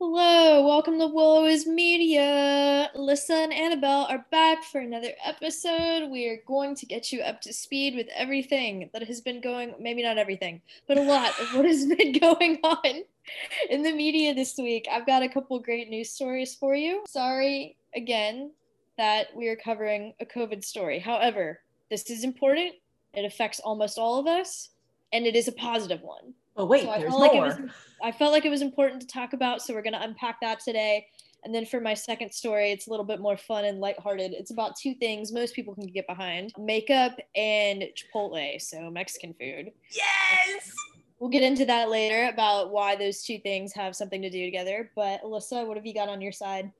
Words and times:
Hello, 0.00 0.64
welcome 0.64 0.96
to 1.00 1.08
Willow 1.08 1.44
is 1.44 1.66
Media. 1.66 2.88
Alyssa 2.94 3.30
and 3.30 3.52
Annabelle 3.52 4.06
are 4.08 4.24
back 4.30 4.62
for 4.62 4.80
another 4.80 5.10
episode. 5.24 6.08
We 6.08 6.28
are 6.28 6.38
going 6.46 6.76
to 6.76 6.86
get 6.86 7.10
you 7.10 7.20
up 7.20 7.40
to 7.40 7.52
speed 7.52 7.96
with 7.96 8.06
everything 8.14 8.90
that 8.92 9.02
has 9.02 9.20
been 9.20 9.40
going, 9.40 9.74
maybe 9.80 10.04
not 10.04 10.16
everything, 10.16 10.62
but 10.86 10.98
a 10.98 11.02
lot 11.02 11.30
of 11.40 11.52
what 11.52 11.64
has 11.64 11.84
been 11.96 12.12
going 12.12 12.60
on 12.62 13.02
in 13.68 13.82
the 13.82 13.90
media 13.90 14.34
this 14.34 14.56
week. 14.56 14.86
I've 14.88 15.04
got 15.04 15.24
a 15.24 15.28
couple 15.28 15.58
great 15.58 15.90
news 15.90 16.10
stories 16.10 16.54
for 16.54 16.76
you. 16.76 17.02
Sorry 17.08 17.74
again 17.92 18.52
that 18.98 19.34
we 19.34 19.48
are 19.48 19.56
covering 19.56 20.14
a 20.20 20.24
COVID 20.24 20.62
story. 20.62 21.00
However, 21.00 21.58
this 21.90 22.08
is 22.08 22.22
important. 22.22 22.74
It 23.14 23.24
affects 23.24 23.58
almost 23.58 23.98
all 23.98 24.20
of 24.20 24.28
us, 24.28 24.68
and 25.12 25.26
it 25.26 25.34
is 25.34 25.48
a 25.48 25.52
positive 25.52 26.02
one. 26.02 26.34
Oh 26.58 26.64
wait, 26.66 26.82
So 26.82 26.90
I 26.90 26.98
there's 26.98 27.10
felt 27.10 27.32
more. 27.34 27.46
like 27.48 27.56
it 27.58 27.62
was 27.62 27.70
I 28.02 28.12
felt 28.12 28.32
like 28.32 28.44
it 28.44 28.50
was 28.50 28.62
important 28.62 29.00
to 29.02 29.06
talk 29.08 29.32
about, 29.32 29.62
so 29.62 29.72
we're 29.72 29.82
gonna 29.82 30.00
unpack 30.02 30.40
that 30.42 30.60
today. 30.60 31.06
And 31.44 31.54
then 31.54 31.64
for 31.64 31.80
my 31.80 31.94
second 31.94 32.32
story, 32.32 32.72
it's 32.72 32.88
a 32.88 32.90
little 32.90 33.06
bit 33.06 33.20
more 33.20 33.36
fun 33.36 33.64
and 33.64 33.78
lighthearted. 33.80 34.32
It's 34.32 34.50
about 34.50 34.74
two 34.76 34.94
things 34.94 35.32
most 35.32 35.54
people 35.54 35.74
can 35.74 35.86
get 35.86 36.06
behind: 36.08 36.52
makeup 36.58 37.16
and 37.36 37.84
Chipotle, 37.94 38.60
so 38.60 38.90
Mexican 38.90 39.34
food. 39.34 39.70
yes. 39.92 40.72
We'll 41.20 41.30
get 41.30 41.42
into 41.42 41.64
that 41.64 41.90
later 41.90 42.28
about 42.32 42.70
why 42.70 42.94
those 42.94 43.22
two 43.24 43.38
things 43.38 43.72
have 43.72 43.96
something 43.96 44.22
to 44.22 44.30
do 44.30 44.44
together. 44.44 44.90
But 44.94 45.20
Alyssa, 45.22 45.66
what 45.66 45.76
have 45.76 45.84
you 45.84 45.94
got 45.94 46.08
on 46.08 46.20
your 46.20 46.30
side? 46.30 46.70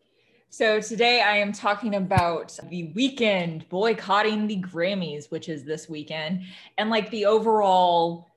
So 0.50 0.80
today 0.80 1.20
I 1.20 1.36
am 1.38 1.52
talking 1.52 1.96
about 1.96 2.56
the 2.70 2.92
Weeknd 2.96 3.68
boycotting 3.68 4.46
the 4.46 4.60
Grammys, 4.60 5.30
which 5.30 5.48
is 5.48 5.64
this 5.64 5.88
weekend, 5.88 6.42
and 6.78 6.88
like 6.88 7.10
the 7.10 7.26
overall 7.26 8.28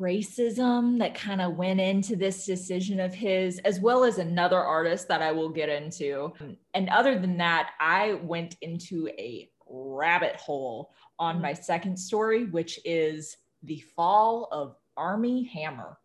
racism 0.00 0.98
that 0.98 1.14
kind 1.14 1.40
of 1.40 1.56
went 1.56 1.80
into 1.80 2.16
this 2.16 2.46
decision 2.46 3.00
of 3.00 3.12
his, 3.12 3.58
as 3.60 3.80
well 3.80 4.04
as 4.04 4.18
another 4.18 4.60
artist 4.60 5.08
that 5.08 5.22
I 5.22 5.32
will 5.32 5.48
get 5.48 5.68
into. 5.68 6.32
And 6.74 6.88
other 6.88 7.18
than 7.18 7.36
that, 7.38 7.70
I 7.80 8.14
went 8.22 8.56
into 8.60 9.08
a 9.18 9.50
rabbit 9.68 10.36
hole 10.36 10.92
on 11.18 11.38
mm. 11.38 11.42
my 11.42 11.52
second 11.52 11.96
story, 11.96 12.44
which 12.44 12.80
is 12.84 13.36
the 13.64 13.80
fall 13.96 14.48
of 14.52 14.76
Armie 14.96 15.44
Hammer. 15.44 15.98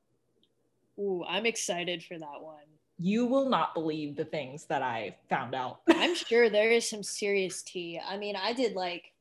Ooh, 1.00 1.24
I'm 1.28 1.46
excited 1.46 2.04
for 2.04 2.18
that 2.18 2.42
one. 2.42 2.64
You 3.00 3.26
will 3.26 3.50
not 3.50 3.74
believe 3.74 4.16
the 4.16 4.26
things 4.26 4.66
that 4.66 4.82
I 4.82 5.18
found 5.30 5.56
out. 5.56 5.82
I'm 5.90 6.16
sure 6.16 6.50
there 6.50 6.72
is 6.72 6.88
some 6.88 7.04
serious 7.04 7.64
tea. 7.64 8.00
I 8.06 8.18
mean, 8.18 8.36
I 8.36 8.54
did 8.54 8.74
like 8.74 9.13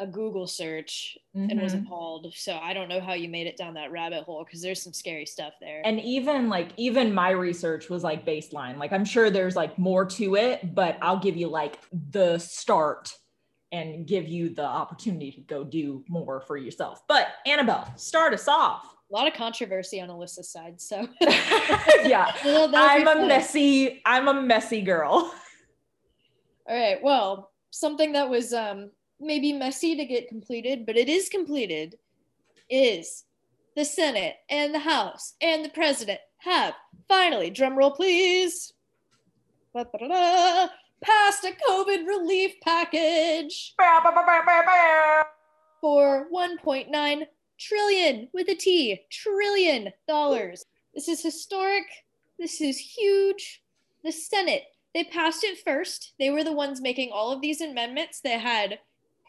a 0.00 0.06
Google 0.06 0.46
search 0.46 1.16
and 1.34 1.60
was 1.60 1.74
Mhm. 1.74 1.84
appalled. 1.84 2.32
So 2.34 2.56
I 2.56 2.72
don't 2.72 2.88
know 2.88 3.00
how 3.00 3.12
you 3.12 3.28
made 3.28 3.46
it 3.46 3.56
down 3.58 3.74
that 3.74 3.92
rabbit 3.92 4.24
hole 4.24 4.42
because 4.44 4.62
there's 4.62 4.82
some 4.82 4.94
scary 4.94 5.26
stuff 5.26 5.52
there. 5.60 5.82
and 5.84 6.00
even 6.00 6.48
like 6.48 6.70
even 6.78 7.12
my 7.14 7.30
research 7.30 7.88
was 7.90 8.02
like 8.02 8.24
baseline 8.26 8.78
like 8.78 8.92
i'm 8.92 9.04
sure 9.04 9.28
there's 9.30 9.56
like 9.56 9.78
more 9.78 10.04
to 10.06 10.36
it 10.36 10.74
but 10.74 10.96
i'll 11.02 11.18
give 11.18 11.36
you 11.36 11.48
like 11.48 11.78
the 12.10 12.38
start 12.38 13.12
and 13.72 14.06
give 14.06 14.26
you 14.28 14.48
the 14.54 14.64
opportunity 14.64 15.30
to 15.30 15.40
go 15.42 15.62
do 15.64 16.02
more 16.08 16.40
for 16.40 16.56
yourself 16.56 17.02
but 17.06 17.28
annabelle 17.46 17.86
start 17.96 18.32
us 18.34 18.48
off 18.48 18.94
a 19.10 19.14
lot 19.14 19.26
of 19.26 19.34
controversy 19.34 20.00
on 20.00 20.08
Alyssa's 20.08 20.48
side. 20.50 20.80
So 20.80 21.06
yeah 22.04 22.32
Well, 22.44 22.70
i'm 22.74 23.02
a 23.06 23.14
fun. 23.14 23.28
messy 23.28 24.00
i'm 24.06 24.28
a 24.28 24.34
messy 24.40 24.80
girl 24.82 25.32
All 26.68 26.76
right. 26.76 27.02
Well, 27.02 27.50
something 27.70 28.12
that 28.12 28.28
was 28.30 28.52
um, 28.52 28.90
maybe 29.20 29.52
messy 29.52 29.96
to 29.96 30.04
get 30.04 30.28
completed, 30.28 30.86
but 30.86 30.96
it 30.96 31.08
is 31.08 31.28
completed, 31.28 31.96
is 32.68 33.24
the 33.76 33.84
Senate 33.84 34.36
and 34.48 34.74
the 34.74 34.80
House 34.80 35.34
and 35.40 35.64
the 35.64 35.68
President 35.70 36.20
have 36.38 36.74
finally, 37.08 37.50
drum 37.50 37.76
roll 37.76 37.90
please, 37.90 38.72
passed 39.74 41.44
a 41.44 41.52
COVID 41.68 42.06
relief 42.06 42.54
package 42.62 43.74
for 45.80 46.28
1.9 46.32 47.26
trillion 47.58 48.28
with 48.32 48.48
a 48.48 48.54
T, 48.54 49.00
trillion 49.10 49.92
dollars. 50.08 50.64
This 50.94 51.08
is 51.08 51.22
historic. 51.22 51.84
This 52.38 52.60
is 52.60 52.78
huge. 52.78 53.62
The 54.02 54.12
Senate, 54.12 54.64
they 54.94 55.04
passed 55.04 55.44
it 55.44 55.58
first. 55.58 56.14
They 56.18 56.30
were 56.30 56.42
the 56.42 56.52
ones 56.52 56.80
making 56.80 57.10
all 57.12 57.30
of 57.30 57.40
these 57.40 57.60
amendments. 57.60 58.20
They 58.20 58.38
had 58.38 58.78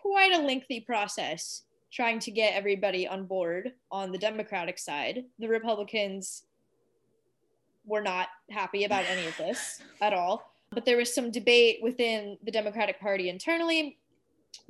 quite 0.02 0.34
a 0.34 0.42
lengthy 0.42 0.80
process 0.80 1.64
trying 1.92 2.20
to 2.20 2.32
get 2.32 2.56
everybody 2.56 3.08
on 3.08 3.26
board 3.26 3.74
on 3.92 4.12
the 4.12 4.18
Democratic 4.18 4.80
side. 4.80 5.26
The 5.40 5.48
Republicans 5.48 6.44
were 7.86 8.02
not 8.02 8.30
happy 8.50 8.86
about 8.86 9.06
any 9.06 9.28
of 9.28 9.36
this 9.38 9.82
at 10.02 10.14
all. 10.14 10.52
But 10.72 10.86
there 10.86 10.98
was 10.98 11.14
some 11.14 11.32
debate 11.32 11.80
within 11.82 12.38
the 12.44 12.52
Democratic 12.52 13.00
Party 13.00 13.28
internally 13.30 13.98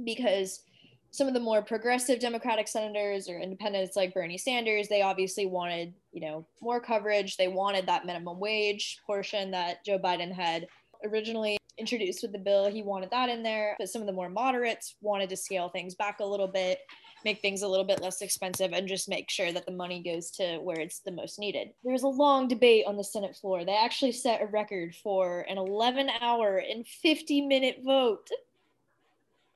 because 0.04 0.64
some 1.12 1.28
of 1.28 1.34
the 1.34 1.40
more 1.40 1.62
progressive 1.62 2.20
Democratic 2.20 2.68
senators 2.68 3.30
or 3.30 3.38
independents 3.38 3.96
like 3.96 4.14
Bernie 4.14 4.38
Sanders, 4.38 4.88
they 4.88 5.04
obviously 5.04 5.46
wanted, 5.46 5.94
you 6.12 6.22
know, 6.22 6.48
more 6.62 6.80
coverage. 6.80 7.38
They 7.38 7.50
wanted 7.50 7.86
that 7.86 8.06
minimum 8.06 8.40
wage 8.40 8.98
portion 9.06 9.52
that 9.52 9.86
Joe 9.86 10.00
Biden 10.00 10.32
had 10.32 10.68
originally 11.06 11.58
introduced 11.82 12.22
with 12.22 12.32
the 12.32 12.38
bill. 12.38 12.70
He 12.72 12.82
wanted 12.84 13.10
that 13.12 13.28
in 13.28 13.44
there. 13.44 13.76
But 13.78 13.90
some 13.90 14.02
of 14.02 14.06
the 14.08 14.14
more 14.14 14.30
moderates 14.30 14.96
wanted 15.02 15.30
to 15.32 15.36
scale 15.36 15.68
things 15.68 15.96
back 15.96 16.20
a 16.22 16.26
little 16.26 16.48
bit, 16.48 16.80
make 17.26 17.42
things 17.42 17.62
a 17.64 17.68
little 17.68 17.86
bit 17.86 18.02
less 18.02 18.22
expensive, 18.22 18.72
and 18.72 18.88
just 18.88 19.10
make 19.10 19.30
sure 19.30 19.52
that 19.52 19.66
the 19.66 19.72
money 19.74 20.02
goes 20.02 20.32
to 20.32 20.60
where 20.60 20.80
it's 20.80 21.00
the 21.00 21.12
most 21.12 21.38
needed. 21.40 21.70
There 21.84 21.92
was 21.92 22.04
a 22.04 22.08
long 22.08 22.48
debate 22.48 22.86
on 22.88 22.96
the 22.96 23.04
Senate 23.04 23.36
floor. 23.36 23.66
They 23.66 23.76
actually 23.76 24.14
set 24.14 24.42
a 24.42 24.46
record 24.46 24.96
for 24.96 25.42
an 25.50 25.58
11 25.58 26.10
hour 26.22 26.58
and 26.58 26.88
50 26.88 27.42
minute 27.48 27.80
vote. 27.84 28.30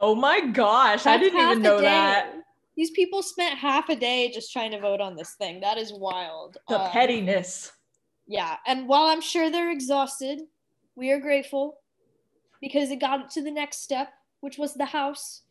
oh 0.02 0.14
my 0.14 0.41
gosh 0.41 1.06
i 1.06 1.18
didn't 1.18 1.40
even 1.40 1.62
know 1.62 1.80
that 1.80 2.34
These 2.75 2.91
people 2.91 3.24
spent 3.24 3.58
half 3.58 3.88
a 3.88 3.96
day 3.96 4.30
just 4.34 4.52
trying 4.52 4.72
to 4.72 4.80
vote 4.81 5.00
on 5.00 5.16
this 5.16 5.35
thing. 5.40 5.62
That 5.62 5.78
is 5.78 5.94
wild. 5.94 6.58
the 6.68 6.81
Um, 6.81 6.91
pettiness 6.91 7.72
Yeah, 8.28 8.58
and 8.68 8.88
while 8.90 9.06
I'm 9.06 9.22
sure 9.22 9.50
they're 9.50 9.72
exhausted, 9.72 10.41
we 10.97 11.12
are 11.12 11.19
grateful 11.19 11.78
because 12.66 12.90
it 12.90 13.00
got 13.00 13.30
to 13.30 13.44
the 13.44 13.52
next 13.52 13.84
step, 13.84 14.12
which 14.40 14.58
was 14.58 14.74
the 14.74 14.86
House. 14.86 15.44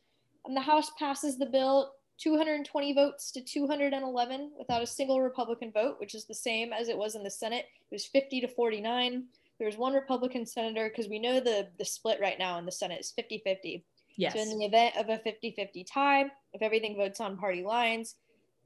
And 0.44 0.56
the 0.56 0.60
House 0.60 0.90
passes 0.98 1.38
the 1.38 1.46
bill 1.46 1.92
220 2.18 2.92
votes 2.92 3.30
to 3.30 3.40
211 3.40 4.50
without 4.58 4.82
a 4.82 4.86
single 4.86 5.22
Republican 5.22 5.70
vote, 5.70 6.00
which 6.00 6.16
is 6.16 6.24
the 6.24 6.34
same 6.34 6.72
as 6.72 6.88
it 6.88 6.98
was 6.98 7.14
in 7.14 7.22
the 7.22 7.30
Senate. 7.30 7.66
It 7.88 7.94
was 7.94 8.04
50 8.06 8.40
to 8.40 8.48
49. 8.48 9.26
There 9.58 9.66
was 9.68 9.76
one 9.76 9.94
Republican 9.94 10.44
senator 10.44 10.88
because 10.88 11.08
we 11.08 11.20
know 11.20 11.38
the 11.38 11.68
the 11.78 11.84
split 11.84 12.18
right 12.20 12.36
now 12.36 12.58
in 12.58 12.66
the 12.66 12.72
Senate 12.72 12.98
is 12.98 13.12
50 13.12 13.42
50. 13.44 13.84
yes 14.16 14.32
So, 14.32 14.40
in 14.40 14.58
the 14.58 14.64
event 14.64 14.96
of 14.96 15.08
a 15.08 15.18
50 15.18 15.52
50 15.52 15.84
tie, 15.84 16.24
if 16.52 16.62
everything 16.62 16.96
votes 16.96 17.20
on 17.20 17.36
party 17.36 17.62
lines, 17.62 18.16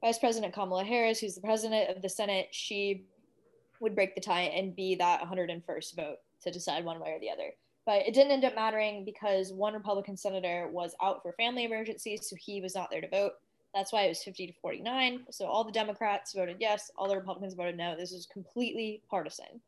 Vice 0.01 0.17
President 0.17 0.55
Kamala 0.55 0.83
Harris, 0.83 1.19
who's 1.19 1.35
the 1.35 1.41
president 1.41 1.95
of 1.95 2.01
the 2.01 2.09
Senate, 2.09 2.47
she 2.49 3.05
would 3.79 3.93
break 3.93 4.15
the 4.15 4.21
tie 4.21 4.41
and 4.41 4.75
be 4.75 4.95
that 4.95 5.21
101st 5.21 5.95
vote 5.95 6.17
to 6.41 6.51
decide 6.51 6.83
one 6.83 6.99
way 6.99 7.11
or 7.11 7.19
the 7.19 7.29
other. 7.29 7.51
But 7.89 8.05
it 8.05 8.13
didn't 8.13 8.33
end 8.33 8.45
up 8.45 8.53
mattering 8.53 9.03
because 9.03 9.51
one 9.51 9.73
Republican 9.73 10.15
senator 10.15 10.69
was 10.71 10.93
out 11.01 11.23
for 11.23 11.33
family 11.33 11.63
emergencies, 11.63 12.29
so 12.29 12.35
he 12.35 12.61
was 12.61 12.75
not 12.75 12.91
there 12.91 13.01
to 13.01 13.09
vote. 13.09 13.31
That's 13.73 13.91
why 13.91 14.03
it 14.03 14.09
was 14.09 14.21
50 14.21 14.45
to 14.45 14.53
49. 14.61 15.25
So 15.31 15.47
all 15.47 15.63
the 15.63 15.71
Democrats 15.71 16.33
voted 16.33 16.57
yes, 16.59 16.91
all 16.95 17.09
the 17.09 17.15
Republicans 17.15 17.55
voted 17.55 17.77
no. 17.77 17.97
This 17.97 18.11
is 18.11 18.27
completely 18.27 19.01
partisan, 19.09 19.59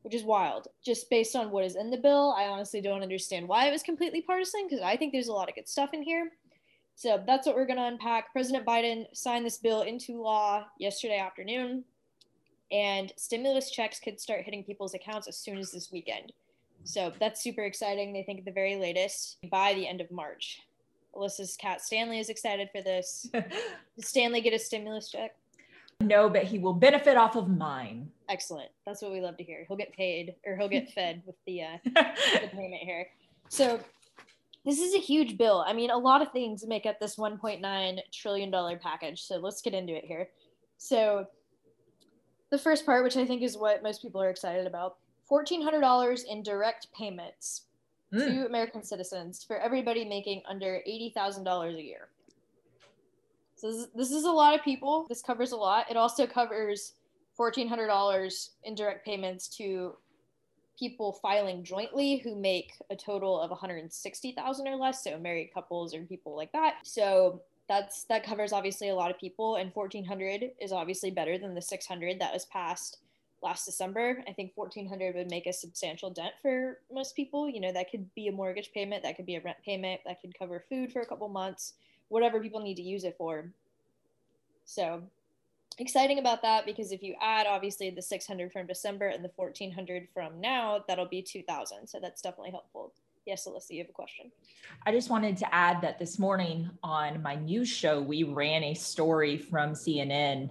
which 0.00 0.14
is 0.14 0.24
wild. 0.24 0.68
Just 0.82 1.10
based 1.10 1.36
on 1.36 1.50
what 1.50 1.62
is 1.62 1.76
in 1.76 1.90
the 1.90 1.98
bill, 1.98 2.34
I 2.38 2.44
honestly 2.44 2.80
don't 2.80 3.02
understand 3.02 3.46
why 3.46 3.68
it 3.68 3.70
was 3.70 3.82
completely 3.82 4.22
partisan 4.22 4.66
because 4.66 4.82
I 4.82 4.96
think 4.96 5.12
there's 5.12 5.28
a 5.28 5.34
lot 5.34 5.50
of 5.50 5.54
good 5.54 5.68
stuff 5.68 5.92
in 5.92 6.02
here. 6.02 6.30
So 6.94 7.22
that's 7.26 7.46
what 7.46 7.54
we're 7.54 7.66
going 7.66 7.76
to 7.76 7.84
unpack. 7.84 8.32
President 8.32 8.64
Biden 8.64 9.04
signed 9.12 9.44
this 9.44 9.58
bill 9.58 9.82
into 9.82 10.22
law 10.22 10.64
yesterday 10.78 11.18
afternoon, 11.18 11.84
and 12.72 13.12
stimulus 13.18 13.70
checks 13.70 14.00
could 14.00 14.18
start 14.18 14.44
hitting 14.44 14.64
people's 14.64 14.94
accounts 14.94 15.28
as 15.28 15.36
soon 15.36 15.58
as 15.58 15.70
this 15.70 15.92
weekend. 15.92 16.32
So 16.84 17.12
that's 17.18 17.42
super 17.42 17.62
exciting. 17.62 18.12
They 18.12 18.22
think 18.22 18.40
at 18.40 18.44
the 18.44 18.52
very 18.52 18.76
latest 18.76 19.38
by 19.50 19.74
the 19.74 19.86
end 19.86 20.00
of 20.00 20.10
March. 20.10 20.62
Alyssa's 21.14 21.56
cat 21.56 21.80
Stanley 21.80 22.18
is 22.18 22.28
excited 22.28 22.68
for 22.70 22.82
this. 22.82 23.28
Did 23.32 23.44
Stanley 23.98 24.40
get 24.40 24.52
a 24.52 24.58
stimulus 24.58 25.10
check? 25.10 25.34
no 26.00 26.30
but 26.30 26.44
he 26.44 26.60
will 26.60 26.74
benefit 26.74 27.16
off 27.16 27.34
of 27.34 27.48
mine 27.48 28.08
Excellent. 28.28 28.68
That's 28.84 29.00
what 29.00 29.10
we 29.10 29.20
love 29.20 29.38
to 29.38 29.44
hear. 29.44 29.64
He'll 29.66 29.76
get 29.76 29.92
paid 29.94 30.34
or 30.46 30.56
he'll 30.56 30.68
get 30.68 30.90
fed 30.90 31.22
with 31.26 31.36
the 31.46 31.62
uh, 31.62 31.78
the 31.84 32.48
payment 32.52 32.82
here. 32.82 33.08
So 33.48 33.80
this 34.64 34.80
is 34.80 34.94
a 34.94 34.98
huge 34.98 35.38
bill. 35.38 35.64
I 35.66 35.72
mean, 35.72 35.90
a 35.90 35.96
lot 35.96 36.20
of 36.20 36.30
things 36.30 36.66
make 36.66 36.84
up 36.84 37.00
this 37.00 37.16
1.9 37.16 37.98
trillion 38.12 38.50
dollar 38.50 38.76
package. 38.76 39.22
So 39.22 39.36
let's 39.36 39.62
get 39.62 39.72
into 39.72 39.96
it 39.96 40.04
here. 40.04 40.28
So 40.76 41.26
the 42.50 42.58
first 42.58 42.84
part, 42.84 43.02
which 43.02 43.16
I 43.16 43.24
think 43.24 43.42
is 43.42 43.56
what 43.56 43.82
most 43.82 44.02
people 44.02 44.20
are 44.20 44.30
excited 44.30 44.66
about, 44.66 44.96
$1,400 45.30 46.24
in 46.24 46.42
direct 46.42 46.92
payments 46.92 47.62
Mm. 48.12 48.26
to 48.26 48.46
American 48.46 48.82
citizens 48.82 49.44
for 49.44 49.58
everybody 49.58 50.02
making 50.02 50.42
under 50.48 50.80
$80,000 50.86 51.76
a 51.76 51.82
year. 51.82 52.08
So 53.54 53.70
this, 53.70 53.86
this 53.94 54.12
is 54.12 54.24
a 54.24 54.30
lot 54.30 54.54
of 54.54 54.62
people. 54.62 55.04
This 55.10 55.20
covers 55.20 55.52
a 55.52 55.56
lot. 55.56 55.90
It 55.90 55.96
also 55.98 56.26
covers 56.26 56.94
$1,400 57.38 58.50
in 58.64 58.74
direct 58.74 59.04
payments 59.04 59.46
to 59.58 59.96
people 60.78 61.12
filing 61.12 61.62
jointly 61.64 62.16
who 62.16 62.34
make 62.34 62.72
a 62.88 62.96
total 62.96 63.38
of 63.38 63.50
160,000 63.50 64.68
or 64.68 64.76
less, 64.76 65.04
so 65.04 65.18
married 65.18 65.52
couples 65.52 65.92
or 65.92 66.02
people 66.04 66.34
like 66.34 66.52
that. 66.52 66.76
So 66.84 67.42
that's 67.68 68.04
that 68.04 68.24
covers 68.24 68.54
obviously 68.54 68.88
a 68.88 68.94
lot 68.94 69.10
of 69.10 69.18
people 69.18 69.56
and 69.56 69.70
1400 69.74 70.52
is 70.58 70.72
obviously 70.72 71.10
better 71.10 71.36
than 71.36 71.54
the 71.54 71.60
600 71.60 72.18
that 72.20 72.32
was 72.32 72.46
passed 72.46 73.00
last 73.42 73.64
December. 73.64 74.22
I 74.28 74.32
think 74.32 74.52
1400 74.54 75.14
would 75.14 75.30
make 75.30 75.46
a 75.46 75.52
substantial 75.52 76.10
dent 76.10 76.34
for 76.42 76.78
most 76.92 77.14
people. 77.14 77.48
You 77.48 77.60
know, 77.60 77.72
that 77.72 77.90
could 77.90 78.12
be 78.14 78.28
a 78.28 78.32
mortgage 78.32 78.72
payment, 78.72 79.02
that 79.02 79.16
could 79.16 79.26
be 79.26 79.36
a 79.36 79.40
rent 79.40 79.58
payment, 79.64 80.00
that 80.06 80.20
could 80.20 80.38
cover 80.38 80.64
food 80.68 80.92
for 80.92 81.00
a 81.00 81.06
couple 81.06 81.28
months, 81.28 81.74
whatever 82.08 82.40
people 82.40 82.60
need 82.60 82.76
to 82.76 82.82
use 82.82 83.04
it 83.04 83.16
for. 83.16 83.50
So, 84.64 85.02
exciting 85.78 86.18
about 86.18 86.42
that 86.42 86.66
because 86.66 86.90
if 86.92 87.02
you 87.02 87.14
add 87.22 87.46
obviously 87.46 87.90
the 87.90 88.02
600 88.02 88.52
from 88.52 88.66
December 88.66 89.08
and 89.08 89.24
the 89.24 89.30
1400 89.36 90.08
from 90.12 90.40
now, 90.40 90.84
that'll 90.88 91.06
be 91.06 91.22
2000. 91.22 91.86
So, 91.86 91.98
that's 92.00 92.20
definitely 92.20 92.50
helpful. 92.50 92.92
Yes, 93.26 93.46
Alyssa, 93.46 93.72
you 93.72 93.78
have 93.80 93.90
a 93.90 93.92
question. 93.92 94.32
I 94.86 94.92
just 94.92 95.10
wanted 95.10 95.36
to 95.36 95.54
add 95.54 95.82
that 95.82 95.98
this 95.98 96.18
morning 96.18 96.70
on 96.82 97.20
my 97.20 97.34
news 97.34 97.68
show, 97.68 98.00
we 98.00 98.22
ran 98.22 98.64
a 98.64 98.72
story 98.72 99.36
from 99.36 99.72
CNN 99.72 100.48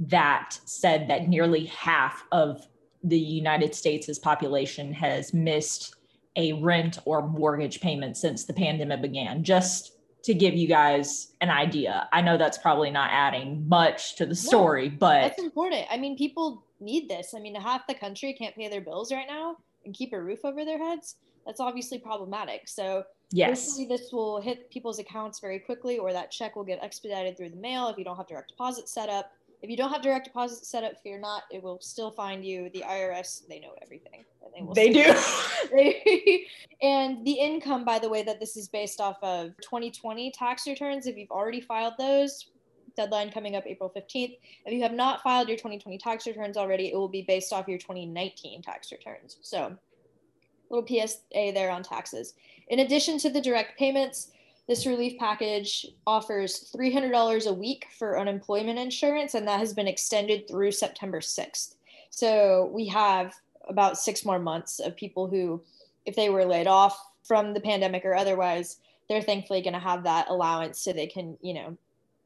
that 0.00 0.58
said 0.64 1.08
that 1.08 1.28
nearly 1.28 1.66
half 1.66 2.24
of 2.32 2.66
the 3.02 3.18
United 3.18 3.74
States' 3.74 4.18
population 4.18 4.92
has 4.92 5.32
missed 5.32 5.94
a 6.36 6.52
rent 6.54 6.98
or 7.04 7.26
mortgage 7.26 7.80
payment 7.80 8.16
since 8.16 8.44
the 8.44 8.52
pandemic 8.52 9.02
began. 9.02 9.42
Just 9.42 9.92
to 10.24 10.34
give 10.34 10.54
you 10.54 10.66
guys 10.66 11.32
an 11.40 11.48
idea. 11.48 12.08
I 12.12 12.20
know 12.20 12.36
that's 12.36 12.58
probably 12.58 12.90
not 12.90 13.10
adding 13.12 13.66
much 13.68 14.16
to 14.16 14.26
the 14.26 14.34
story, 14.34 14.90
no, 14.90 14.96
but 14.98 15.20
that's 15.22 15.42
important. 15.42 15.86
I 15.90 15.96
mean, 15.96 16.16
people 16.16 16.64
need 16.80 17.08
this. 17.08 17.34
I 17.34 17.40
mean, 17.40 17.54
half 17.54 17.86
the 17.86 17.94
country 17.94 18.32
can't 18.34 18.54
pay 18.54 18.68
their 18.68 18.80
bills 18.80 19.12
right 19.12 19.26
now 19.28 19.56
and 19.84 19.94
keep 19.94 20.12
a 20.12 20.20
roof 20.20 20.44
over 20.44 20.64
their 20.64 20.78
heads. 20.78 21.16
That's 21.46 21.60
obviously 21.60 21.98
problematic. 21.98 22.68
So, 22.68 23.04
yes, 23.30 23.78
this 23.88 24.12
will 24.12 24.40
hit 24.40 24.70
people's 24.70 24.98
accounts 24.98 25.40
very 25.40 25.60
quickly, 25.60 25.98
or 25.98 26.12
that 26.12 26.30
check 26.30 26.56
will 26.56 26.64
get 26.64 26.82
expedited 26.82 27.36
through 27.36 27.50
the 27.50 27.56
mail 27.56 27.88
if 27.88 27.96
you 27.96 28.04
don't 28.04 28.16
have 28.16 28.26
direct 28.26 28.48
deposit 28.48 28.88
set 28.88 29.08
up. 29.08 29.32
If 29.60 29.70
you 29.70 29.76
don't 29.76 29.90
have 29.90 30.02
direct 30.02 30.26
deposit 30.26 30.64
set 30.64 30.84
up, 30.84 31.02
fear 31.02 31.18
not, 31.18 31.42
it 31.50 31.62
will 31.62 31.80
still 31.80 32.12
find 32.12 32.44
you. 32.44 32.70
The 32.72 32.82
IRS, 32.82 33.46
they 33.48 33.58
know 33.58 33.74
everything. 33.82 34.24
And 34.44 34.52
they, 34.54 34.62
will 34.62 34.74
they 34.74 34.92
do. 34.92 35.02
and 36.82 37.26
the 37.26 37.32
income, 37.32 37.84
by 37.84 37.98
the 37.98 38.08
way, 38.08 38.22
that 38.22 38.38
this 38.38 38.56
is 38.56 38.68
based 38.68 39.00
off 39.00 39.16
of 39.22 39.56
2020 39.62 40.30
tax 40.30 40.66
returns, 40.66 41.06
if 41.06 41.16
you've 41.16 41.30
already 41.30 41.60
filed 41.60 41.94
those, 41.98 42.50
deadline 42.94 43.30
coming 43.30 43.56
up 43.56 43.66
April 43.66 43.92
15th. 43.94 44.36
If 44.64 44.72
you 44.72 44.82
have 44.82 44.92
not 44.92 45.22
filed 45.22 45.48
your 45.48 45.56
2020 45.56 45.98
tax 45.98 46.26
returns 46.26 46.56
already, 46.56 46.92
it 46.92 46.96
will 46.96 47.08
be 47.08 47.22
based 47.22 47.52
off 47.52 47.68
your 47.68 47.78
2019 47.78 48.62
tax 48.62 48.92
returns. 48.92 49.38
So, 49.40 49.76
little 50.70 50.86
PSA 50.86 51.52
there 51.54 51.70
on 51.70 51.82
taxes. 51.82 52.34
In 52.68 52.80
addition 52.80 53.18
to 53.18 53.30
the 53.30 53.40
direct 53.40 53.78
payments, 53.78 54.30
this 54.68 54.84
relief 54.84 55.18
package 55.18 55.86
offers 56.06 56.70
$300 56.76 57.46
a 57.46 57.52
week 57.52 57.86
for 57.98 58.18
unemployment 58.18 58.78
insurance, 58.78 59.34
and 59.34 59.48
that 59.48 59.58
has 59.58 59.72
been 59.72 59.88
extended 59.88 60.46
through 60.46 60.72
September 60.72 61.20
6th. 61.20 61.74
So 62.10 62.70
we 62.72 62.86
have 62.88 63.34
about 63.66 63.98
six 63.98 64.26
more 64.26 64.38
months 64.38 64.78
of 64.78 64.94
people 64.94 65.26
who, 65.26 65.62
if 66.04 66.14
they 66.16 66.28
were 66.28 66.44
laid 66.44 66.66
off 66.66 66.98
from 67.24 67.54
the 67.54 67.60
pandemic 67.60 68.04
or 68.04 68.14
otherwise, 68.14 68.78
they're 69.08 69.22
thankfully 69.22 69.62
going 69.62 69.72
to 69.72 69.78
have 69.78 70.04
that 70.04 70.28
allowance 70.28 70.80
so 70.80 70.92
they 70.92 71.06
can, 71.06 71.38
you 71.40 71.54
know, 71.54 71.76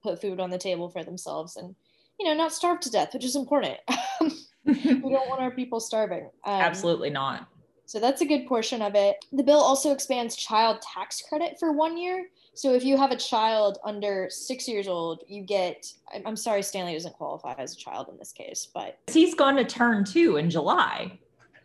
put 0.02 0.20
food 0.20 0.40
on 0.40 0.50
the 0.50 0.58
table 0.58 0.88
for 0.88 1.04
themselves 1.04 1.56
and, 1.56 1.76
you 2.18 2.26
know, 2.26 2.34
not 2.34 2.52
starve 2.52 2.80
to 2.80 2.90
death, 2.90 3.14
which 3.14 3.24
is 3.24 3.36
important. 3.36 3.78
we 4.64 4.74
don't 4.74 5.28
want 5.28 5.40
our 5.40 5.52
people 5.52 5.78
starving. 5.78 6.24
Um, 6.44 6.60
Absolutely 6.60 7.10
not. 7.10 7.48
So 7.92 8.00
that's 8.00 8.22
a 8.22 8.24
good 8.24 8.46
portion 8.46 8.80
of 8.80 8.94
it. 8.94 9.22
The 9.32 9.42
bill 9.42 9.60
also 9.60 9.92
expands 9.92 10.34
child 10.34 10.80
tax 10.80 11.20
credit 11.28 11.58
for 11.60 11.72
one 11.72 11.98
year. 11.98 12.28
So 12.54 12.72
if 12.72 12.86
you 12.86 12.96
have 12.96 13.10
a 13.10 13.16
child 13.16 13.76
under 13.84 14.28
six 14.30 14.66
years 14.66 14.88
old, 14.88 15.24
you 15.28 15.42
get, 15.42 15.92
I'm 16.24 16.34
sorry, 16.34 16.62
Stanley 16.62 16.94
doesn't 16.94 17.12
qualify 17.12 17.52
as 17.58 17.74
a 17.74 17.76
child 17.76 18.08
in 18.10 18.16
this 18.16 18.32
case, 18.32 18.66
but. 18.72 18.98
He's 19.10 19.34
going 19.34 19.56
to 19.56 19.64
turn 19.66 20.06
two 20.06 20.38
in 20.38 20.48
July. 20.48 21.18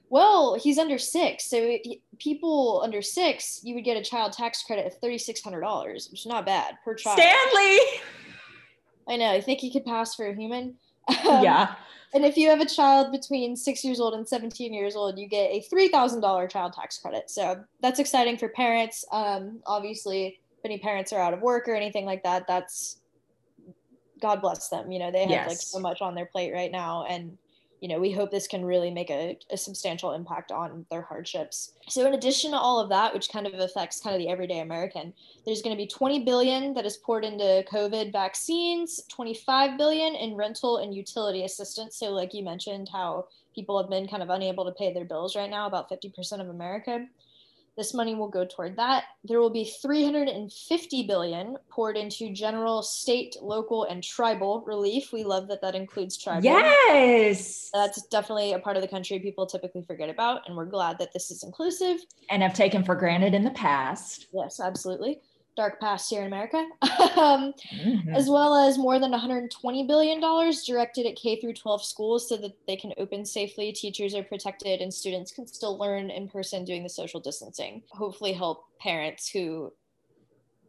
Well, 0.09 0.55
he's 0.55 0.77
under 0.77 0.97
six. 0.97 1.45
So 1.45 1.77
people 2.19 2.81
under 2.83 3.01
six, 3.01 3.61
you 3.63 3.73
would 3.75 3.85
get 3.85 3.95
a 3.95 4.03
child 4.03 4.33
tax 4.33 4.63
credit 4.63 4.85
of 4.85 4.99
$3,600, 4.99 6.11
which 6.11 6.19
is 6.19 6.25
not 6.25 6.45
bad 6.45 6.75
per 6.83 6.93
child. 6.93 7.19
Stanley! 7.19 7.79
I 9.07 9.15
know. 9.15 9.31
I 9.31 9.39
think 9.39 9.61
he 9.61 9.71
could 9.71 9.85
pass 9.85 10.13
for 10.13 10.27
a 10.27 10.35
human. 10.35 10.75
Um, 11.07 11.41
yeah. 11.41 11.75
And 12.17 12.25
if 12.25 12.35
you 12.35 12.49
have 12.49 12.61
a 12.61 12.65
child 12.65 13.11
between 13.11 13.55
six 13.55 13.83
years 13.83 13.99
old 13.99 14.15
and 14.15 14.27
17 14.27 14.73
years 14.73 14.95
old, 14.95 15.19
you 15.19 15.27
get 15.27 15.51
a 15.51 15.63
$3,000 15.71 16.49
child 16.49 16.73
tax 16.73 16.97
credit. 16.97 17.29
So 17.29 17.63
that's 17.79 17.99
exciting 17.99 18.39
for 18.39 18.49
parents. 18.49 19.05
Um, 19.11 19.59
obviously, 19.67 20.39
if 20.57 20.65
any 20.65 20.79
parents 20.79 21.13
are 21.13 21.21
out 21.21 21.35
of 21.35 21.41
work 21.41 21.67
or 21.67 21.75
anything 21.75 22.05
like 22.05 22.23
that, 22.23 22.47
that's 22.47 23.01
God 24.19 24.41
bless 24.41 24.69
them. 24.69 24.91
You 24.91 24.97
know, 24.97 25.11
they 25.11 25.21
have 25.21 25.29
yes. 25.29 25.47
like 25.47 25.57
so 25.59 25.77
much 25.77 26.01
on 26.01 26.15
their 26.15 26.25
plate 26.25 26.51
right 26.51 26.71
now. 26.71 27.05
And 27.05 27.37
you 27.79 27.87
know, 27.87 27.99
we 27.99 28.11
hope 28.11 28.31
this 28.31 28.47
can 28.47 28.65
really 28.65 28.89
make 28.89 29.09
a, 29.09 29.37
a, 29.51 29.57
substantial 29.57 30.13
impact 30.13 30.51
on 30.51 30.85
their 30.89 31.03
hardships. 31.03 31.73
So, 31.87 32.07
in 32.07 32.13
addition 32.13 32.51
to 32.51 32.57
all 32.57 32.79
of 32.79 32.89
that, 32.89 33.13
which 33.13 33.29
kind 33.29 33.45
of 33.45 33.53
affects 33.53 34.01
kind 34.01 34.15
of 34.15 34.19
the 34.19 34.29
everyday 34.29 34.59
American, 34.59 35.13
there's 35.45 35.61
going 35.61 35.75
to 35.75 35.81
be 35.81 35.87
20 35.87 36.23
billion 36.23 36.73
that 36.73 36.85
is 36.85 36.97
poured 36.97 37.23
into 37.23 37.63
COVID 37.71 38.11
vaccines, 38.11 39.01
25 39.09 39.77
billion 39.77 40.15
in 40.15 40.35
rental 40.35 40.77
and 40.77 40.93
utility 40.93 41.43
assistance. 41.43 41.97
So, 41.97 42.11
like 42.11 42.33
you 42.33 42.43
mentioned, 42.43 42.89
how 42.91 43.27
people 43.53 43.79
have 43.79 43.89
been 43.89 44.07
kind 44.07 44.23
of 44.23 44.29
unable 44.29 44.65
to 44.65 44.71
pay 44.71 44.93
their 44.93 45.05
bills 45.05 45.35
right 45.35 45.49
now, 45.49 45.67
about 45.67 45.89
50% 45.89 46.41
of 46.41 46.49
America. 46.49 47.05
This 47.77 47.93
money 47.93 48.15
will 48.15 48.27
go 48.27 48.43
toward 48.43 48.75
that. 48.77 49.03
There 49.23 49.39
will 49.39 49.51
be 49.51 49.63
350 49.63 51.03
billion 51.03 51.57
poured 51.69 51.95
into 51.95 52.33
general, 52.33 52.81
state, 52.81 53.35
local, 53.39 53.83
and 53.83 54.03
tribal 54.03 54.63
relief. 54.65 55.13
We 55.13 55.23
love 55.23 55.47
that 55.49 55.61
that 55.61 55.75
includes 55.75 56.17
tribal. 56.17 56.43
Yes. 56.43 57.69
That's 57.71 58.01
definitely 58.07 58.53
a 58.53 58.59
part 58.59 58.77
of 58.77 58.81
the 58.81 58.87
country 58.87 59.19
people 59.19 59.45
typically 59.45 59.83
forget 59.83 60.09
about, 60.09 60.41
and 60.47 60.57
we're 60.57 60.65
glad 60.65 60.97
that 60.97 61.13
this 61.13 61.29
is 61.29 61.43
inclusive. 61.43 61.99
And 62.31 62.41
have 62.41 62.55
taken 62.55 62.83
for 62.83 62.95
granted 62.95 63.35
in 63.35 63.43
the 63.43 63.51
past. 63.51 64.27
Yes, 64.33 64.59
absolutely 64.59 65.21
dark 65.57 65.81
past 65.81 66.09
here 66.09 66.21
in 66.21 66.27
America, 66.27 66.57
um, 67.17 67.53
mm-hmm. 67.73 68.13
as 68.15 68.29
well 68.29 68.55
as 68.55 68.77
more 68.77 68.99
than 68.99 69.11
120 69.11 69.87
billion 69.87 70.21
dollars 70.21 70.63
directed 70.63 71.05
at 71.07 71.17
K 71.17 71.41
through 71.41 71.53
12 71.53 71.83
schools 71.83 72.29
so 72.29 72.37
that 72.37 72.55
they 72.67 72.77
can 72.77 72.93
open 72.97 73.25
safely, 73.25 73.73
teachers 73.73 74.15
are 74.15 74.23
protected, 74.23 74.79
and 74.79 74.93
students 74.93 75.31
can 75.31 75.47
still 75.47 75.77
learn 75.77 76.11
in 76.11 76.29
person 76.29 76.63
doing 76.63 76.83
the 76.83 76.89
social 76.89 77.19
distancing. 77.19 77.81
Hopefully, 77.89 78.31
help 78.31 78.65
parents 78.79 79.27
who, 79.27 79.73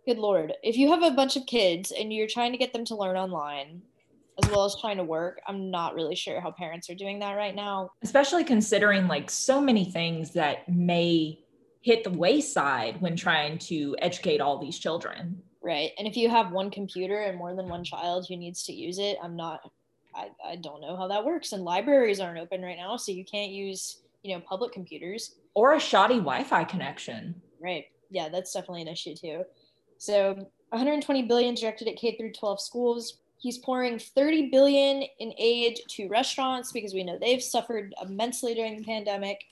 good 0.07 0.19
lord, 0.19 0.55
if 0.65 0.77
you 0.77 0.91
have 0.91 1.03
a 1.03 1.11
bunch 1.15 1.37
of 1.37 1.47
kids 1.47 1.93
and 1.93 2.13
you're 2.13 2.27
trying 2.27 2.53
to 2.53 2.59
get 2.59 2.73
them 2.73 2.85
to 2.87 2.97
learn 2.97 3.17
online. 3.17 3.83
As 4.41 4.49
well 4.51 4.65
as 4.65 4.77
trying 4.81 4.99
to 4.99 5.03
work. 5.03 5.41
I'm 5.49 5.69
not 5.69 5.97
really 5.97 6.15
sure 6.15 6.41
how 6.41 6.53
parents 6.53 6.89
are 6.89 6.95
doing 6.95 7.19
that 7.19 7.33
right 7.33 7.57
now. 7.57 7.91
Especially 8.05 8.45
considering 8.45 9.09
like 9.09 9.31
so 9.31 9.61
many 9.61 9.85
things 9.85 10.31
that 10.35 10.69
may 10.69 11.41
hit 11.81 12.05
the 12.05 12.11
wayside 12.11 13.01
when 13.01 13.17
trying 13.17 13.59
to 13.59 13.97
educate 14.01 14.41
all 14.41 14.59
these 14.59 14.79
children. 14.79 15.41
Right. 15.63 15.91
And 15.99 16.07
if 16.07 16.17
you 16.17 16.29
have 16.29 16.53
one 16.53 16.71
computer 16.71 17.21
and 17.21 17.37
more 17.37 17.55
than 17.55 17.69
one 17.69 17.85
child 17.85 18.27
who 18.29 18.37
needs 18.37 18.63
to 18.65 18.73
use 18.73 18.99
it, 18.99 19.17
I'm 19.23 19.37
not, 19.37 19.71
I, 20.15 20.29
I 20.45 20.57
don't 20.57 20.81
know 20.81 20.97
how 20.97 21.09
that 21.09 21.25
works. 21.25 21.53
And 21.53 21.65
libraries 21.65 22.21
aren't 22.21 22.39
open 22.39 22.63
right 22.63 22.77
now, 22.77 22.97
so 22.97 23.13
you 23.13 23.25
can't 23.25 23.51
use, 23.51 24.03
you 24.23 24.35
know, 24.35 24.41
public 24.41 24.73
computers. 24.73 25.37
Or 25.55 25.75
a 25.75 25.81
shoddy 25.81 26.17
Wi 26.17 26.45
Fi 26.45 26.65
connection. 26.65 27.35
Right. 27.61 27.87
Yeah, 28.11 28.29
that's 28.29 28.53
definitely 28.53 28.83
an 28.83 28.89
issue 28.89 29.15
too. 29.15 29.45
So 29.99 30.35
120 30.71 31.23
billion 31.23 31.55
directed 31.55 31.89
at 31.89 31.97
K 31.97 32.17
through 32.17 32.33
12 32.33 32.61
schools. 32.61 33.19
He's 33.39 33.59
pouring 33.59 33.99
30 33.99 34.51
billion 34.51 35.05
in 35.19 35.33
aid 35.39 35.81
to 35.91 36.09
restaurants 36.09 36.73
because 36.73 36.93
we 36.93 37.05
know 37.05 37.19
they've 37.19 37.43
suffered 37.43 37.95
immensely 38.03 38.55
during 38.55 38.79
the 38.79 38.85
pandemic. 38.85 39.45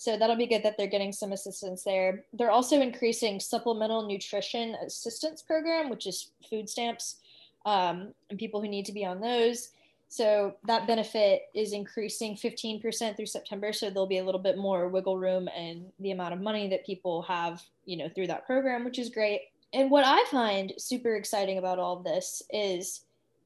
So 0.00 0.16
that'll 0.16 0.34
be 0.34 0.46
good 0.46 0.62
that 0.62 0.78
they're 0.78 0.86
getting 0.86 1.12
some 1.12 1.32
assistance 1.32 1.84
there. 1.84 2.24
They're 2.32 2.50
also 2.50 2.80
increasing 2.80 3.38
supplemental 3.38 4.08
nutrition 4.08 4.74
assistance 4.76 5.42
program, 5.42 5.90
which 5.90 6.06
is 6.06 6.30
food 6.48 6.70
stamps, 6.70 7.16
um, 7.66 8.14
and 8.30 8.38
people 8.38 8.62
who 8.62 8.68
need 8.68 8.86
to 8.86 8.94
be 8.94 9.04
on 9.04 9.20
those. 9.20 9.72
So 10.08 10.54
that 10.66 10.86
benefit 10.86 11.50
is 11.54 11.74
increasing 11.74 12.34
15% 12.34 13.14
through 13.14 13.26
September. 13.26 13.74
So 13.74 13.90
there'll 13.90 14.06
be 14.06 14.16
a 14.16 14.24
little 14.24 14.40
bit 14.40 14.56
more 14.56 14.88
wiggle 14.88 15.18
room 15.18 15.50
and 15.54 15.84
the 16.00 16.12
amount 16.12 16.32
of 16.32 16.40
money 16.40 16.66
that 16.70 16.86
people 16.86 17.20
have, 17.20 17.62
you 17.84 17.98
know, 17.98 18.08
through 18.08 18.28
that 18.28 18.46
program, 18.46 18.86
which 18.86 18.98
is 18.98 19.10
great. 19.10 19.50
And 19.74 19.90
what 19.90 20.06
I 20.06 20.24
find 20.30 20.72
super 20.78 21.16
exciting 21.16 21.58
about 21.58 21.78
all 21.78 21.98
of 21.98 22.04
this 22.04 22.42
is 22.48 23.02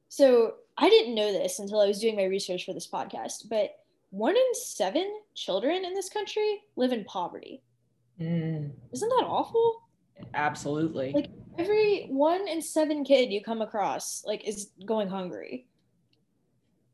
so 0.07 0.53
I 0.77 0.89
didn't 0.89 1.15
know 1.15 1.33
this 1.33 1.59
until 1.59 1.81
I 1.81 1.87
was 1.87 1.99
doing 1.99 2.15
my 2.15 2.23
research 2.23 2.63
for 2.63 2.71
this 2.71 2.87
podcast, 2.87 3.49
but 3.49 3.77
one 4.09 4.35
in 4.35 4.53
seven 4.53 5.11
children 5.33 5.83
in 5.85 5.93
this 5.93 6.09
country 6.09 6.63
live 6.75 6.91
in 6.91 7.03
poverty. 7.05 7.61
Mm. 8.19 8.71
Isn't 8.93 9.09
that 9.09 9.25
awful? 9.27 9.81
Absolutely. 10.33 11.11
Like 11.13 11.29
every 11.57 12.07
one 12.09 12.47
in 12.47 12.61
seven 12.61 13.03
kid 13.03 13.31
you 13.31 13.43
come 13.43 13.61
across 13.61 14.23
like 14.25 14.47
is 14.47 14.71
going 14.85 15.09
hungry 15.09 15.67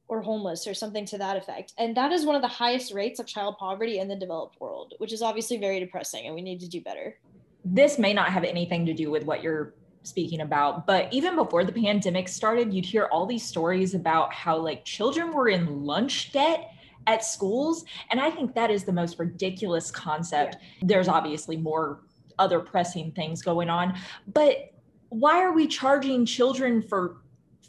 or 0.07 0.21
homeless 0.21 0.67
or 0.67 0.73
something 0.73 1.05
to 1.05 1.17
that 1.17 1.37
effect. 1.37 1.73
And 1.77 1.95
that 1.95 2.11
is 2.11 2.25
one 2.25 2.35
of 2.35 2.41
the 2.41 2.47
highest 2.47 2.93
rates 2.93 3.19
of 3.19 3.27
child 3.27 3.55
poverty 3.57 3.99
in 3.99 4.07
the 4.07 4.15
developed 4.15 4.59
world, 4.59 4.93
which 4.97 5.13
is 5.13 5.21
obviously 5.21 5.57
very 5.57 5.79
depressing 5.79 6.25
and 6.25 6.35
we 6.35 6.41
need 6.41 6.59
to 6.59 6.67
do 6.67 6.81
better. 6.81 7.17
This 7.63 7.97
may 7.97 8.13
not 8.13 8.29
have 8.29 8.43
anything 8.43 8.85
to 8.87 8.93
do 8.93 9.11
with 9.11 9.23
what 9.23 9.43
you're 9.43 9.75
speaking 10.03 10.41
about, 10.41 10.87
but 10.87 11.07
even 11.13 11.35
before 11.35 11.63
the 11.63 11.71
pandemic 11.71 12.27
started, 12.27 12.73
you'd 12.73 12.85
hear 12.85 13.05
all 13.05 13.25
these 13.25 13.43
stories 13.43 13.93
about 13.93 14.33
how 14.33 14.57
like 14.57 14.83
children 14.83 15.31
were 15.31 15.47
in 15.47 15.83
lunch 15.83 16.31
debt 16.31 16.70
at 17.07 17.23
schools. 17.23 17.85
And 18.09 18.19
I 18.19 18.29
think 18.29 18.55
that 18.55 18.71
is 18.71 18.83
the 18.83 18.93
most 18.93 19.19
ridiculous 19.19 19.91
concept. 19.91 20.57
Yeah. 20.79 20.87
There's 20.87 21.07
obviously 21.07 21.57
more 21.57 22.01
other 22.39 22.59
pressing 22.59 23.11
things 23.11 23.41
going 23.41 23.69
on, 23.69 23.97
but 24.33 24.73
why 25.09 25.41
are 25.41 25.51
we 25.53 25.67
charging 25.67 26.25
children 26.25 26.81
for 26.81 27.17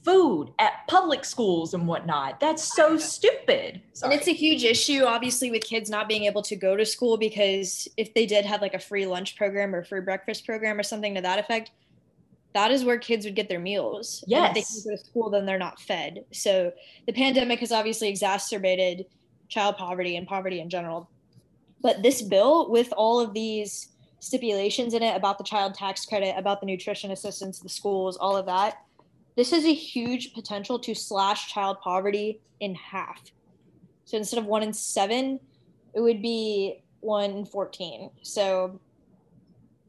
food 0.04 0.52
at 0.58 0.86
public 0.88 1.24
schools 1.24 1.74
and 1.74 1.86
whatnot. 1.86 2.40
That's 2.40 2.74
so 2.74 2.96
stupid. 2.98 3.80
Sorry. 3.92 4.12
And 4.12 4.20
it's 4.20 4.28
a 4.28 4.32
huge 4.32 4.64
issue, 4.64 5.04
obviously, 5.04 5.50
with 5.50 5.62
kids 5.62 5.88
not 5.90 6.08
being 6.08 6.24
able 6.24 6.42
to 6.42 6.56
go 6.56 6.76
to 6.76 6.84
school 6.84 7.16
because 7.16 7.88
if 7.96 8.12
they 8.14 8.26
did 8.26 8.44
have 8.44 8.60
like 8.60 8.74
a 8.74 8.78
free 8.78 9.06
lunch 9.06 9.36
program 9.36 9.74
or 9.74 9.84
free 9.84 10.00
breakfast 10.00 10.44
program 10.44 10.78
or 10.78 10.82
something 10.82 11.14
to 11.14 11.20
that 11.20 11.38
effect, 11.38 11.70
that 12.54 12.70
is 12.70 12.84
where 12.84 12.98
kids 12.98 13.24
would 13.24 13.34
get 13.34 13.48
their 13.48 13.60
meals. 13.60 14.24
Yes. 14.26 14.48
And 14.48 14.56
if 14.56 14.68
they 14.68 14.74
can 14.74 14.90
go 14.90 14.96
to 14.96 15.04
school, 15.04 15.30
then 15.30 15.46
they're 15.46 15.58
not 15.58 15.80
fed. 15.80 16.24
So 16.32 16.72
the 17.06 17.12
pandemic 17.12 17.60
has 17.60 17.72
obviously 17.72 18.08
exacerbated 18.08 19.06
child 19.52 19.76
poverty 19.76 20.16
and 20.16 20.26
poverty 20.26 20.60
in 20.60 20.70
general. 20.70 21.08
But 21.82 22.02
this 22.02 22.22
bill, 22.22 22.70
with 22.70 22.92
all 22.96 23.20
of 23.20 23.34
these 23.34 23.88
stipulations 24.20 24.94
in 24.94 25.02
it 25.02 25.16
about 25.16 25.36
the 25.36 25.44
child 25.44 25.74
tax 25.74 26.06
credit, 26.06 26.34
about 26.38 26.60
the 26.60 26.66
nutrition 26.66 27.10
assistance, 27.10 27.58
the 27.58 27.68
schools, 27.68 28.16
all 28.16 28.36
of 28.36 28.46
that, 28.46 28.78
this 29.36 29.50
has 29.50 29.64
a 29.64 29.74
huge 29.74 30.32
potential 30.32 30.78
to 30.78 30.94
slash 30.94 31.52
child 31.52 31.78
poverty 31.80 32.40
in 32.60 32.74
half. 32.74 33.20
So 34.04 34.16
instead 34.16 34.38
of 34.38 34.46
one 34.46 34.62
in 34.62 34.72
seven, 34.72 35.40
it 35.94 36.00
would 36.00 36.22
be 36.22 36.82
one 37.00 37.30
in 37.30 37.44
14. 37.44 38.10
So 38.22 38.80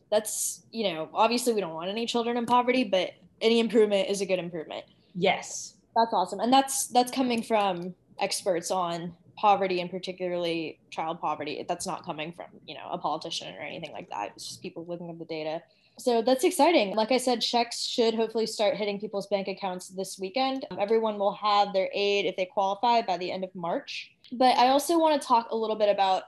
that's, 0.10 0.64
you 0.72 0.94
know, 0.94 1.10
obviously 1.14 1.54
we 1.54 1.62
don't 1.62 1.74
want 1.74 1.90
any 1.90 2.06
children 2.06 2.38
in 2.38 2.46
poverty, 2.46 2.84
but 2.84 3.12
any 3.42 3.60
improvement 3.60 4.10
is 4.10 4.22
a 4.22 4.26
good 4.26 4.40
improvement. 4.40 4.86
Yes. 5.16 5.76
That's 5.96 6.14
awesome. 6.14 6.40
And 6.40 6.52
that's 6.52 6.88
that's 6.88 7.12
coming 7.12 7.44
from 7.44 7.94
experts 8.20 8.72
on 8.72 9.14
poverty 9.36 9.82
and 9.82 9.90
particularly 9.90 10.80
child 10.90 11.20
poverty. 11.20 11.66
That's 11.68 11.88
not 11.88 12.06
coming 12.06 12.32
from, 12.32 12.48
you 12.68 12.76
know, 12.76 12.88
a 12.92 12.98
politician 12.98 13.56
or 13.56 13.62
anything 13.62 13.92
like 13.92 14.10
that. 14.10 14.32
It's 14.36 14.48
just 14.48 14.62
people 14.62 14.86
looking 14.86 15.10
at 15.10 15.20
the 15.20 15.26
data. 15.26 15.62
So 16.00 16.22
that's 16.22 16.44
exciting. 16.44 16.96
Like 16.96 17.12
I 17.12 17.18
said, 17.18 17.42
checks 17.42 17.86
should 17.86 18.16
hopefully 18.16 18.48
start 18.48 18.76
hitting 18.76 19.00
people's 19.00 19.28
bank 19.28 19.48
accounts 19.48 19.90
this 19.90 20.18
weekend. 20.20 20.66
Everyone 20.80 21.20
will 21.20 21.34
have 21.34 21.72
their 21.72 21.90
aid 21.94 22.26
if 22.26 22.36
they 22.36 22.46
qualify 22.46 23.02
by 23.02 23.18
the 23.18 23.32
end 23.32 23.44
of 23.44 23.54
March. 23.54 24.12
But 24.32 24.58
I 24.58 24.70
also 24.70 24.98
want 24.98 25.22
to 25.22 25.28
talk 25.28 25.52
a 25.52 25.56
little 25.56 25.76
bit 25.76 25.90
about 25.90 26.24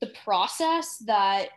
the 0.00 0.12
process 0.24 0.98
that 1.06 1.50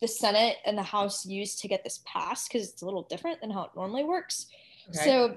the 0.00 0.08
Senate 0.08 0.56
and 0.66 0.76
the 0.76 0.82
House 0.82 1.24
used 1.24 1.60
to 1.60 1.68
get 1.68 1.84
this 1.84 2.02
passed 2.04 2.50
because 2.50 2.68
it's 2.68 2.82
a 2.82 2.84
little 2.84 3.04
different 3.04 3.40
than 3.40 3.50
how 3.50 3.64
it 3.64 3.70
normally 3.76 4.04
works. 4.04 4.46
Okay. 4.88 5.04
So, 5.04 5.36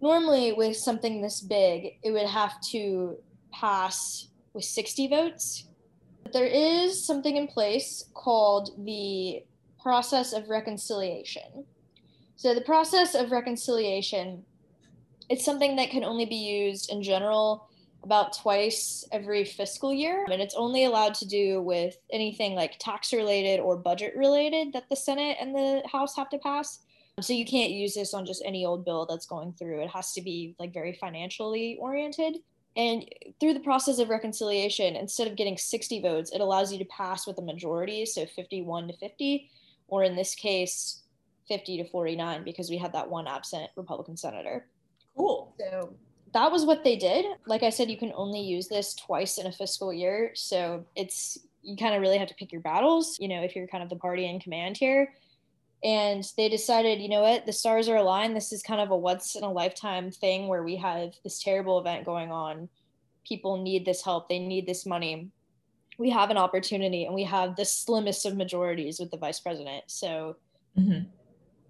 normally 0.00 0.52
with 0.52 0.76
something 0.76 1.20
this 1.20 1.40
big, 1.40 1.98
it 2.02 2.12
would 2.12 2.26
have 2.26 2.60
to 2.60 3.16
pass 3.60 4.28
with 4.52 4.64
60 4.64 5.08
votes. 5.08 5.68
But 6.22 6.32
there 6.32 6.46
is 6.46 7.04
something 7.06 7.36
in 7.36 7.46
place 7.46 8.04
called 8.14 8.70
the 8.84 9.44
process 9.80 10.32
of 10.32 10.48
reconciliation. 10.48 11.64
So 12.36 12.54
the 12.54 12.60
process 12.60 13.14
of 13.14 13.30
reconciliation, 13.30 14.44
it's 15.28 15.44
something 15.44 15.76
that 15.76 15.90
can 15.90 16.04
only 16.04 16.26
be 16.26 16.36
used 16.36 16.90
in 16.90 17.02
general 17.02 17.68
about 18.02 18.36
twice 18.36 19.04
every 19.10 19.44
fiscal 19.44 19.92
year. 19.92 20.24
And 20.30 20.40
it's 20.40 20.54
only 20.54 20.84
allowed 20.84 21.14
to 21.14 21.26
do 21.26 21.62
with 21.62 21.96
anything 22.12 22.54
like 22.54 22.76
tax 22.78 23.12
related 23.12 23.58
or 23.58 23.76
budget 23.76 24.14
related 24.16 24.72
that 24.74 24.88
the 24.88 24.96
Senate 24.96 25.38
and 25.40 25.54
the 25.54 25.82
House 25.90 26.14
have 26.16 26.28
to 26.30 26.38
pass. 26.38 26.80
So 27.20 27.32
you 27.32 27.46
can't 27.46 27.70
use 27.70 27.94
this 27.94 28.12
on 28.12 28.26
just 28.26 28.42
any 28.44 28.64
old 28.66 28.84
bill 28.84 29.06
that's 29.06 29.26
going 29.26 29.54
through. 29.54 29.82
It 29.82 29.90
has 29.90 30.12
to 30.12 30.20
be 30.20 30.54
like 30.58 30.74
very 30.74 30.92
financially 30.92 31.78
oriented. 31.80 32.36
And 32.76 33.08
through 33.40 33.54
the 33.54 33.60
process 33.60 33.98
of 33.98 34.10
reconciliation, 34.10 34.96
instead 34.96 35.26
of 35.26 35.36
getting 35.36 35.56
60 35.56 36.02
votes, 36.02 36.30
it 36.32 36.42
allows 36.42 36.70
you 36.70 36.78
to 36.78 36.84
pass 36.84 37.26
with 37.26 37.38
a 37.38 37.42
majority, 37.42 38.04
so 38.04 38.26
51 38.26 38.88
to 38.88 38.96
50, 38.98 39.50
or 39.88 40.04
in 40.04 40.14
this 40.14 40.34
case, 40.34 41.02
50 41.48 41.78
to 41.78 41.88
49 41.88 42.44
because 42.44 42.68
we 42.68 42.76
had 42.76 42.92
that 42.92 43.08
one 43.08 43.26
absent 43.26 43.70
Republican 43.76 44.16
senator. 44.16 44.66
Cool. 45.16 45.54
So 45.58 45.94
that 46.34 46.52
was 46.52 46.66
what 46.66 46.84
they 46.84 46.96
did. 46.96 47.24
Like 47.46 47.62
I 47.62 47.70
said, 47.70 47.90
you 47.90 47.96
can 47.96 48.12
only 48.14 48.40
use 48.40 48.68
this 48.68 48.94
twice 48.94 49.38
in 49.38 49.46
a 49.46 49.52
fiscal 49.52 49.92
year. 49.92 50.32
So 50.34 50.84
it's, 50.94 51.38
you 51.62 51.76
kind 51.76 51.94
of 51.94 52.02
really 52.02 52.18
have 52.18 52.28
to 52.28 52.34
pick 52.34 52.52
your 52.52 52.60
battles, 52.60 53.16
you 53.18 53.28
know, 53.28 53.42
if 53.42 53.56
you're 53.56 53.66
kind 53.68 53.82
of 53.82 53.88
the 53.88 53.96
party 53.96 54.28
in 54.28 54.38
command 54.38 54.76
here. 54.76 55.14
And 55.84 56.24
they 56.36 56.48
decided, 56.48 57.00
you 57.00 57.08
know 57.08 57.22
what, 57.22 57.46
the 57.46 57.52
stars 57.52 57.88
are 57.88 57.96
aligned. 57.96 58.34
This 58.34 58.52
is 58.52 58.62
kind 58.62 58.80
of 58.80 58.90
a 58.90 58.96
once 58.96 59.36
in 59.36 59.44
a 59.44 59.52
lifetime 59.52 60.10
thing 60.10 60.48
where 60.48 60.62
we 60.62 60.76
have 60.76 61.12
this 61.22 61.42
terrible 61.42 61.78
event 61.78 62.04
going 62.04 62.32
on. 62.32 62.68
People 63.26 63.62
need 63.62 63.84
this 63.84 64.02
help, 64.02 64.28
they 64.28 64.38
need 64.38 64.66
this 64.66 64.86
money 64.86 65.30
we 65.98 66.10
have 66.10 66.30
an 66.30 66.36
opportunity 66.36 67.04
and 67.04 67.14
we 67.14 67.24
have 67.24 67.56
the 67.56 67.64
slimmest 67.64 68.26
of 68.26 68.36
majorities 68.36 68.98
with 69.00 69.10
the 69.10 69.16
vice 69.16 69.40
president. 69.40 69.84
So 69.86 70.36
mm-hmm. 70.78 71.08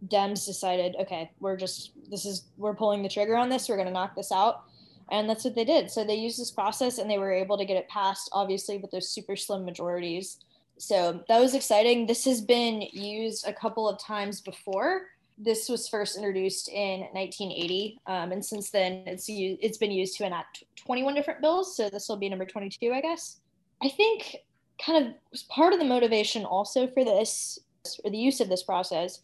Dems 0.07 0.47
decided, 0.47 0.97
okay, 1.01 1.31
we're 1.41 1.57
just, 1.57 1.93
this 2.11 2.27
is, 2.27 2.45
we're 2.57 2.75
pulling 2.75 3.03
the 3.03 3.09
trigger 3.09 3.37
on 3.37 3.49
this. 3.49 3.69
We're 3.69 3.77
going 3.77 3.87
to 3.87 3.93
knock 3.93 4.17
this 4.17 4.33
out. 4.33 4.65
And 5.11 5.31
that's 5.31 5.45
what 5.45 5.55
they 5.55 5.65
did. 5.65 5.91
So 5.91 6.05
they 6.05 6.17
used 6.17 6.41
this 6.41 6.51
process 6.51 6.99
and 6.99 7.09
they 7.09 7.19
were 7.19 7.33
able 7.33 7.57
to 7.57 7.65
get 7.65 7.77
it 7.77 7.89
passed, 7.89 8.29
obviously, 8.33 8.79
with 8.79 8.91
those 8.91 9.09
super 9.09 9.37
slim 9.37 9.65
majorities. 9.65 10.39
So 10.79 11.25
that 11.29 11.41
was 11.41 11.55
exciting. 11.55 12.07
This 12.07 12.25
has 12.25 12.41
been 12.41 12.83
used 12.93 13.47
a 13.47 13.53
couple 13.53 13.89
of 13.89 13.99
times 13.99 14.41
before. 14.41 15.07
This 15.39 15.69
was 15.69 15.89
first 15.89 16.17
introduced 16.17 16.69
in 16.69 17.01
1980, 17.13 17.99
um, 18.07 18.33
and 18.33 18.43
since 18.45 18.71
then 18.71 19.03
it's 19.07 19.29
used, 19.29 19.61
it's 19.63 19.77
been 19.77 19.91
used 19.91 20.17
to 20.17 20.27
enact 20.27 20.65
21 20.77 21.15
different 21.15 21.43
bills. 21.43 21.77
So 21.77 21.91
this 21.91 22.09
will 22.09 22.17
be 22.17 22.29
number 22.29 22.47
22, 22.47 22.93
I 22.93 23.03
guess. 23.03 23.41
I 23.83 23.91
think 23.91 24.37
kind 24.85 25.07
of 25.07 25.49
part 25.49 25.73
of 25.73 25.79
the 25.79 25.85
motivation 25.85 26.45
also 26.45 26.87
for 26.89 27.05
this 27.05 27.59
or 28.05 28.11
the 28.11 28.19
use 28.19 28.41
of 28.41 28.49
this 28.49 28.63
process 28.63 29.23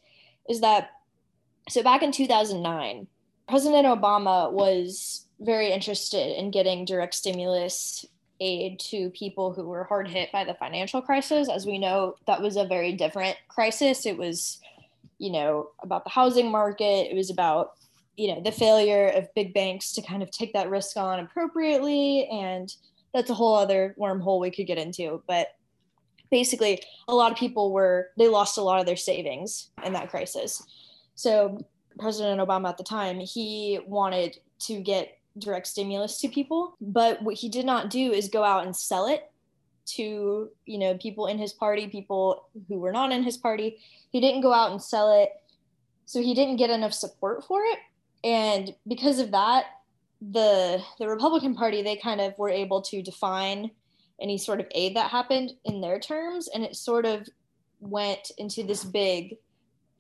is 0.49 0.61
that 0.61 0.91
so 1.69 1.83
back 1.83 2.03
in 2.03 2.13
2009 2.13 3.07
president 3.49 3.87
obama 3.87 4.51
was 4.51 5.27
very 5.41 5.73
interested 5.73 6.39
in 6.39 6.51
getting 6.51 6.85
direct 6.85 7.15
stimulus 7.15 8.07
aid 8.43 8.79
to 8.79 9.11
people 9.11 9.53
who 9.53 9.65
were 9.65 9.85
hard 9.85 10.09
hit 10.09 10.31
by 10.33 10.45
the 10.45 10.55
financial 10.55 11.01
crisis 11.01 11.49
as 11.49 11.67
we 11.67 11.79
know 11.79 12.17
that 12.27 12.43
was 12.43 12.57
a 12.57 12.65
very 12.65 12.93
different 12.93 13.37
crisis 13.49 14.07
it 14.07 14.17
was 14.17 14.61
you 15.19 15.31
know 15.31 15.69
about 15.83 16.05
the 16.05 16.11
housing 16.11 16.51
market 16.51 17.11
it 17.11 17.15
was 17.15 17.31
about 17.31 17.73
you 18.17 18.35
know 18.35 18.41
the 18.43 18.53
failure 18.53 19.09
of 19.09 19.33
big 19.35 19.55
banks 19.55 19.93
to 19.93 20.03
kind 20.03 20.23
of 20.23 20.31
take 20.31 20.53
that 20.53 20.69
risk 20.69 20.97
on 20.97 21.21
appropriately 21.21 22.29
and 22.31 22.75
that's 23.13 23.31
a 23.31 23.35
whole 23.35 23.55
other 23.55 23.95
wormhole 23.99 24.41
we 24.41 24.51
could 24.51 24.67
get 24.67 24.79
into. 24.79 25.23
But 25.27 25.49
basically, 26.31 26.83
a 27.09 27.15
lot 27.15 27.31
of 27.31 27.39
people 27.39 27.73
were, 27.73 28.09
they 28.17 28.29
lost 28.29 28.59
a 28.59 28.63
lot 28.63 28.81
of 28.81 28.87
their 28.87 28.97
savings 28.97 29.71
in 29.85 29.93
that 29.93 30.11
crisis. 30.11 30.63
So, 31.15 31.59
President 31.99 32.41
Obama 32.41 32.71
at 32.71 32.79
the 32.79 32.85
time, 32.85 33.21
he 33.21 33.79
wanted 33.87 34.39
to 34.61 34.81
get 34.81 35.19
direct 35.39 35.67
stimulus 35.67 36.21
to 36.21 36.29
people. 36.29 36.77
But 36.81 37.23
what 37.23 37.37
he 37.37 37.49
did 37.49 37.67
not 37.67 37.91
do 37.91 38.12
is 38.12 38.29
go 38.29 38.45
out 38.45 38.65
and 38.65 38.75
sell 38.75 39.07
it 39.07 39.29
to 39.85 40.49
you 40.65 40.79
know 40.79 40.97
people 40.97 41.27
in 41.27 41.39
his 41.39 41.53
party 41.53 41.89
people 41.89 42.47
who 42.69 42.79
were 42.79 42.93
not 42.93 43.11
in 43.11 43.25
his 43.25 43.37
party 43.37 43.81
he 44.12 44.21
didn't 44.21 44.41
go 44.41 44.53
out 44.53 44.71
and 44.71 44.81
sell 44.81 45.12
it 45.21 45.31
so 46.05 46.23
he 46.23 46.35
didn't 46.35 46.55
get 46.55 46.71
enough 46.71 46.95
support 46.95 47.43
for 47.43 47.62
it 47.65 47.81
and 48.23 48.73
because 48.87 49.19
of 49.19 49.33
that 49.33 49.65
the 50.31 50.81
the 50.99 51.09
Republican 51.09 51.55
Party 51.55 51.83
they 51.83 51.97
kind 51.97 52.21
of 52.21 52.39
were 52.39 52.49
able 52.49 52.81
to 52.83 53.03
define 53.03 53.71
any 54.21 54.39
sort 54.39 54.61
of 54.61 54.67
aid 54.73 54.95
that 54.97 55.11
happened 55.11 55.53
in 55.65 55.81
their 55.81 55.99
terms, 55.99 56.49
and 56.49 56.62
it 56.62 56.77
sort 56.77 57.05
of 57.05 57.29
went 57.81 58.31
into 58.39 58.62
this 58.62 58.85
big. 58.85 59.37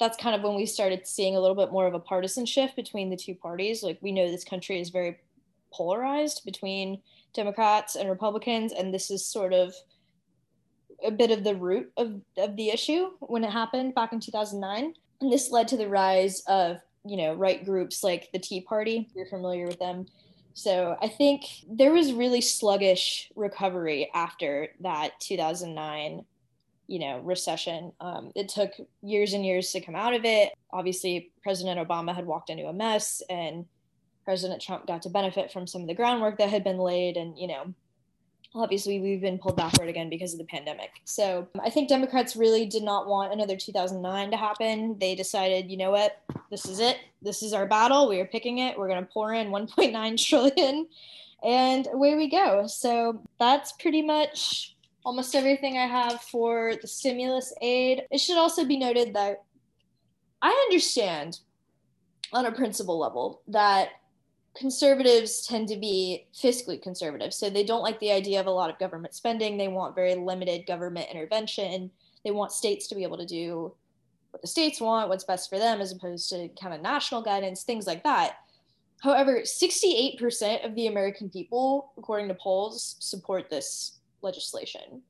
That's 0.02 0.16
kind 0.16 0.34
of 0.34 0.42
when 0.42 0.56
we 0.56 0.66
started 0.66 1.06
seeing 1.06 1.36
a 1.36 1.40
little 1.40 1.54
bit 1.54 1.70
more 1.70 1.86
of 1.86 1.94
a 1.94 2.00
partisan 2.00 2.44
shift 2.44 2.74
between 2.74 3.08
the 3.08 3.16
two 3.16 3.36
parties. 3.36 3.84
Like 3.84 3.98
we 4.00 4.10
know 4.10 4.28
this 4.28 4.42
country 4.42 4.80
is 4.80 4.88
very 4.88 5.20
polarized 5.72 6.44
between 6.44 7.00
Democrats 7.34 7.94
and 7.94 8.10
Republicans, 8.10 8.72
and 8.72 8.92
this 8.92 9.12
is 9.12 9.24
sort 9.24 9.52
of 9.52 9.72
a 11.04 11.12
bit 11.12 11.30
of 11.30 11.44
the 11.44 11.54
root 11.54 11.92
of, 11.96 12.20
of 12.36 12.56
the 12.56 12.70
issue 12.70 13.10
when 13.20 13.44
it 13.44 13.52
happened 13.52 13.94
back 13.94 14.12
in 14.12 14.18
2009. 14.18 14.92
And 15.20 15.32
this 15.32 15.52
led 15.52 15.68
to 15.68 15.76
the 15.76 15.88
rise 15.88 16.42
of 16.48 16.80
you 17.04 17.16
know 17.16 17.34
right 17.34 17.64
groups 17.64 18.02
like 18.02 18.28
the 18.32 18.40
tea 18.40 18.60
party 18.60 19.08
you're 19.14 19.26
familiar 19.26 19.66
with 19.66 19.78
them 19.78 20.06
so 20.54 20.96
i 21.02 21.08
think 21.08 21.44
there 21.68 21.92
was 21.92 22.12
really 22.12 22.40
sluggish 22.40 23.30
recovery 23.34 24.08
after 24.14 24.68
that 24.80 25.18
2009 25.20 26.24
you 26.86 26.98
know 26.98 27.18
recession 27.20 27.92
um, 28.00 28.32
it 28.34 28.48
took 28.48 28.72
years 29.02 29.32
and 29.32 29.46
years 29.46 29.70
to 29.70 29.80
come 29.80 29.94
out 29.94 30.14
of 30.14 30.24
it 30.24 30.52
obviously 30.72 31.30
president 31.42 31.78
obama 31.78 32.14
had 32.14 32.26
walked 32.26 32.50
into 32.50 32.66
a 32.66 32.72
mess 32.72 33.22
and 33.30 33.64
President 34.24 34.62
Trump 34.62 34.86
got 34.86 35.02
to 35.02 35.10
benefit 35.10 35.52
from 35.52 35.66
some 35.66 35.82
of 35.82 35.88
the 35.88 35.94
groundwork 35.94 36.38
that 36.38 36.48
had 36.48 36.64
been 36.64 36.78
laid. 36.78 37.16
And, 37.16 37.36
you 37.38 37.48
know, 37.48 37.74
obviously 38.54 39.00
we've 39.00 39.20
been 39.20 39.38
pulled 39.38 39.56
backward 39.56 39.88
again 39.88 40.08
because 40.08 40.32
of 40.32 40.38
the 40.38 40.44
pandemic. 40.44 40.90
So 41.04 41.48
I 41.60 41.70
think 41.70 41.88
Democrats 41.88 42.36
really 42.36 42.66
did 42.66 42.82
not 42.82 43.08
want 43.08 43.32
another 43.32 43.56
2009 43.56 44.30
to 44.30 44.36
happen. 44.36 44.96
They 45.00 45.14
decided, 45.14 45.70
you 45.70 45.76
know 45.76 45.90
what, 45.90 46.22
this 46.50 46.66
is 46.66 46.78
it. 46.78 46.98
This 47.20 47.42
is 47.42 47.52
our 47.52 47.66
battle. 47.66 48.08
We 48.08 48.20
are 48.20 48.26
picking 48.26 48.58
it. 48.58 48.78
We're 48.78 48.88
going 48.88 49.04
to 49.04 49.10
pour 49.10 49.32
in 49.32 49.48
1.9 49.48 50.26
trillion 50.28 50.86
and 51.42 51.88
away 51.92 52.14
we 52.14 52.28
go. 52.28 52.66
So 52.68 53.22
that's 53.40 53.72
pretty 53.72 54.02
much 54.02 54.71
almost 55.04 55.34
everything 55.34 55.78
I 55.78 55.86
have 55.86 56.20
for 56.22 56.74
the 56.80 56.86
stimulus 56.86 57.54
aid. 57.60 58.04
It 58.10 58.18
should 58.18 58.38
also 58.38 58.64
be 58.64 58.76
noted 58.76 59.14
that 59.14 59.42
I 60.40 60.50
understand 60.68 61.40
on 62.32 62.46
a 62.46 62.52
principle 62.52 62.98
level 62.98 63.42
that 63.48 63.90
conservatives 64.56 65.46
tend 65.46 65.68
to 65.68 65.76
be 65.76 66.26
fiscally 66.34 66.80
conservative. 66.80 67.32
So 67.32 67.48
they 67.48 67.64
don't 67.64 67.82
like 67.82 67.98
the 68.00 68.12
idea 68.12 68.40
of 68.40 68.46
a 68.46 68.50
lot 68.50 68.70
of 68.70 68.78
government 68.78 69.14
spending. 69.14 69.56
They 69.56 69.68
want 69.68 69.94
very 69.94 70.14
limited 70.14 70.66
government 70.66 71.08
intervention. 71.10 71.90
They 72.24 72.30
want 72.30 72.52
states 72.52 72.86
to 72.88 72.94
be 72.94 73.02
able 73.02 73.18
to 73.18 73.26
do 73.26 73.74
what 74.30 74.42
the 74.42 74.48
states 74.48 74.80
want, 74.80 75.08
what's 75.08 75.24
best 75.24 75.50
for 75.50 75.58
them, 75.58 75.80
as 75.80 75.92
opposed 75.92 76.28
to 76.30 76.48
kind 76.60 76.74
of 76.74 76.80
national 76.80 77.22
guidance, 77.22 77.64
things 77.64 77.86
like 77.86 78.04
that. 78.04 78.36
However, 79.02 79.40
68% 79.40 80.64
of 80.64 80.74
the 80.74 80.86
American 80.86 81.28
people, 81.28 81.92
according 81.98 82.28
to 82.28 82.34
polls, 82.34 82.96
support 83.00 83.50
this 83.50 83.98
legislation. 84.22 85.02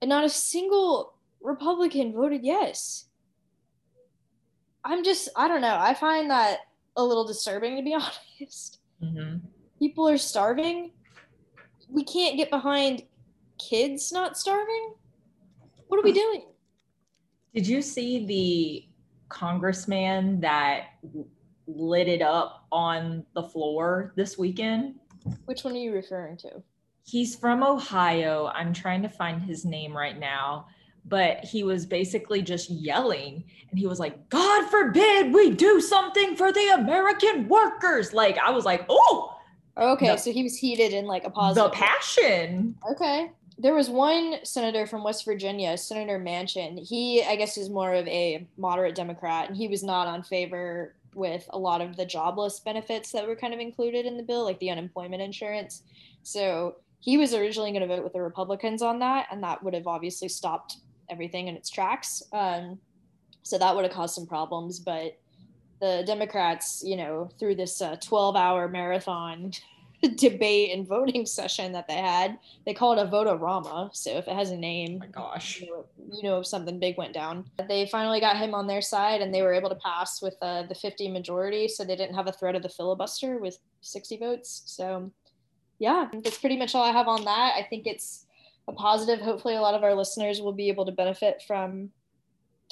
And 0.00 0.08
not 0.08 0.24
a 0.24 0.28
single 0.28 1.14
Republican 1.40 2.12
voted 2.12 2.42
yes. 2.42 3.06
I'm 4.84 5.02
just, 5.02 5.28
I 5.36 5.48
don't 5.48 5.62
know. 5.62 5.76
I 5.78 5.94
find 5.94 6.30
that 6.30 6.58
a 6.96 7.02
little 7.02 7.26
disturbing, 7.26 7.76
to 7.76 7.82
be 7.82 7.94
honest. 8.40 8.80
Mm-hmm. 9.02 9.38
People 9.78 10.08
are 10.08 10.18
starving. 10.18 10.92
We 11.88 12.04
can't 12.04 12.36
get 12.36 12.50
behind 12.50 13.04
kids 13.58 14.12
not 14.12 14.36
starving. 14.36 14.94
What 15.88 16.00
are 16.00 16.02
we 16.02 16.12
doing? 16.12 16.46
Did 17.54 17.66
you 17.66 17.82
see 17.82 18.26
the 18.26 18.88
congressman 19.28 20.40
that 20.40 20.86
lit 21.66 22.08
it 22.08 22.22
up 22.22 22.66
on 22.72 23.24
the 23.34 23.42
floor 23.42 24.12
this 24.16 24.36
weekend? 24.36 24.96
Which 25.44 25.64
one 25.64 25.74
are 25.74 25.78
you 25.78 25.92
referring 25.92 26.36
to? 26.38 26.62
He's 27.04 27.36
from 27.36 27.62
Ohio. 27.62 28.50
I'm 28.54 28.72
trying 28.72 29.02
to 29.02 29.08
find 29.08 29.42
his 29.42 29.64
name 29.64 29.96
right 29.96 30.18
now 30.18 30.66
but 31.04 31.44
he 31.44 31.62
was 31.62 31.84
basically 31.84 32.42
just 32.42 32.70
yelling 32.70 33.44
and 33.70 33.78
he 33.78 33.86
was 33.86 34.00
like 34.00 34.28
god 34.30 34.68
forbid 34.70 35.32
we 35.32 35.50
do 35.50 35.80
something 35.80 36.36
for 36.36 36.52
the 36.52 36.68
american 36.74 37.48
workers. 37.48 38.12
Like 38.12 38.38
i 38.38 38.50
was 38.50 38.64
like 38.64 38.84
oh 38.88 39.36
okay 39.76 40.08
the, 40.08 40.16
so 40.16 40.32
he 40.32 40.42
was 40.42 40.56
heated 40.56 40.92
in 40.92 41.06
like 41.06 41.24
a 41.24 41.30
positive 41.30 41.70
the 41.70 41.76
passion. 41.76 42.76
Okay. 42.90 43.30
There 43.56 43.74
was 43.74 43.88
one 43.88 44.36
senator 44.42 44.86
from 44.86 45.04
west 45.04 45.24
virginia 45.24 45.76
senator 45.76 46.18
manchin. 46.18 46.78
He 46.86 47.22
i 47.22 47.36
guess 47.36 47.56
is 47.56 47.70
more 47.70 47.94
of 47.94 48.06
a 48.08 48.46
moderate 48.56 48.94
democrat 48.94 49.48
and 49.48 49.56
he 49.56 49.68
was 49.68 49.82
not 49.82 50.06
on 50.06 50.22
favor 50.22 50.94
with 51.14 51.48
a 51.50 51.58
lot 51.58 51.80
of 51.80 51.96
the 51.96 52.04
jobless 52.04 52.58
benefits 52.58 53.12
that 53.12 53.24
were 53.26 53.36
kind 53.36 53.54
of 53.54 53.60
included 53.60 54.04
in 54.04 54.16
the 54.16 54.22
bill 54.22 54.44
like 54.44 54.58
the 54.58 54.70
unemployment 54.70 55.22
insurance. 55.22 55.82
So 56.22 56.76
he 57.04 57.18
was 57.18 57.34
originally 57.34 57.70
going 57.70 57.86
to 57.86 57.94
vote 57.94 58.02
with 58.02 58.14
the 58.14 58.22
republicans 58.22 58.80
on 58.80 58.98
that 58.98 59.26
and 59.30 59.42
that 59.42 59.62
would 59.62 59.74
have 59.74 59.86
obviously 59.86 60.26
stopped 60.26 60.78
everything 61.10 61.48
in 61.48 61.54
its 61.54 61.68
tracks. 61.68 62.22
Um, 62.32 62.78
so 63.42 63.58
that 63.58 63.74
would 63.74 63.84
have 63.84 63.92
caused 63.92 64.14
some 64.14 64.26
problems. 64.26 64.80
But 64.80 65.18
the 65.82 66.02
Democrats, 66.06 66.82
you 66.82 66.96
know, 66.96 67.28
through 67.38 67.56
this 67.56 67.82
uh, 67.82 67.96
12 67.96 68.36
hour 68.36 68.68
marathon 68.68 69.52
debate 70.16 70.70
and 70.74 70.88
voting 70.88 71.26
session 71.26 71.72
that 71.72 71.86
they 71.86 71.98
had, 71.98 72.38
they 72.64 72.72
call 72.72 72.98
it 72.98 73.02
a 73.02 73.06
vote-a-rama. 73.06 73.90
So 73.92 74.12
if 74.12 74.26
it 74.26 74.34
has 74.34 74.50
a 74.50 74.56
name, 74.56 74.94
oh 74.96 74.98
my 75.00 75.06
gosh, 75.08 75.60
you 75.60 75.66
know, 75.66 75.84
you 76.10 76.22
know, 76.22 76.38
if 76.38 76.46
something 76.46 76.78
big 76.78 76.96
went 76.96 77.12
down. 77.12 77.44
They 77.68 77.86
finally 77.86 78.20
got 78.20 78.38
him 78.38 78.54
on 78.54 78.66
their 78.66 78.80
side 78.80 79.20
and 79.20 79.34
they 79.34 79.42
were 79.42 79.52
able 79.52 79.68
to 79.68 79.74
pass 79.76 80.22
with 80.22 80.36
uh, 80.40 80.62
the 80.62 80.74
50 80.74 81.10
majority. 81.10 81.68
So 81.68 81.84
they 81.84 81.96
didn't 81.96 82.16
have 82.16 82.28
a 82.28 82.32
threat 82.32 82.54
of 82.54 82.62
the 82.62 82.70
filibuster 82.70 83.38
with 83.38 83.58
60 83.82 84.16
votes. 84.16 84.62
So 84.64 85.12
yeah, 85.78 86.08
that's 86.22 86.38
pretty 86.38 86.56
much 86.56 86.74
all 86.74 86.84
I 86.84 86.92
have 86.92 87.08
on 87.08 87.24
that. 87.24 87.54
I 87.56 87.66
think 87.68 87.86
it's 87.86 88.26
a 88.68 88.72
positive. 88.72 89.20
Hopefully, 89.20 89.54
a 89.54 89.60
lot 89.60 89.74
of 89.74 89.82
our 89.82 89.94
listeners 89.94 90.40
will 90.40 90.52
be 90.52 90.68
able 90.68 90.86
to 90.86 90.92
benefit 90.92 91.42
from, 91.46 91.90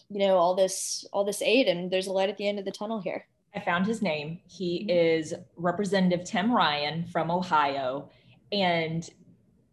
you 0.08 0.20
know, 0.20 0.36
all 0.36 0.54
this 0.54 1.04
all 1.12 1.24
this 1.24 1.42
aid, 1.42 1.68
and 1.68 1.90
there's 1.90 2.06
a 2.06 2.12
light 2.12 2.28
at 2.28 2.36
the 2.36 2.48
end 2.48 2.58
of 2.58 2.64
the 2.64 2.70
tunnel 2.70 3.00
here. 3.00 3.26
I 3.54 3.60
found 3.60 3.86
his 3.86 4.02
name. 4.02 4.40
He 4.46 4.80
mm-hmm. 4.80 4.90
is 4.90 5.34
Representative 5.56 6.24
Tim 6.24 6.52
Ryan 6.52 7.04
from 7.06 7.30
Ohio, 7.30 8.08
and 8.50 9.08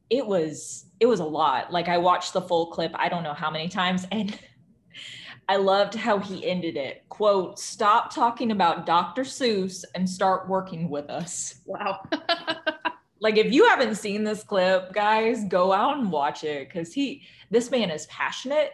it 0.10 0.26
was 0.26 0.86
it 1.00 1.06
was 1.06 1.20
a 1.20 1.26
lot. 1.26 1.72
Like 1.72 1.88
I 1.88 1.98
watched 1.98 2.34
the 2.34 2.42
full 2.42 2.68
clip. 2.68 2.92
I 2.96 3.10
don't 3.10 3.24
know 3.24 3.34
how 3.34 3.52
many 3.52 3.70
times, 3.70 4.06
and. 4.12 4.38
I 5.48 5.56
loved 5.56 5.96
how 5.96 6.20
he 6.20 6.48
ended 6.48 6.78
it. 6.78 7.10
Quote, 7.10 7.58
stop 7.58 8.14
talking 8.14 8.52
about 8.52 8.86
Dr. 8.86 9.24
Seuss 9.24 9.84
and 9.96 10.08
start 10.08 10.48
working 10.48 10.92
with 10.92 11.10
us. 11.10 11.62
Wow. 11.66 12.08
like 13.22 13.38
if 13.38 13.52
you 13.52 13.66
haven't 13.68 13.96
seen 13.96 14.24
this 14.24 14.44
clip 14.44 14.94
guys 14.94 15.44
go 15.46 15.74
out 15.74 15.98
and 15.98 16.12
watch 16.12 16.44
it 16.44 16.68
because 16.68 16.94
he 16.94 17.24
this 17.50 17.72
man 17.72 17.90
is 17.90 18.06
passionate. 18.08 18.74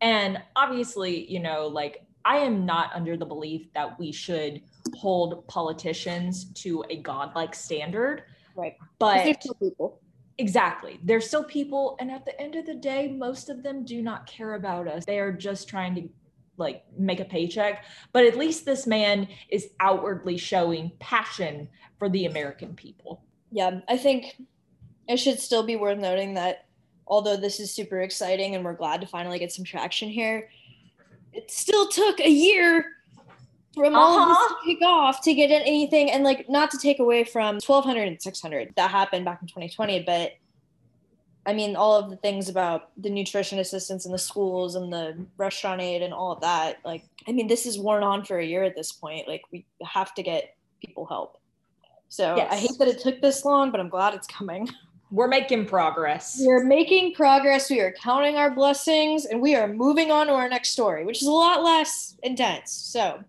And 0.00 0.40
obviously 0.56 1.30
you 1.30 1.40
know 1.40 1.66
like 1.66 2.06
i 2.24 2.36
am 2.36 2.64
not 2.64 2.90
under 2.94 3.16
the 3.16 3.24
belief 3.24 3.72
that 3.74 3.98
we 3.98 4.12
should 4.12 4.62
hold 4.94 5.46
politicians 5.46 6.46
to 6.52 6.84
a 6.90 6.96
godlike 6.96 7.54
standard 7.54 8.24
right. 8.56 8.76
But 8.98 9.24
they're 9.24 9.34
still 9.40 9.54
people. 9.54 10.00
Exactly. 10.38 10.98
They're 11.04 11.20
still 11.20 11.44
people 11.44 11.96
and 12.00 12.10
at 12.10 12.24
the 12.24 12.40
end 12.40 12.56
of 12.56 12.64
the 12.64 12.74
day 12.74 13.08
most 13.08 13.50
of 13.50 13.62
them 13.62 13.84
do 13.84 14.00
not 14.00 14.26
care 14.26 14.54
about 14.54 14.88
us. 14.88 15.04
They 15.04 15.18
are 15.18 15.32
just 15.32 15.68
trying 15.68 15.94
to 15.96 16.08
like 16.56 16.82
make 16.96 17.20
a 17.20 17.24
paycheck. 17.26 17.84
But 18.12 18.24
at 18.24 18.38
least 18.38 18.64
this 18.64 18.86
man 18.86 19.28
is 19.50 19.68
outwardly 19.80 20.38
showing 20.38 20.92
passion 20.98 21.68
for 21.98 22.08
the 22.08 22.24
american 22.24 22.74
people 22.74 23.22
yeah, 23.50 23.80
I 23.88 23.96
think 23.96 24.40
it 25.08 25.18
should 25.18 25.40
still 25.40 25.62
be 25.62 25.76
worth 25.76 25.98
noting 25.98 26.34
that 26.34 26.66
although 27.06 27.36
this 27.36 27.58
is 27.60 27.74
super 27.74 28.00
exciting 28.00 28.54
and 28.54 28.64
we're 28.64 28.74
glad 28.74 29.00
to 29.00 29.06
finally 29.06 29.38
get 29.38 29.52
some 29.52 29.64
traction 29.64 30.08
here, 30.08 30.48
it 31.32 31.50
still 31.50 31.88
took 31.88 32.20
a 32.20 32.30
year 32.30 32.86
from 33.74 33.94
uh-huh. 33.94 34.02
all 34.02 34.22
of 34.22 34.28
this 34.28 34.36
uh-huh. 34.36 34.54
to 34.60 34.66
kick 34.66 34.82
off 34.82 35.22
to 35.22 35.34
get 35.34 35.50
anything 35.50 36.10
and 36.10 36.24
like 36.24 36.48
not 36.48 36.70
to 36.70 36.78
take 36.78 36.98
away 36.98 37.24
from 37.24 37.54
1200 37.56 38.08
and 38.08 38.20
600 38.20 38.72
that 38.76 38.90
happened 38.90 39.24
back 39.24 39.40
in 39.42 39.48
2020 39.48 40.02
but 40.02 40.32
i 41.46 41.52
mean 41.52 41.76
all 41.76 41.94
of 41.94 42.10
the 42.10 42.16
things 42.16 42.48
about 42.48 42.90
the 42.96 43.08
nutrition 43.08 43.58
assistance 43.58 44.06
in 44.06 44.12
the 44.12 44.18
schools 44.18 44.74
and 44.74 44.92
the 44.92 45.16
restaurant 45.36 45.80
aid 45.80 46.02
and 46.02 46.12
all 46.12 46.32
of 46.32 46.40
that 46.40 46.78
like 46.84 47.04
i 47.28 47.32
mean 47.32 47.46
this 47.46 47.64
is 47.64 47.78
worn 47.78 48.02
on 48.02 48.24
for 48.24 48.38
a 48.38 48.44
year 48.44 48.64
at 48.64 48.74
this 48.74 48.92
point 48.92 49.28
like 49.28 49.42
we 49.52 49.64
have 49.84 50.12
to 50.14 50.22
get 50.22 50.56
people 50.80 51.06
help 51.06 51.39
so 52.10 52.36
yes. 52.36 52.52
I 52.52 52.56
hate 52.56 52.76
that 52.80 52.88
it 52.88 52.98
took 52.98 53.22
this 53.22 53.44
long, 53.44 53.70
but 53.70 53.80
I'm 53.80 53.88
glad 53.88 54.14
it's 54.14 54.26
coming. 54.26 54.68
We're 55.12 55.28
making 55.28 55.66
progress. 55.66 56.40
We're 56.40 56.64
making 56.64 57.14
progress. 57.14 57.70
We 57.70 57.80
are 57.80 57.92
counting 57.92 58.36
our 58.36 58.50
blessings 58.50 59.26
and 59.26 59.40
we 59.40 59.56
are 59.56 59.66
moving 59.66 60.12
on 60.12 60.26
to 60.26 60.32
our 60.34 60.48
next 60.48 60.70
story, 60.70 61.04
which 61.04 61.20
is 61.20 61.26
a 61.26 61.32
lot 61.32 61.64
less 61.64 62.16
intense. 62.22 62.72
So, 62.72 63.20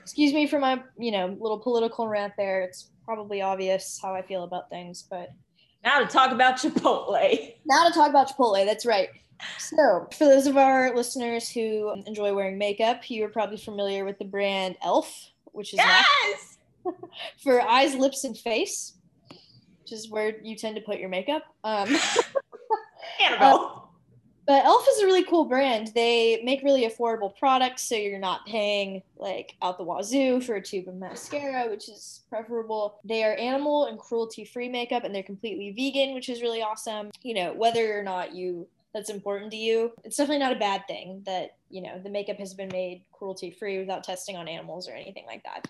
excuse 0.00 0.32
me 0.32 0.48
for 0.48 0.58
my, 0.58 0.82
you 0.98 1.12
know, 1.12 1.36
little 1.38 1.58
political 1.58 2.08
rant 2.08 2.32
there. 2.36 2.62
It's 2.62 2.90
probably 3.04 3.40
obvious 3.40 4.00
how 4.02 4.14
I 4.14 4.22
feel 4.22 4.42
about 4.42 4.68
things, 4.68 5.04
but 5.08 5.30
now 5.84 6.00
to 6.00 6.06
talk 6.06 6.32
about 6.32 6.56
Chipotle. 6.56 7.54
Now 7.66 7.86
to 7.86 7.94
talk 7.94 8.10
about 8.10 8.28
Chipotle. 8.28 8.64
That's 8.64 8.86
right. 8.86 9.08
So, 9.58 10.08
for 10.16 10.24
those 10.24 10.48
of 10.48 10.56
our 10.56 10.94
listeners 10.96 11.48
who 11.48 11.92
enjoy 12.06 12.34
wearing 12.34 12.58
makeup, 12.58 13.08
you 13.08 13.24
are 13.24 13.28
probably 13.28 13.58
familiar 13.58 14.04
with 14.04 14.18
the 14.18 14.24
brand 14.24 14.76
Elf, 14.82 15.30
which 15.52 15.72
is 15.72 15.78
yes! 15.78 16.47
for 17.42 17.60
eyes, 17.60 17.94
lips, 17.94 18.24
and 18.24 18.36
face, 18.36 18.94
which 19.82 19.92
is 19.92 20.08
where 20.08 20.40
you 20.42 20.56
tend 20.56 20.76
to 20.76 20.82
put 20.82 20.98
your 20.98 21.08
makeup. 21.08 21.42
Um, 21.64 21.88
Annabelle. 23.20 23.72
Uh, 23.74 23.88
but 24.48 24.64
Elf 24.64 24.86
is 24.88 25.02
a 25.02 25.04
really 25.04 25.24
cool 25.24 25.44
brand. 25.44 25.92
They 25.94 26.40
make 26.42 26.62
really 26.62 26.88
affordable 26.88 27.36
products, 27.36 27.82
so 27.82 27.94
you're 27.96 28.18
not 28.18 28.46
paying 28.46 29.02
like 29.18 29.54
out 29.60 29.76
the 29.76 29.84
wazoo 29.84 30.40
for 30.40 30.54
a 30.54 30.62
tube 30.62 30.88
of 30.88 30.94
mascara, 30.94 31.68
which 31.68 31.90
is 31.90 32.22
preferable. 32.30 32.98
They 33.04 33.24
are 33.24 33.34
animal 33.34 33.84
and 33.84 33.98
cruelty 33.98 34.46
free 34.46 34.70
makeup, 34.70 35.04
and 35.04 35.14
they're 35.14 35.22
completely 35.22 35.72
vegan, 35.72 36.14
which 36.14 36.30
is 36.30 36.40
really 36.40 36.62
awesome. 36.62 37.10
You 37.22 37.34
know, 37.34 37.52
whether 37.52 37.98
or 37.98 38.02
not 38.02 38.34
you 38.34 38.66
that's 38.94 39.10
important 39.10 39.50
to 39.50 39.58
you, 39.58 39.92
it's 40.02 40.16
definitely 40.16 40.42
not 40.42 40.56
a 40.56 40.58
bad 40.58 40.86
thing 40.88 41.22
that 41.26 41.56
you 41.68 41.82
know 41.82 42.00
the 42.02 42.08
makeup 42.08 42.38
has 42.38 42.54
been 42.54 42.70
made 42.72 43.02
cruelty 43.12 43.50
free 43.50 43.78
without 43.78 44.02
testing 44.02 44.34
on 44.34 44.48
animals 44.48 44.88
or 44.88 44.92
anything 44.92 45.26
like 45.26 45.42
that. 45.42 45.68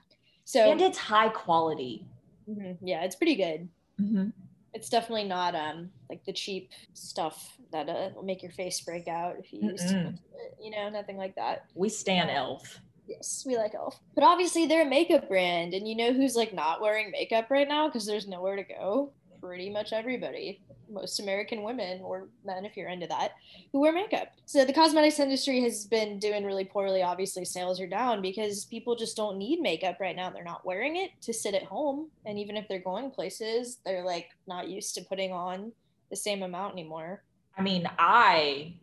So 0.48 0.72
and 0.72 0.80
it's 0.80 0.96
high 0.96 1.28
quality. 1.28 2.06
Mm-hmm, 2.48 2.86
yeah, 2.86 3.04
it's 3.04 3.14
pretty 3.14 3.34
good. 3.34 3.68
Mm-hmm. 4.00 4.30
It's 4.72 4.88
definitely 4.88 5.24
not 5.24 5.54
um 5.54 5.90
like 6.08 6.24
the 6.24 6.32
cheap 6.32 6.70
stuff 6.94 7.58
that 7.70 7.86
uh, 7.90 8.08
will 8.14 8.22
make 8.22 8.42
your 8.42 8.52
face 8.52 8.80
break 8.80 9.08
out 9.08 9.36
if 9.38 9.52
you 9.52 9.68
use 9.68 9.84
too 9.84 10.04
much 10.04 10.14
it, 10.14 10.56
you 10.58 10.70
know, 10.70 10.88
nothing 10.88 11.18
like 11.18 11.34
that. 11.34 11.66
We 11.74 11.90
stand 11.90 12.30
Elf. 12.30 12.80
Yes, 13.06 13.44
we 13.46 13.58
like 13.58 13.74
Elf. 13.74 14.00
But 14.14 14.24
obviously 14.24 14.64
they're 14.64 14.86
a 14.86 14.88
makeup 14.88 15.28
brand 15.28 15.74
and 15.74 15.86
you 15.86 15.94
know 15.94 16.14
who's 16.14 16.34
like 16.34 16.54
not 16.54 16.80
wearing 16.80 17.10
makeup 17.10 17.50
right 17.50 17.68
now 17.68 17.88
because 17.88 18.06
there's 18.06 18.26
nowhere 18.26 18.56
to 18.56 18.64
go? 18.64 19.12
Pretty 19.42 19.68
much 19.68 19.92
everybody. 19.92 20.62
Most 20.90 21.20
American 21.20 21.62
women 21.62 22.00
or 22.02 22.28
men 22.44 22.64
if 22.64 22.76
you're 22.76 22.88
into 22.88 23.06
that 23.06 23.32
who 23.72 23.80
wear 23.80 23.92
makeup. 23.92 24.32
So 24.46 24.64
the 24.64 24.72
cosmetics 24.72 25.20
industry 25.20 25.62
has 25.62 25.84
been 25.84 26.18
doing 26.18 26.44
really 26.44 26.64
poorly. 26.64 27.02
Obviously 27.02 27.44
sales 27.44 27.80
are 27.80 27.86
down 27.86 28.22
because 28.22 28.64
people 28.64 28.96
just 28.96 29.16
don't 29.16 29.38
need 29.38 29.60
makeup 29.60 29.98
right 30.00 30.16
now. 30.16 30.30
They're 30.30 30.44
not 30.44 30.64
wearing 30.64 30.96
it 30.96 31.10
to 31.22 31.32
sit 31.32 31.54
at 31.54 31.64
home 31.64 32.08
and 32.24 32.38
even 32.38 32.56
if 32.56 32.68
they're 32.68 32.78
going 32.78 33.10
places, 33.10 33.78
they're 33.84 34.04
like 34.04 34.30
not 34.46 34.68
used 34.68 34.94
to 34.94 35.02
putting 35.02 35.32
on 35.32 35.72
the 36.10 36.16
same 36.16 36.42
amount 36.42 36.72
anymore. 36.72 37.22
I 37.56 37.62
mean, 37.62 37.88
I 37.98 38.74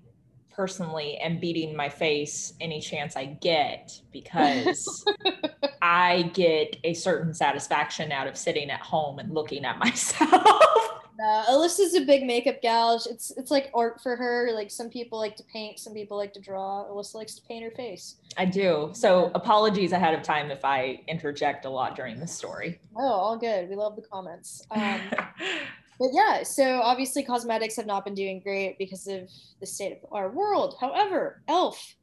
personally 0.55 1.17
am 1.17 1.37
beating 1.37 1.75
my 1.75 1.89
face 1.89 2.53
any 2.61 2.79
chance 2.79 3.15
I 3.15 3.25
get 3.25 3.99
because 4.11 5.05
I 5.81 6.31
get 6.33 6.77
a 6.83 6.93
certain 6.93 7.33
satisfaction 7.33 8.11
out 8.11 8.27
of 8.27 8.37
sitting 8.37 8.69
at 8.69 8.79
home 8.79 9.19
and 9.19 9.33
looking 9.33 9.65
at 9.65 9.77
myself. 9.79 10.84
Uh, 11.23 11.45
Alyssa's 11.45 11.95
a 11.95 12.05
big 12.05 12.23
makeup 12.23 12.61
gal. 12.61 13.01
It's 13.09 13.31
it's 13.31 13.51
like 13.51 13.71
art 13.73 14.01
for 14.01 14.15
her. 14.15 14.51
Like 14.53 14.69
some 14.69 14.89
people 14.89 15.17
like 15.17 15.35
to 15.37 15.43
paint, 15.43 15.79
some 15.79 15.93
people 15.93 16.17
like 16.17 16.33
to 16.33 16.39
draw. 16.39 16.85
Alyssa 16.85 17.15
likes 17.15 17.35
to 17.35 17.41
paint 17.43 17.63
her 17.63 17.71
face. 17.71 18.15
I 18.37 18.45
do. 18.45 18.89
So 18.93 19.31
apologies 19.35 19.91
ahead 19.91 20.13
of 20.13 20.23
time 20.23 20.51
if 20.51 20.65
I 20.65 21.01
interject 21.07 21.65
a 21.65 21.69
lot 21.69 21.95
during 21.95 22.19
this 22.19 22.33
story. 22.33 22.79
Oh, 22.95 23.01
all 23.01 23.37
good. 23.37 23.69
We 23.69 23.75
love 23.75 23.95
the 23.95 24.01
comments. 24.01 24.65
Um, 24.71 24.99
but 25.99 26.09
yeah, 26.11 26.43
so 26.43 26.81
obviously 26.81 27.23
cosmetics 27.23 27.75
have 27.77 27.85
not 27.85 28.03
been 28.03 28.15
doing 28.15 28.39
great 28.41 28.77
because 28.77 29.07
of 29.07 29.29
the 29.59 29.65
state 29.65 29.93
of 29.93 29.97
our 30.11 30.29
world. 30.29 30.75
However, 30.79 31.41
Elf 31.47 31.95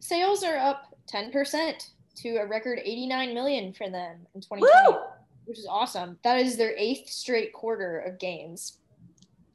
sales 0.00 0.42
are 0.44 0.56
up 0.56 0.94
10% 1.12 1.90
to 2.16 2.36
a 2.36 2.46
record 2.46 2.80
89 2.84 3.34
million 3.34 3.72
for 3.72 3.88
them 3.90 4.26
in 4.34 4.40
2020, 4.40 4.62
Woo! 4.62 5.00
Which 5.50 5.58
is 5.58 5.66
awesome. 5.68 6.16
That 6.22 6.38
is 6.38 6.56
their 6.56 6.76
eighth 6.78 7.10
straight 7.10 7.52
quarter 7.52 7.98
of 7.98 8.20
gains. 8.20 8.78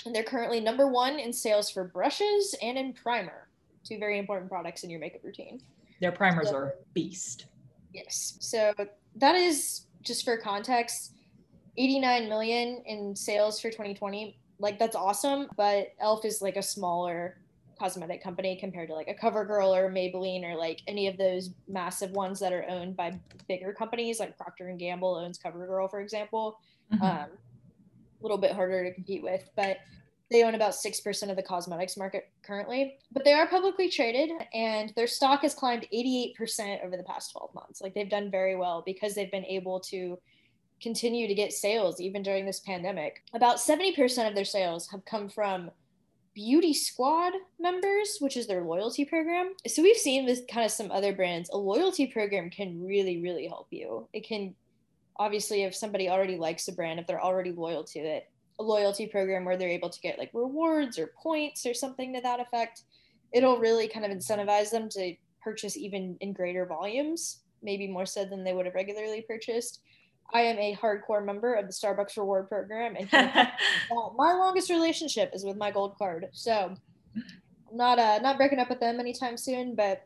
And 0.05 0.13
they're 0.13 0.23
currently 0.23 0.59
number 0.59 0.89
one 0.89 1.19
in 1.19 1.31
sales 1.31 1.69
for 1.69 1.85
brushes 1.85 2.53
and 2.61 2.77
in 2.77 2.91
primer, 2.91 3.47
two 3.85 3.97
very 3.97 4.19
important 4.19 4.51
products 4.51 4.83
in 4.83 4.89
your 4.89 4.99
makeup 4.99 5.23
routine. 5.23 5.61
Their 6.01 6.11
primers 6.11 6.49
so, 6.49 6.55
are 6.57 6.75
beast. 6.93 7.45
Yes. 7.93 8.35
So 8.41 8.73
that 9.15 9.35
is 9.35 9.85
just 10.01 10.25
for 10.25 10.37
context 10.37 11.13
89 11.77 12.27
million 12.27 12.83
in 12.85 13.15
sales 13.15 13.61
for 13.61 13.69
2020 13.69 14.37
like 14.59 14.77
that's 14.77 14.95
awesome 14.95 15.47
but 15.57 15.93
elf 15.99 16.23
is 16.23 16.41
like 16.41 16.55
a 16.55 16.61
smaller 16.61 17.37
cosmetic 17.77 18.23
company 18.23 18.55
compared 18.55 18.89
to 18.89 18.95
like 18.95 19.07
a 19.07 19.13
covergirl 19.13 19.75
or 19.75 19.89
maybelline 19.89 20.43
or 20.43 20.55
like 20.55 20.81
any 20.87 21.07
of 21.07 21.17
those 21.17 21.51
massive 21.67 22.11
ones 22.11 22.39
that 22.39 22.53
are 22.53 22.65
owned 22.69 22.95
by 22.95 23.17
bigger 23.47 23.73
companies 23.73 24.19
like 24.19 24.37
procter 24.37 24.67
and 24.67 24.79
gamble 24.79 25.15
owns 25.15 25.37
covergirl 25.37 25.89
for 25.89 26.01
example 26.01 26.59
mm-hmm. 26.93 27.03
um, 27.03 27.09
a 27.09 27.27
little 28.21 28.37
bit 28.37 28.51
harder 28.51 28.83
to 28.83 28.93
compete 28.93 29.23
with 29.23 29.49
but 29.55 29.77
they 30.31 30.43
own 30.43 30.55
about 30.55 30.73
6% 30.73 31.29
of 31.29 31.35
the 31.35 31.43
cosmetics 31.43 31.97
market 31.97 32.29
currently 32.43 32.97
but 33.11 33.23
they 33.23 33.33
are 33.33 33.47
publicly 33.47 33.89
traded 33.89 34.31
and 34.53 34.91
their 34.95 35.07
stock 35.07 35.41
has 35.41 35.53
climbed 35.53 35.85
88% 35.93 36.83
over 36.83 36.97
the 36.97 37.03
past 37.03 37.31
12 37.31 37.53
months 37.53 37.81
like 37.81 37.93
they've 37.93 38.09
done 38.09 38.31
very 38.31 38.55
well 38.55 38.81
because 38.85 39.13
they've 39.13 39.31
been 39.31 39.45
able 39.45 39.79
to 39.81 40.17
continue 40.81 41.27
to 41.27 41.33
get 41.33 41.53
sales 41.53 42.01
even 42.01 42.21
during 42.21 42.45
this 42.45 42.59
pandemic. 42.59 43.23
About 43.33 43.57
70% 43.57 44.27
of 44.27 44.35
their 44.35 44.45
sales 44.45 44.89
have 44.89 45.05
come 45.05 45.29
from 45.29 45.71
Beauty 46.35 46.73
Squad 46.73 47.31
members, 47.59 48.17
which 48.19 48.35
is 48.35 48.45
their 48.45 48.61
loyalty 48.61 49.05
program. 49.05 49.53
So 49.67 49.81
we've 49.81 49.95
seen 49.95 50.25
with 50.25 50.47
kind 50.47 50.65
of 50.65 50.71
some 50.71 50.91
other 50.91 51.13
brands, 51.13 51.49
a 51.49 51.57
loyalty 51.57 52.07
program 52.07 52.49
can 52.49 52.85
really, 52.85 53.21
really 53.21 53.47
help 53.47 53.67
you. 53.71 54.07
It 54.11 54.27
can 54.27 54.53
obviously 55.15 55.63
if 55.63 55.73
somebody 55.73 56.09
already 56.09 56.37
likes 56.37 56.67
a 56.67 56.73
brand, 56.73 56.99
if 56.99 57.07
they're 57.07 57.23
already 57.23 57.53
loyal 57.53 57.85
to 57.85 57.99
it, 57.99 58.29
a 58.59 58.63
loyalty 58.63 59.07
program 59.07 59.45
where 59.45 59.55
they're 59.55 59.69
able 59.69 59.89
to 59.89 59.99
get 60.01 60.19
like 60.19 60.29
rewards 60.33 60.99
or 60.99 61.13
points 61.17 61.65
or 61.65 61.73
something 61.73 62.13
to 62.13 62.21
that 62.21 62.41
effect, 62.41 62.83
it'll 63.33 63.57
really 63.57 63.87
kind 63.87 64.05
of 64.05 64.11
incentivize 64.11 64.71
them 64.71 64.89
to 64.89 65.15
purchase 65.41 65.77
even 65.77 66.17
in 66.19 66.33
greater 66.33 66.65
volumes, 66.65 67.43
maybe 67.63 67.87
more 67.87 68.05
so 68.05 68.25
than 68.25 68.43
they 68.43 68.53
would 68.53 68.65
have 68.65 68.75
regularly 68.75 69.21
purchased. 69.21 69.81
I 70.33 70.41
am 70.41 70.57
a 70.57 70.75
hardcore 70.75 71.23
member 71.23 71.53
of 71.53 71.67
the 71.67 71.73
Starbucks 71.73 72.17
reward 72.17 72.49
program, 72.49 72.95
and 72.97 73.09
my 74.15 74.33
longest 74.33 74.69
relationship 74.69 75.31
is 75.33 75.43
with 75.43 75.57
my 75.57 75.71
gold 75.71 75.97
card. 75.97 76.27
So, 76.33 76.75
not 77.71 77.99
uh, 77.99 78.19
not 78.19 78.37
breaking 78.37 78.59
up 78.59 78.69
with 78.69 78.79
them 78.79 78.99
anytime 78.99 79.37
soon. 79.37 79.75
But 79.75 80.03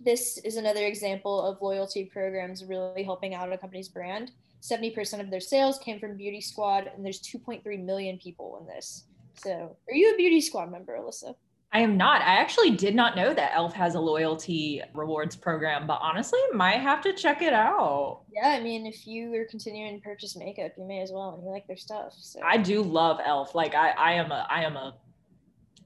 this 0.00 0.38
is 0.38 0.56
another 0.56 0.86
example 0.86 1.42
of 1.42 1.60
loyalty 1.60 2.04
programs 2.04 2.64
really 2.64 3.02
helping 3.02 3.34
out 3.34 3.52
a 3.52 3.58
company's 3.58 3.88
brand. 3.88 4.32
70% 4.62 5.20
of 5.20 5.30
their 5.30 5.40
sales 5.40 5.78
came 5.78 5.98
from 5.98 6.16
Beauty 6.16 6.40
Squad, 6.40 6.90
and 6.94 7.04
there's 7.04 7.20
2.3 7.20 7.82
million 7.82 8.18
people 8.18 8.58
in 8.60 8.66
this. 8.66 9.04
So, 9.42 9.76
are 9.88 9.94
you 9.94 10.12
a 10.12 10.16
Beauty 10.16 10.40
Squad 10.40 10.70
member, 10.70 10.98
Alyssa? 10.98 11.34
I 11.72 11.80
am 11.80 11.96
not. 11.96 12.20
I 12.22 12.40
actually 12.40 12.72
did 12.72 12.96
not 12.96 13.14
know 13.14 13.32
that 13.32 13.52
Elf 13.54 13.72
has 13.74 13.94
a 13.94 14.00
loyalty 14.00 14.82
rewards 14.92 15.36
program, 15.36 15.86
but 15.86 16.00
honestly, 16.02 16.40
might 16.52 16.80
have 16.80 17.00
to 17.02 17.12
check 17.12 17.42
it 17.42 17.52
out. 17.52 18.22
Yeah, 18.32 18.48
I 18.48 18.60
mean, 18.60 18.86
if 18.86 19.06
you 19.06 19.32
are 19.34 19.44
continuing 19.44 19.96
to 19.96 20.02
purchase 20.02 20.36
makeup, 20.36 20.72
you 20.76 20.84
may 20.84 21.00
as 21.00 21.12
well, 21.12 21.34
and 21.34 21.44
you 21.44 21.50
like 21.50 21.68
their 21.68 21.76
stuff. 21.76 22.12
So. 22.18 22.40
I 22.44 22.56
do 22.56 22.82
love 22.82 23.20
Elf. 23.24 23.54
Like 23.54 23.76
I, 23.76 23.90
I 23.90 24.12
am 24.14 24.32
a, 24.32 24.46
I 24.50 24.64
am 24.64 24.76
a, 24.76 24.94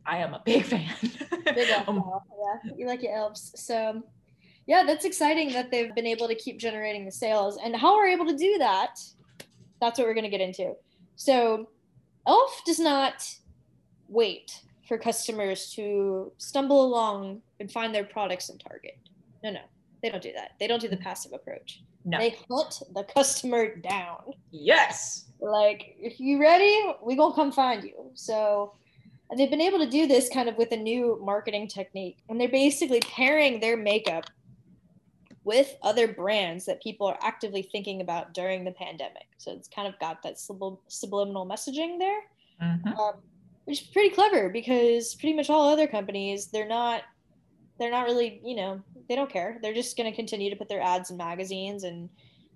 I 0.06 0.18
am 0.18 0.32
a 0.32 0.40
big 0.42 0.64
fan. 0.64 0.90
big 1.54 1.68
elf, 1.68 1.86
um, 1.86 2.02
yeah, 2.66 2.72
you 2.78 2.86
like 2.86 3.02
your 3.02 3.14
elves. 3.14 3.52
So, 3.54 4.02
yeah, 4.66 4.84
that's 4.86 5.04
exciting 5.04 5.52
that 5.52 5.70
they've 5.70 5.94
been 5.94 6.06
able 6.06 6.28
to 6.28 6.34
keep 6.34 6.58
generating 6.58 7.04
the 7.04 7.12
sales, 7.12 7.58
and 7.62 7.76
how 7.76 7.94
we're 7.94 8.06
able 8.06 8.26
to 8.26 8.36
do 8.36 8.56
that. 8.58 9.00
That's 9.82 9.98
what 9.98 10.08
we're 10.08 10.14
going 10.14 10.24
to 10.24 10.30
get 10.30 10.40
into. 10.40 10.72
So, 11.16 11.68
Elf 12.26 12.62
does 12.64 12.78
not 12.78 13.28
wait 14.08 14.62
for 14.86 14.98
customers 14.98 15.72
to 15.74 16.32
stumble 16.38 16.84
along 16.84 17.40
and 17.60 17.70
find 17.70 17.94
their 17.94 18.04
products 18.04 18.48
in 18.50 18.58
Target. 18.58 18.98
No, 19.42 19.50
no, 19.50 19.60
they 20.02 20.10
don't 20.10 20.22
do 20.22 20.32
that. 20.32 20.52
They 20.60 20.66
don't 20.66 20.80
do 20.80 20.88
the 20.88 20.96
passive 20.96 21.32
approach. 21.32 21.82
No. 22.04 22.18
They 22.18 22.36
hunt 22.50 22.82
the 22.94 23.04
customer 23.04 23.76
down. 23.76 24.18
Yes. 24.50 25.24
Like, 25.40 25.96
if 25.98 26.20
you 26.20 26.40
ready, 26.40 26.78
we 27.02 27.16
gonna 27.16 27.34
come 27.34 27.50
find 27.50 27.82
you. 27.82 28.10
So, 28.14 28.74
and 29.30 29.40
they've 29.40 29.50
been 29.50 29.60
able 29.60 29.78
to 29.78 29.88
do 29.88 30.06
this 30.06 30.28
kind 30.28 30.48
of 30.48 30.56
with 30.58 30.72
a 30.72 30.76
new 30.76 31.18
marketing 31.22 31.66
technique. 31.68 32.18
And 32.28 32.38
they're 32.38 32.48
basically 32.48 33.00
pairing 33.00 33.60
their 33.60 33.76
makeup 33.76 34.26
with 35.44 35.76
other 35.82 36.08
brands 36.08 36.64
that 36.66 36.82
people 36.82 37.06
are 37.06 37.18
actively 37.22 37.62
thinking 37.62 38.00
about 38.00 38.34
during 38.34 38.64
the 38.64 38.72
pandemic. 38.72 39.26
So 39.38 39.52
it's 39.52 39.68
kind 39.68 39.88
of 39.88 39.98
got 39.98 40.22
that 40.22 40.38
subliminal 40.38 41.46
messaging 41.46 41.98
there. 41.98 42.20
Mm-hmm. 42.62 42.88
Um, 42.98 43.14
which 43.64 43.82
is 43.82 43.86
pretty 43.88 44.10
clever 44.10 44.48
because 44.48 45.14
pretty 45.14 45.34
much 45.34 45.50
all 45.50 45.68
other 45.68 45.86
companies 45.86 46.48
they're 46.48 46.68
not 46.68 47.02
they're 47.78 47.90
not 47.90 48.06
really 48.06 48.40
you 48.44 48.54
know 48.54 48.82
they 49.08 49.16
don't 49.16 49.30
care. 49.30 49.58
They're 49.62 49.74
just 49.74 49.96
going 49.96 50.10
to 50.10 50.16
continue 50.16 50.50
to 50.50 50.56
put 50.56 50.68
their 50.68 50.80
ads 50.80 51.10
in 51.10 51.16
magazines 51.16 51.84
and 51.84 52.08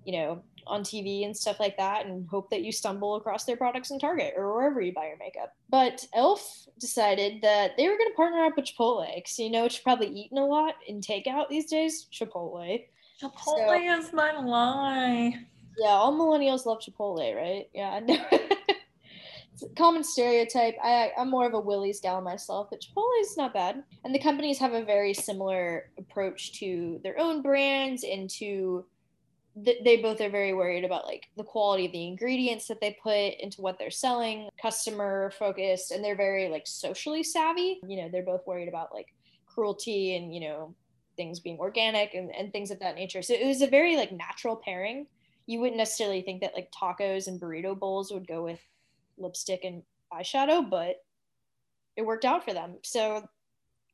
you 0.05 0.13
know 0.19 0.43
on 0.67 0.83
tv 0.83 1.25
and 1.25 1.35
stuff 1.35 1.59
like 1.59 1.79
that 1.79 2.05
and 2.05 2.29
hope 2.29 2.51
that 2.51 2.63
you 2.63 2.71
stumble 2.71 3.17
across 3.17 3.45
their 3.45 3.57
products 3.57 3.91
in 3.91 3.99
target 3.99 4.35
or 4.37 4.55
wherever 4.55 4.83
you 4.83 4.93
buy 4.93 5.07
your 5.07 5.17
makeup. 5.17 5.55
But 5.71 6.07
elf 6.15 6.67
decided 6.79 7.41
that 7.41 7.73
they 7.77 7.89
were 7.89 7.97
going 7.97 8.11
to 8.11 8.17
partner 8.17 8.45
up 8.45 8.57
with 8.57 8.67
chipotle 8.67 9.15
because 9.15 9.39
you 9.39 9.51
know 9.51 9.63
you're 9.63 9.71
probably 9.83 10.09
eating 10.09 10.39
a 10.39 10.45
lot 10.45 10.75
in 10.87 11.01
takeout 11.01 11.49
these 11.49 11.67
days? 11.67 12.07
Chipotle. 12.13 12.85
Chipotle 13.23 13.45
so, 13.45 13.99
is 13.99 14.13
my 14.13 14.39
lie 14.39 15.35
yeah 15.79 15.91
all 15.91 16.13
millennials 16.13 16.67
love 16.67 16.81
chipotle 16.81 17.35
right? 17.35 17.69
Yeah 17.73 18.01
common 19.77 20.05
stereotype. 20.05 20.77
I, 20.83 21.13
I'm 21.19 21.31
more 21.31 21.47
of 21.47 21.55
a 21.55 21.61
Willie's 21.61 22.01
gal 22.01 22.21
myself, 22.21 22.69
but 22.71 22.81
Chipotle 22.81 23.21
is 23.21 23.37
not 23.37 23.55
bad. 23.55 23.83
And 24.05 24.15
the 24.15 24.19
companies 24.19 24.59
have 24.59 24.73
a 24.73 24.85
very 24.85 25.15
similar 25.15 25.91
approach 25.99 26.59
to 26.61 27.01
their 27.03 27.19
own 27.19 27.43
brands 27.43 28.05
and 28.05 28.29
to 28.31 28.85
they 29.57 29.97
both 30.01 30.21
are 30.21 30.29
very 30.29 30.55
worried 30.55 30.85
about 30.85 31.07
like 31.07 31.27
the 31.37 31.43
quality 31.43 31.87
of 31.87 31.93
the 31.93 32.07
ingredients 32.07 32.69
that 32.69 32.81
they 32.81 32.97
put 33.03 33.35
into 33.41 33.61
what 33.61 33.77
they're 33.79 33.91
selling 33.91 34.49
customer 34.61 35.33
focused 35.37 35.91
and 35.91 36.05
they're 36.05 36.17
very 36.17 36.49
like 36.49 36.65
socially 36.65 37.25
savvy 37.25 37.81
you 37.87 37.97
know 37.97 38.09
they're 38.09 38.23
both 38.23 38.47
worried 38.47 38.69
about 38.69 38.93
like 38.95 39.07
cruelty 39.47 40.17
and 40.17 40.33
you 40.33 40.41
know 40.41 40.75
things 41.17 41.41
being 41.41 41.59
organic 41.59 42.15
and, 42.15 42.33
and 42.37 42.53
things 42.53 42.71
of 42.71 42.79
that 42.79 42.95
nature 42.95 43.23
so 43.23 43.35
it 43.35 43.47
was 43.47 43.63
a 43.63 43.67
very 43.67 43.97
like 43.97 44.13
natural 44.13 44.55
pairing 44.55 45.07
you 45.47 45.59
wouldn't 45.59 45.79
necessarily 45.79 46.23
think 46.23 46.41
that 46.41 46.55
like 46.55 46.71
tacos 46.71 47.27
and 47.27 47.41
burrito 47.41 47.77
bowls 47.77 48.13
would 48.13 48.29
go 48.29 48.45
with 48.45 48.61
lipstick 49.19 49.65
and 49.65 49.83
eyeshadow, 50.13 50.69
but 50.69 50.97
it 51.97 52.07
worked 52.07 52.25
out 52.25 52.45
for 52.45 52.55
them. 52.55 52.77
So 52.83 53.29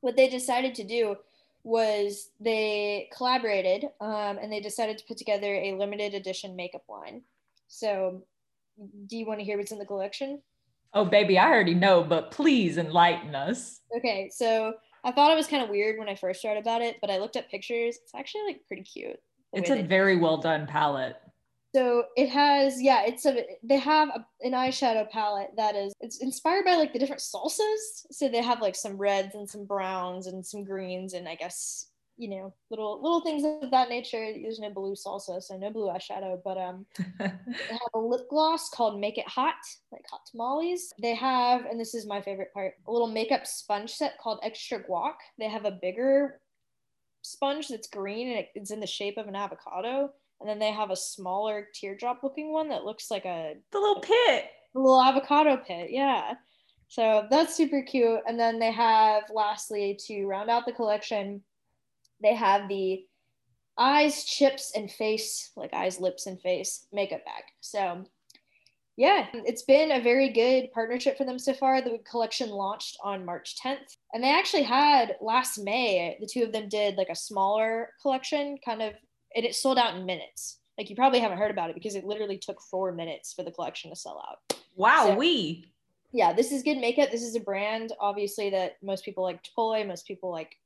what 0.00 0.16
they 0.16 0.28
decided 0.28 0.74
to 0.76 0.84
do 0.84 1.16
was 1.64 2.30
they 2.40 3.08
collaborated 3.16 3.86
um, 4.00 4.38
and 4.40 4.52
they 4.52 4.60
decided 4.60 4.98
to 4.98 5.04
put 5.06 5.16
together 5.16 5.54
a 5.54 5.74
limited 5.78 6.12
edition 6.14 6.54
makeup 6.54 6.84
line. 6.88 7.22
So 7.68 8.22
do 9.06 9.16
you 9.16 9.26
want 9.26 9.40
to 9.40 9.44
hear 9.44 9.56
what's 9.56 9.72
in 9.72 9.78
the 9.78 9.86
collection? 9.86 10.42
Oh, 10.92 11.04
baby, 11.04 11.38
I 11.38 11.50
already 11.50 11.74
know, 11.74 12.04
but 12.04 12.30
please 12.30 12.76
enlighten 12.78 13.34
us. 13.34 13.80
Okay, 13.96 14.30
so 14.32 14.74
I 15.02 15.10
thought 15.10 15.32
it 15.32 15.36
was 15.36 15.46
kind 15.46 15.62
of 15.62 15.70
weird 15.70 15.98
when 15.98 16.08
I 16.08 16.14
first 16.14 16.44
read 16.44 16.56
about 16.56 16.82
it, 16.82 16.98
but 17.00 17.10
I 17.10 17.18
looked 17.18 17.36
at 17.36 17.50
pictures. 17.50 17.98
It's 18.02 18.14
actually 18.14 18.42
like 18.46 18.60
pretty 18.68 18.82
cute. 18.82 19.18
It's 19.52 19.70
a 19.70 19.82
very 19.82 20.16
well 20.16 20.36
done 20.36 20.66
palette. 20.66 21.16
So 21.74 22.04
it 22.16 22.28
has, 22.28 22.80
yeah, 22.80 23.02
it's 23.04 23.26
a, 23.26 23.44
they 23.64 23.78
have 23.78 24.08
a, 24.10 24.24
an 24.42 24.52
eyeshadow 24.52 25.10
palette 25.10 25.50
that 25.56 25.74
is, 25.74 25.92
it's 26.00 26.18
inspired 26.18 26.64
by 26.64 26.76
like 26.76 26.92
the 26.92 27.00
different 27.00 27.22
salsas. 27.22 28.06
So 28.12 28.28
they 28.28 28.42
have 28.42 28.62
like 28.62 28.76
some 28.76 28.96
reds 28.96 29.34
and 29.34 29.48
some 29.48 29.64
browns 29.64 30.28
and 30.28 30.46
some 30.46 30.62
greens 30.62 31.14
and 31.14 31.28
I 31.28 31.34
guess, 31.34 31.90
you 32.16 32.28
know, 32.28 32.54
little, 32.70 33.02
little 33.02 33.22
things 33.22 33.42
of 33.44 33.72
that 33.72 33.88
nature. 33.88 34.32
There's 34.40 34.60
no 34.60 34.70
blue 34.70 34.94
salsa, 34.94 35.42
so 35.42 35.56
no 35.56 35.70
blue 35.70 35.88
eyeshadow, 35.88 36.40
but 36.44 36.56
um, 36.58 36.86
they 37.18 37.24
have 37.24 37.80
a 37.94 37.98
lip 37.98 38.28
gloss 38.30 38.68
called 38.68 39.00
Make 39.00 39.18
It 39.18 39.26
Hot, 39.26 39.54
like 39.90 40.04
hot 40.08 40.20
tamales. 40.30 40.92
They 41.02 41.16
have, 41.16 41.64
and 41.64 41.80
this 41.80 41.92
is 41.92 42.06
my 42.06 42.20
favorite 42.20 42.54
part, 42.54 42.74
a 42.86 42.92
little 42.92 43.08
makeup 43.08 43.48
sponge 43.48 43.90
set 43.90 44.16
called 44.20 44.38
Extra 44.44 44.80
Guac. 44.80 45.14
They 45.40 45.48
have 45.48 45.64
a 45.64 45.72
bigger 45.72 46.40
sponge 47.22 47.66
that's 47.66 47.88
green 47.88 48.28
and 48.28 48.46
it's 48.54 48.70
in 48.70 48.78
the 48.78 48.86
shape 48.86 49.16
of 49.16 49.26
an 49.26 49.34
avocado 49.34 50.12
and 50.40 50.48
then 50.48 50.58
they 50.58 50.72
have 50.72 50.90
a 50.90 50.96
smaller 50.96 51.68
teardrop 51.74 52.22
looking 52.22 52.52
one 52.52 52.68
that 52.68 52.84
looks 52.84 53.10
like 53.10 53.24
a 53.24 53.54
the 53.72 53.78
little 53.78 54.00
pit. 54.00 54.46
the 54.74 54.80
little 54.80 55.02
avocado 55.02 55.56
pit 55.56 55.90
yeah. 55.90 56.34
So 56.88 57.26
that's 57.30 57.56
super 57.56 57.82
cute. 57.82 58.20
And 58.26 58.38
then 58.38 58.58
they 58.58 58.70
have 58.70 59.24
lastly 59.32 59.98
to 60.06 60.26
round 60.26 60.50
out 60.50 60.66
the 60.66 60.72
collection 60.72 61.42
they 62.22 62.34
have 62.34 62.68
the 62.68 63.04
eyes 63.76 64.24
chips 64.24 64.72
and 64.76 64.90
face 64.90 65.50
like 65.56 65.74
eyes 65.74 66.00
lips 66.00 66.26
and 66.26 66.40
face 66.40 66.86
makeup 66.92 67.24
bag. 67.24 67.42
So 67.60 68.04
yeah, 68.96 69.26
it's 69.32 69.62
been 69.62 69.90
a 69.90 70.00
very 70.00 70.28
good 70.28 70.70
partnership 70.72 71.18
for 71.18 71.24
them 71.24 71.38
so 71.38 71.52
far. 71.52 71.82
The 71.82 71.98
collection 72.08 72.50
launched 72.50 72.96
on 73.02 73.24
March 73.24 73.56
10th, 73.60 73.96
and 74.12 74.22
they 74.22 74.30
actually 74.30 74.62
had 74.62 75.16
last 75.20 75.58
May, 75.58 76.16
the 76.20 76.28
two 76.32 76.44
of 76.44 76.52
them 76.52 76.68
did 76.68 76.96
like 76.96 77.08
a 77.08 77.16
smaller 77.16 77.90
collection, 78.00 78.56
kind 78.64 78.82
of 78.82 78.94
and 79.34 79.44
it 79.44 79.54
sold 79.54 79.78
out 79.78 79.96
in 79.96 80.06
minutes. 80.06 80.58
Like 80.78 80.90
you 80.90 80.96
probably 80.96 81.20
haven't 81.20 81.38
heard 81.38 81.50
about 81.50 81.70
it 81.70 81.74
because 81.74 81.94
it 81.94 82.04
literally 82.04 82.38
took 82.38 82.60
four 82.60 82.92
minutes 82.92 83.32
for 83.32 83.44
the 83.44 83.50
collection 83.50 83.90
to 83.90 83.96
sell 83.96 84.22
out. 84.28 84.58
Wow, 84.76 85.06
so, 85.08 85.16
we. 85.16 85.72
Yeah, 86.12 86.32
this 86.32 86.52
is 86.52 86.62
good 86.62 86.78
makeup. 86.78 87.10
This 87.10 87.22
is 87.22 87.36
a 87.36 87.40
brand, 87.40 87.92
obviously, 88.00 88.50
that 88.50 88.76
most 88.82 89.04
people 89.04 89.24
like 89.24 89.40
Chipotle, 89.42 89.86
most 89.86 90.06
people 90.06 90.30
like 90.30 90.56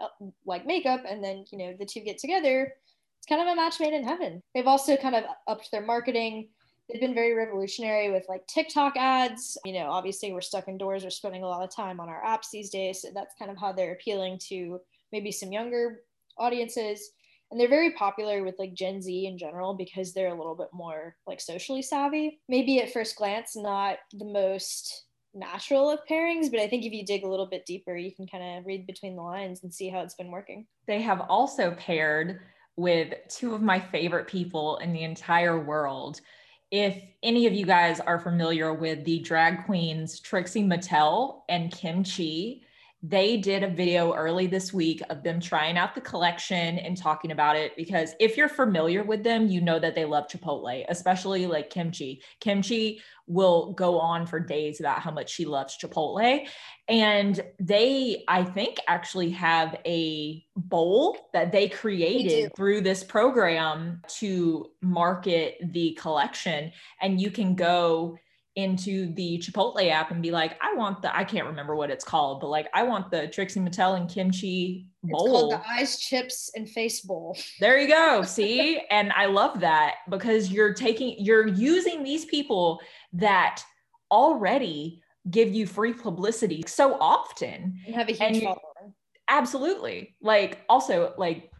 uh, 0.00 0.08
like 0.46 0.66
makeup, 0.66 1.02
and 1.08 1.22
then 1.22 1.44
you 1.50 1.58
know 1.58 1.74
the 1.78 1.86
two 1.86 2.00
get 2.00 2.18
together. 2.18 2.72
It's 3.18 3.26
kind 3.28 3.40
of 3.40 3.48
a 3.48 3.54
match 3.54 3.78
made 3.78 3.92
in 3.92 4.04
heaven. 4.04 4.42
They've 4.54 4.66
also 4.66 4.96
kind 4.96 5.14
of 5.14 5.24
upped 5.46 5.70
their 5.70 5.84
marketing. 5.84 6.48
They've 6.88 7.00
been 7.00 7.14
very 7.14 7.34
revolutionary 7.34 8.10
with 8.10 8.24
like 8.28 8.44
TikTok 8.48 8.96
ads. 8.96 9.56
You 9.64 9.74
know, 9.74 9.86
obviously 9.90 10.32
we're 10.32 10.40
stuck 10.40 10.66
indoors. 10.66 11.04
We're 11.04 11.10
spending 11.10 11.44
a 11.44 11.48
lot 11.48 11.62
of 11.62 11.74
time 11.74 12.00
on 12.00 12.08
our 12.08 12.20
apps 12.24 12.50
these 12.52 12.70
days. 12.70 13.02
So 13.02 13.10
that's 13.14 13.36
kind 13.38 13.50
of 13.50 13.56
how 13.58 13.72
they're 13.72 13.92
appealing 13.92 14.40
to 14.48 14.80
maybe 15.12 15.30
some 15.30 15.52
younger 15.52 16.00
audiences 16.36 17.12
and 17.52 17.60
they're 17.60 17.68
very 17.68 17.92
popular 17.92 18.42
with 18.42 18.54
like 18.58 18.72
Gen 18.72 19.02
Z 19.02 19.26
in 19.26 19.36
general 19.36 19.74
because 19.74 20.14
they're 20.14 20.34
a 20.34 20.36
little 20.36 20.56
bit 20.56 20.70
more 20.72 21.14
like 21.26 21.38
socially 21.40 21.82
savvy. 21.82 22.40
Maybe 22.48 22.80
at 22.80 22.92
first 22.92 23.14
glance, 23.14 23.54
not 23.54 23.98
the 24.14 24.24
most 24.24 25.04
natural 25.34 25.90
of 25.90 26.00
pairings, 26.10 26.50
but 26.50 26.60
I 26.60 26.66
think 26.66 26.84
if 26.84 26.94
you 26.94 27.04
dig 27.04 27.24
a 27.24 27.28
little 27.28 27.46
bit 27.46 27.66
deeper, 27.66 27.94
you 27.94 28.14
can 28.14 28.26
kind 28.26 28.58
of 28.58 28.66
read 28.66 28.86
between 28.86 29.16
the 29.16 29.22
lines 29.22 29.62
and 29.62 29.72
see 29.72 29.90
how 29.90 30.00
it's 30.00 30.14
been 30.14 30.30
working. 30.30 30.66
They 30.86 31.02
have 31.02 31.20
also 31.28 31.72
paired 31.72 32.40
with 32.76 33.12
two 33.28 33.54
of 33.54 33.60
my 33.60 33.78
favorite 33.78 34.28
people 34.28 34.78
in 34.78 34.94
the 34.94 35.02
entire 35.02 35.62
world. 35.62 36.22
If 36.70 37.02
any 37.22 37.46
of 37.46 37.52
you 37.52 37.66
guys 37.66 38.00
are 38.00 38.18
familiar 38.18 38.72
with 38.72 39.04
the 39.04 39.18
drag 39.18 39.66
queens 39.66 40.20
Trixie 40.20 40.64
Mattel 40.64 41.42
and 41.50 41.70
Kim 41.70 42.02
Chi, 42.02 42.62
they 43.02 43.36
did 43.36 43.64
a 43.64 43.68
video 43.68 44.14
early 44.14 44.46
this 44.46 44.72
week 44.72 45.02
of 45.10 45.24
them 45.24 45.40
trying 45.40 45.76
out 45.76 45.94
the 45.94 46.00
collection 46.00 46.78
and 46.78 46.96
talking 46.96 47.32
about 47.32 47.56
it 47.56 47.76
because 47.76 48.14
if 48.20 48.36
you're 48.36 48.48
familiar 48.48 49.02
with 49.02 49.24
them, 49.24 49.48
you 49.48 49.60
know 49.60 49.80
that 49.80 49.96
they 49.96 50.04
love 50.04 50.28
Chipotle, 50.28 50.84
especially 50.88 51.46
like 51.46 51.68
Kim 51.68 51.90
Chi. 51.90 52.18
Kimchi 52.38 53.02
will 53.26 53.72
go 53.72 53.98
on 53.98 54.24
for 54.24 54.38
days 54.38 54.78
about 54.78 55.00
how 55.00 55.10
much 55.10 55.30
she 55.30 55.44
loves 55.44 55.76
Chipotle. 55.76 56.46
And 56.86 57.40
they, 57.58 58.22
I 58.28 58.44
think, 58.44 58.78
actually 58.86 59.30
have 59.30 59.76
a 59.84 60.44
bowl 60.54 61.16
that 61.32 61.50
they 61.50 61.68
created 61.68 62.54
through 62.54 62.82
this 62.82 63.02
program 63.02 64.02
to 64.18 64.70
market 64.80 65.56
the 65.72 65.98
collection. 66.00 66.70
And 67.00 67.20
you 67.20 67.32
can 67.32 67.56
go 67.56 68.18
into 68.56 69.12
the 69.14 69.38
Chipotle 69.38 69.90
app 69.90 70.10
and 70.10 70.22
be 70.22 70.30
like, 70.30 70.58
I 70.60 70.74
want 70.74 71.00
the, 71.02 71.14
I 71.16 71.24
can't 71.24 71.46
remember 71.46 71.74
what 71.74 71.90
it's 71.90 72.04
called, 72.04 72.40
but 72.40 72.48
like, 72.48 72.68
I 72.74 72.82
want 72.82 73.10
the 73.10 73.28
Trixie 73.28 73.60
Mattel 73.60 73.96
and 73.96 74.08
Kim 74.08 74.30
Chi 74.30 74.84
bowl. 75.02 75.24
It's 75.24 75.32
called 75.32 75.52
the 75.52 75.62
eyes, 75.70 75.98
chips, 75.98 76.50
and 76.54 76.68
face 76.68 77.00
bowl. 77.00 77.36
There 77.60 77.78
you 77.78 77.88
go. 77.88 78.22
See? 78.26 78.82
and 78.90 79.12
I 79.12 79.26
love 79.26 79.60
that 79.60 79.96
because 80.10 80.50
you're 80.50 80.74
taking, 80.74 81.16
you're 81.18 81.46
using 81.46 82.04
these 82.04 82.26
people 82.26 82.80
that 83.14 83.62
already 84.10 85.02
give 85.30 85.54
you 85.54 85.66
free 85.66 85.94
publicity 85.94 86.62
so 86.66 86.98
often. 87.00 87.78
And 87.86 87.94
have 87.94 88.08
a 88.08 88.12
huge 88.12 88.42
following. 88.42 88.94
Absolutely. 89.28 90.16
Like, 90.20 90.58
also, 90.68 91.14
like, 91.16 91.50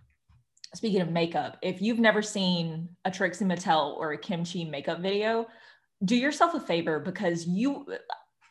speaking 0.74 1.00
of 1.00 1.10
makeup, 1.10 1.56
if 1.62 1.80
you've 1.80 1.98
never 1.98 2.20
seen 2.20 2.90
a 3.04 3.10
Trixie 3.10 3.44
Mattel 3.44 3.96
or 3.96 4.12
a 4.12 4.18
Kim 4.18 4.44
Chi 4.44 4.64
makeup 4.64 5.00
video, 5.00 5.46
do 6.04 6.16
yourself 6.16 6.54
a 6.54 6.60
favor 6.60 6.98
because 6.98 7.46
you 7.46 7.86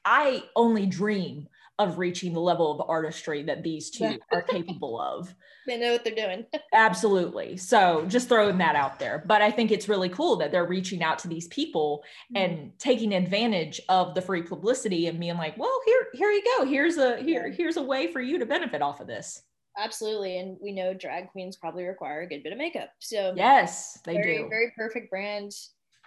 I 0.06 0.44
only 0.56 0.86
dream 0.86 1.48
of 1.80 1.98
reaching 1.98 2.34
the 2.34 2.40
level 2.40 2.72
of 2.72 2.90
artistry 2.90 3.44
that 3.44 3.64
these 3.64 3.90
two 3.90 4.20
are 4.32 4.42
capable 4.42 5.00
of. 5.00 5.34
They 5.68 5.78
know 5.78 5.92
what 5.92 6.04
they're 6.04 6.16
doing. 6.16 6.48
Absolutely. 6.74 7.56
So 7.56 8.06
just 8.08 8.28
throwing 8.28 8.58
that 8.58 8.76
out 8.76 8.98
there. 8.98 9.24
But 9.28 9.44
I 9.44 9.52
think 9.52 9.70
it's 9.70 9.88
really 9.88 10.10
cool 10.10 10.36
that 10.38 10.52
they're 10.52 10.66
reaching 10.66 11.04
out 11.04 11.20
to 11.20 11.28
these 11.28 11.48
people 11.50 12.04
mm-hmm. 12.36 12.44
and 12.44 12.80
taking 12.80 13.14
advantage 13.14 13.80
of 13.88 14.16
the 14.16 14.24
free 14.24 14.42
publicity 14.42 15.06
and 15.06 15.20
being 15.20 15.38
like, 15.38 15.56
well, 15.60 15.80
here, 15.86 16.08
here 16.14 16.32
you 16.32 16.44
go. 16.58 16.66
Here's 16.66 16.98
a 16.98 17.18
here, 17.22 17.52
here's 17.52 17.78
a 17.78 17.84
way 17.84 18.12
for 18.12 18.22
you 18.22 18.40
to 18.40 18.46
benefit 18.48 18.82
off 18.82 19.02
of 19.02 19.08
this. 19.08 19.44
Absolutely. 19.78 20.40
And 20.40 20.58
we 20.60 20.72
know 20.72 20.96
drag 20.96 21.30
queens 21.32 21.58
probably 21.58 21.84
require 21.84 22.22
a 22.22 22.28
good 22.28 22.42
bit 22.42 22.54
of 22.54 22.58
makeup. 22.58 22.90
So 22.98 23.36
yes, 23.38 24.00
they 24.04 24.16
very, 24.16 24.38
do. 24.40 24.50
Very 24.50 24.74
perfect 24.76 25.12
brand 25.12 25.52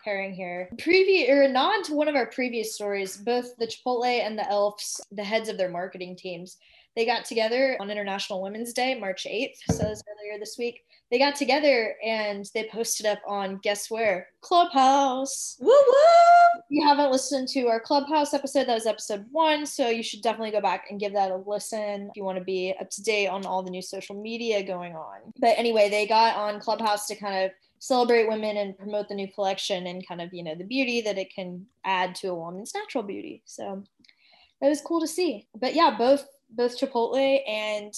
pairing 0.04 0.34
here. 0.34 0.68
Previous 0.78 1.30
or 1.30 1.48
nod 1.48 1.84
to 1.84 1.94
one 1.94 2.08
of 2.08 2.14
our 2.14 2.26
previous 2.26 2.74
stories, 2.74 3.16
both 3.16 3.56
the 3.56 3.66
Chipotle 3.66 4.04
and 4.04 4.38
the 4.38 4.48
Elfs, 4.50 5.00
the 5.10 5.24
heads 5.24 5.48
of 5.48 5.56
their 5.56 5.70
marketing 5.70 6.16
teams, 6.16 6.58
they 6.96 7.04
got 7.04 7.24
together 7.24 7.76
on 7.80 7.90
International 7.90 8.40
Women's 8.40 8.72
Day, 8.72 8.98
March 8.98 9.26
8th. 9.28 9.56
So 9.70 9.88
was 9.88 10.02
earlier 10.08 10.38
this 10.38 10.56
week. 10.56 10.84
They 11.10 11.18
got 11.18 11.34
together 11.34 11.96
and 12.04 12.48
they 12.54 12.64
posted 12.64 13.06
up 13.06 13.18
on 13.26 13.58
guess 13.58 13.90
where? 13.90 14.28
Clubhouse. 14.40 15.56
Woo 15.60 15.68
woo! 15.68 16.58
If 16.58 16.64
you 16.70 16.86
haven't 16.86 17.10
listened 17.10 17.48
to 17.48 17.66
our 17.66 17.80
Clubhouse 17.80 18.32
episode, 18.32 18.68
that 18.68 18.74
was 18.74 18.86
episode 18.86 19.26
one. 19.32 19.66
So 19.66 19.88
you 19.88 20.04
should 20.04 20.22
definitely 20.22 20.52
go 20.52 20.60
back 20.60 20.86
and 20.90 21.00
give 21.00 21.12
that 21.14 21.32
a 21.32 21.36
listen 21.36 22.08
if 22.10 22.16
you 22.16 22.24
want 22.24 22.38
to 22.38 22.44
be 22.44 22.74
up 22.80 22.90
to 22.90 23.02
date 23.02 23.26
on 23.26 23.44
all 23.44 23.62
the 23.62 23.70
new 23.70 23.82
social 23.82 24.20
media 24.20 24.62
going 24.62 24.94
on. 24.94 25.32
But 25.38 25.58
anyway, 25.58 25.90
they 25.90 26.06
got 26.06 26.36
on 26.36 26.60
Clubhouse 26.60 27.06
to 27.08 27.16
kind 27.16 27.44
of 27.44 27.50
celebrate 27.84 28.26
women 28.26 28.56
and 28.56 28.78
promote 28.78 29.10
the 29.10 29.14
new 29.14 29.30
collection 29.30 29.88
and 29.88 30.08
kind 30.08 30.22
of 30.22 30.32
you 30.32 30.42
know 30.42 30.54
the 30.54 30.64
beauty 30.64 31.02
that 31.02 31.18
it 31.18 31.30
can 31.34 31.66
add 31.84 32.14
to 32.14 32.28
a 32.28 32.34
woman's 32.34 32.74
natural 32.74 33.04
beauty. 33.04 33.42
So 33.44 33.84
that 34.62 34.70
was 34.70 34.80
cool 34.80 35.02
to 35.02 35.06
see. 35.06 35.46
But 35.54 35.74
yeah 35.74 35.94
both 35.96 36.26
both 36.48 36.80
chipotle 36.80 37.40
and 37.46 37.92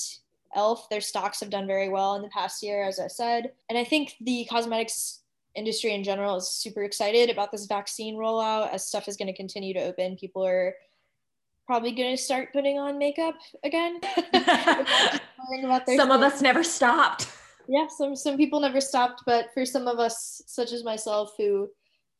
elf 0.56 0.88
their 0.88 1.00
stocks 1.00 1.38
have 1.38 1.50
done 1.50 1.68
very 1.68 1.88
well 1.88 2.16
in 2.16 2.22
the 2.22 2.28
past 2.30 2.64
year 2.64 2.82
as 2.82 2.98
i 2.98 3.06
said. 3.06 3.52
And 3.68 3.78
i 3.78 3.84
think 3.84 4.16
the 4.20 4.44
cosmetics 4.50 5.20
industry 5.54 5.94
in 5.94 6.02
general 6.02 6.34
is 6.34 6.48
super 6.48 6.82
excited 6.82 7.30
about 7.30 7.52
this 7.52 7.66
vaccine 7.66 8.16
rollout 8.16 8.74
as 8.74 8.88
stuff 8.88 9.06
is 9.06 9.16
going 9.16 9.28
to 9.28 9.36
continue 9.36 9.72
to 9.72 9.84
open. 9.84 10.16
People 10.16 10.44
are 10.44 10.74
probably 11.64 11.92
going 11.92 12.14
to 12.14 12.20
start 12.20 12.52
putting 12.52 12.76
on 12.78 12.98
makeup 12.98 13.36
again. 13.62 14.00
Some 15.96 16.10
of 16.10 16.22
us 16.22 16.42
never 16.42 16.64
stopped 16.64 17.28
yeah 17.68 17.86
some 17.88 18.14
some 18.16 18.36
people 18.36 18.60
never 18.60 18.80
stopped 18.80 19.22
but 19.26 19.46
for 19.54 19.64
some 19.64 19.86
of 19.86 19.98
us 19.98 20.42
such 20.46 20.72
as 20.72 20.84
myself 20.84 21.32
who 21.36 21.68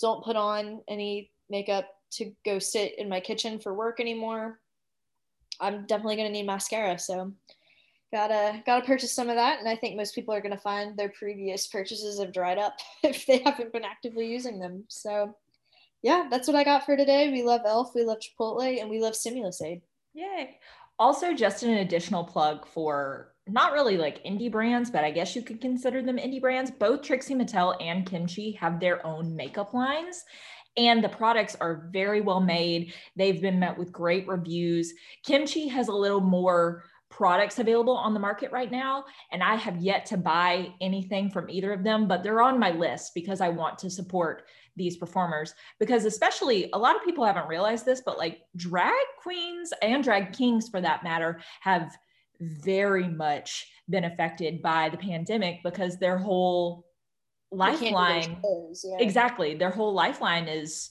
don't 0.01 0.25
put 0.25 0.37
on 0.37 0.81
any 0.89 1.31
makeup 1.51 1.89
to 2.11 2.33
go 2.45 2.59
sit 2.59 2.99
in 2.99 3.09
my 3.09 3.21
kitchen 3.21 3.59
for 3.59 3.75
work 3.75 4.01
anymore 4.01 4.61
i'm 5.61 5.87
definitely 5.87 6.17
going 6.17 6.29
to 6.29 6.33
need 6.33 6.47
mascara 6.47 6.99
so 6.99 7.33
gotta 8.13 8.63
gotta 8.65 8.87
purchase 8.87 9.13
some 9.13 9.29
of 9.29 9.37
that 9.37 9.59
and 9.59 9.69
i 9.69 9.77
think 9.77 9.97
most 9.97 10.15
people 10.15 10.33
are 10.33 10.41
going 10.41 10.55
to 10.55 10.61
find 10.61 10.97
their 10.97 11.09
previous 11.11 11.67
purchases 11.67 12.19
have 12.19 12.33
dried 12.33 12.59
up 12.59 12.79
if 13.03 13.27
they 13.27 13.39
haven't 13.39 13.73
been 13.73 13.85
actively 13.85 14.27
using 14.27 14.59
them. 14.59 14.85
So 14.89 15.37
yeah 16.03 16.29
that's 16.31 16.47
what 16.47 16.57
i 16.57 16.65
got 16.65 16.85
for 16.85 16.97
today. 16.97 17.31
We 17.31 17.43
love 17.43 17.63
elf 17.67 17.95
we 17.95 18.05
love 18.05 18.19
chipotle 18.19 18.81
and 18.81 18.89
we 18.89 19.01
love 19.01 19.17
stimulus 19.17 19.61
aid. 19.63 19.83
Yay. 20.15 20.59
Also 20.99 21.35
just 21.35 21.63
an 21.63 21.71
additional 21.79 22.25
plug 22.25 22.67
for 22.67 23.35
not 23.49 23.73
really 23.73 23.97
like 23.97 24.25
indie 24.25 24.51
brands, 24.51 24.91
but 24.91 25.05
I 25.05 25.11
guess 25.11 25.37
you 25.37 25.43
could 25.43 25.61
consider 25.61 26.03
them 26.03 26.17
indie 26.17 26.41
brands. 26.41 26.71
Both 26.71 27.03
Trixie 27.03 27.35
Mattel 27.35 27.77
and 27.81 28.05
Kim 28.05 28.27
Chi 28.27 28.59
have 28.59 28.81
their 28.81 29.05
own 29.07 29.37
makeup 29.37 29.73
lines. 29.73 30.25
And 30.77 31.03
the 31.03 31.09
products 31.09 31.57
are 31.61 31.89
very 31.91 32.21
well 32.21 32.41
made. 32.41 32.93
They've 33.15 33.41
been 33.41 33.59
met 33.59 33.79
with 33.79 33.93
great 33.93 34.27
reviews. 34.29 34.93
Kim 35.25 35.47
Chi 35.47 35.61
has 35.73 35.89
a 35.89 35.93
little 35.93 36.21
more 36.21 36.85
products 37.09 37.59
available 37.59 37.97
on 37.97 38.13
the 38.13 38.21
market 38.21 38.53
right 38.53 38.71
now. 38.71 39.05
And 39.33 39.43
I 39.43 39.55
have 39.55 39.79
yet 39.79 40.05
to 40.07 40.17
buy 40.17 40.75
anything 40.81 41.31
from 41.31 41.49
either 41.49 41.73
of 41.73 41.83
them, 41.83 42.09
but 42.09 42.23
they're 42.23 42.43
on 42.43 42.59
my 42.59 42.73
list 42.73 43.13
because 43.15 43.41
I 43.41 43.49
want 43.49 43.79
to 43.79 43.91
support 43.91 44.43
these 44.75 44.99
performers. 44.99 45.55
Because, 45.79 46.05
especially, 46.05 46.69
a 46.75 46.79
lot 46.79 46.97
of 46.97 47.05
people 47.05 47.25
haven't 47.25 47.49
realized 47.49 47.87
this, 47.87 48.03
but 48.05 48.19
like 48.19 48.43
drag 48.57 48.93
queens 49.23 49.73
and 49.81 50.05
drag 50.05 50.33
kings 50.33 50.69
for 50.69 50.81
that 50.81 51.05
matter 51.05 51.41
have 51.61 51.97
very 52.41 53.09
much 53.09 53.67
been 53.89 54.05
affected 54.05 54.63
by 54.63 54.89
the 54.89 54.97
pandemic 54.97 55.61
because 55.63 55.99
their 55.99 56.19
whole 56.19 56.87
lifeline 57.53 58.39
shows, 58.43 58.85
yeah. 58.89 58.97
exactly. 58.99 59.55
Their 59.55 59.71
whole 59.71 59.93
lifeline 59.93 60.49
is 60.49 60.91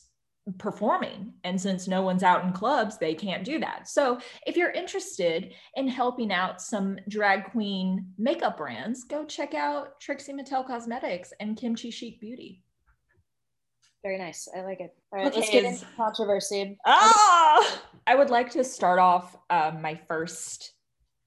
performing. 0.58 1.34
And 1.44 1.60
since 1.60 1.88
no 1.88 2.04
one's 2.04 2.22
out 2.22 2.44
in 2.46 2.54
clubs 2.54 2.98
they 2.98 3.16
can't 3.16 3.44
do 3.44 3.60
that. 3.60 3.90
So 3.90 4.20
if 4.46 4.56
you're 4.56 4.72
interested 4.72 5.54
in 5.76 5.88
helping 5.88 6.32
out 6.32 6.62
some 6.62 7.00
drag 7.10 7.46
queen 7.46 8.08
makeup 8.18 8.58
brands 8.58 9.06
go 9.06 9.26
check 9.26 9.56
out 9.56 10.00
trixie 10.00 10.34
mattel 10.34 10.66
cosmetics 10.66 11.34
and 11.40 11.58
Kim 11.58 11.76
Chi 11.76 11.90
chic 11.90 12.20
beauty. 12.22 12.62
Very 14.04 14.20
nice. 14.20 14.48
I 14.56 14.62
like 14.62 14.82
it. 14.82 14.94
All 15.12 15.18
right 15.18 15.28
okay, 15.30 15.40
let's 15.40 15.50
get 15.50 15.64
into 15.64 15.86
controversy. 15.98 16.78
Ah, 16.86 17.82
i 18.06 18.14
would 18.14 18.30
like 18.30 18.52
to 18.52 18.64
start 18.64 19.00
off 19.00 19.36
uh, 19.50 19.72
my 19.82 20.00
first 20.08 20.75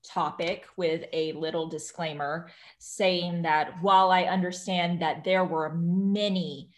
topic 0.09 0.67
with 0.77 1.05
a 1.13 1.33
little 1.33 1.69
disclaimer 1.69 2.49
saying 2.79 3.43
that 3.43 3.75
while 3.83 4.11
I 4.11 4.25
understand 4.25 5.03
that 5.03 5.25
there 5.25 5.45
were 5.45 5.75
many 5.75 6.71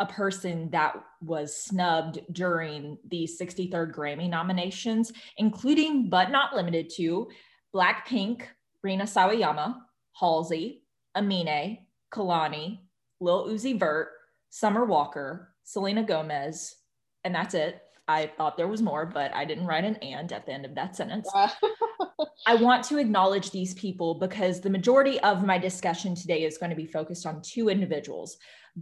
a 0.00 0.06
person 0.06 0.68
that 0.70 0.96
was 1.20 1.56
snubbed 1.56 2.18
during 2.32 2.98
the 3.08 3.28
63rd 3.40 3.94
Grammy 3.94 4.28
nominations, 4.28 5.12
including 5.36 6.10
but 6.10 6.30
not 6.30 6.56
limited 6.56 6.90
to 6.96 7.28
Blackpink, 7.72 8.42
Rina 8.82 9.04
Sawayama, 9.04 9.76
Halsey, 10.12 10.82
Aminé, 11.16 11.86
Kehlani, 12.12 12.80
Lil 13.20 13.48
Uzi 13.48 13.78
Vert, 13.78 14.08
Summer 14.50 14.84
Walker, 14.84 15.54
Selena 15.62 16.02
Gomez, 16.02 16.74
and 17.22 17.34
that's 17.34 17.54
it. 17.54 17.80
I 18.12 18.26
thought 18.36 18.56
there 18.56 18.68
was 18.68 18.82
more, 18.82 19.06
but 19.06 19.34
I 19.34 19.44
didn't 19.44 19.66
write 19.66 19.84
an 19.84 19.96
and 19.96 20.30
at 20.32 20.44
the 20.44 20.52
end 20.52 20.64
of 20.64 20.74
that 20.74 20.94
sentence. 20.94 21.28
I 22.46 22.54
want 22.56 22.84
to 22.84 22.98
acknowledge 22.98 23.50
these 23.50 23.74
people 23.74 24.14
because 24.14 24.60
the 24.60 24.70
majority 24.70 25.18
of 25.20 25.44
my 25.44 25.58
discussion 25.58 26.14
today 26.14 26.44
is 26.44 26.58
going 26.58 26.70
to 26.70 26.76
be 26.76 26.86
focused 26.86 27.26
on 27.26 27.40
two 27.42 27.68
individuals. 27.68 28.36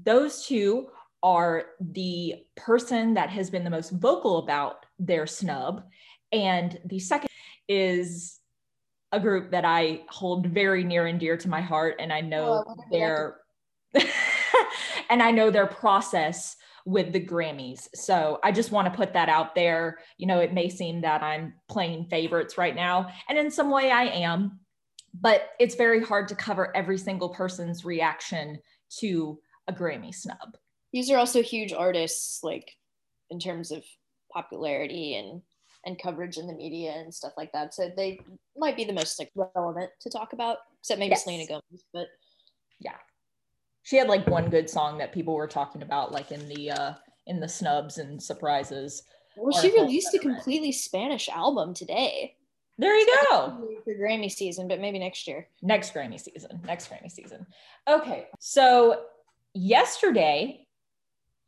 Those 0.05 0.47
two 0.47 0.89
are 1.23 1.67
the 1.81 2.45
person 2.57 3.15
that 3.15 3.31
has 3.31 3.51
been 3.51 3.63
the 3.63 3.71
most 3.71 3.91
vocal 3.91 4.39
about 4.39 4.87
their 4.99 5.27
snub, 5.27 5.85
and 6.33 6.79
the 6.87 6.99
second 6.99 7.29
is 7.69 8.39
a 9.13 9.21
group 9.21 9.51
that 9.51 9.65
I 9.65 10.03
hold 10.09 10.47
very 10.47 10.83
near 10.83 11.07
and 11.07 11.21
dear 11.21 11.37
to 11.37 11.49
my 11.49 11.61
heart, 11.61 11.97
and 12.01 12.13
I 12.13 12.21
know 12.21 12.65
oh, 12.67 12.77
their 12.91 13.37
and 15.11 15.23
I 15.23 15.31
know 15.31 15.51
their 15.51 15.67
process 15.67 16.57
with 16.87 17.13
the 17.13 17.25
Grammys. 17.25 17.89
So 17.95 18.39
I 18.43 18.53
just 18.53 18.73
want 18.73 18.91
to 18.91 18.97
put 18.97 19.13
that 19.15 19.29
out 19.29 19.55
there. 19.55 19.99
You 20.19 20.27
know, 20.27 20.41
it 20.41 20.53
may 20.53 20.69
seem 20.69 21.03
that 21.03 21.23
I'm 21.23 21.55
playing 21.69 22.07
favorites 22.07 22.59
right 22.59 22.75
now, 22.75 23.09
and 23.29 23.39
in 23.39 23.51
some 23.51 23.71
way 23.71 23.91
I 23.91 24.05
am, 24.05 24.61
but 25.15 25.51
it's 25.59 25.75
very 25.75 26.03
hard 26.03 26.29
to 26.29 26.35
cover 26.35 26.75
every 26.77 26.99
single 26.99 27.31
person's 27.31 27.85
reaction 27.85 28.59
to 28.99 29.39
a 29.69 29.73
Grammy 29.73 30.15
snub. 30.15 30.57
These 30.93 31.11
are 31.11 31.19
also 31.19 31.43
huge 31.43 31.73
artists, 31.73 32.43
like 32.43 32.71
in 33.31 33.39
terms 33.39 33.71
of 33.71 33.85
popularity 34.33 35.17
and 35.17 35.43
and 35.87 36.01
coverage 36.01 36.37
in 36.37 36.47
the 36.47 36.53
media 36.53 36.93
and 36.93 37.13
stuff 37.13 37.33
like 37.37 37.53
that. 37.53 37.75
So 37.75 37.91
they 37.97 38.21
might 38.57 38.77
be 38.77 38.85
the 38.85 38.93
most 38.93 39.19
like 39.19 39.31
relevant 39.35 39.91
to 40.03 40.11
talk 40.11 40.33
about, 40.33 40.59
except 40.81 40.99
maybe 40.99 41.11
yes. 41.11 41.25
Selena 41.25 41.47
Gomez. 41.47 41.85
But 41.93 42.09
yeah, 42.81 42.97
she 43.83 43.97
had 43.97 44.09
like 44.09 44.27
one 44.27 44.51
good 44.51 44.69
song 44.69 44.99
that 44.99 45.13
people 45.13 45.35
were 45.35 45.47
talking 45.47 45.83
about 45.83 46.13
like 46.13 46.33
in 46.33 46.49
the 46.49 46.71
uh 46.71 46.93
in 47.27 47.41
the 47.41 47.49
snubs 47.49 47.99
and 47.99 48.23
surprises 48.23 49.03
well 49.37 49.61
she 49.61 49.73
released 49.73 50.15
a 50.15 50.19
completely 50.19 50.73
spanish 50.73 51.29
album 51.29 51.75
today. 51.75 52.37
There 52.79 52.97
you 52.97 53.07
go. 53.31 53.69
for 53.85 53.95
grammy 53.95 54.31
season 54.31 54.67
but 54.67 54.81
maybe 54.81 54.99
next 54.99 55.27
year. 55.29 55.49
Next 55.61 55.93
grammy 55.93 56.19
season. 56.19 56.61
Next 56.65 56.91
grammy 56.91 57.11
season. 57.11 57.47
Okay 57.89 58.27
so 58.39 59.03
yesterday 59.55 60.67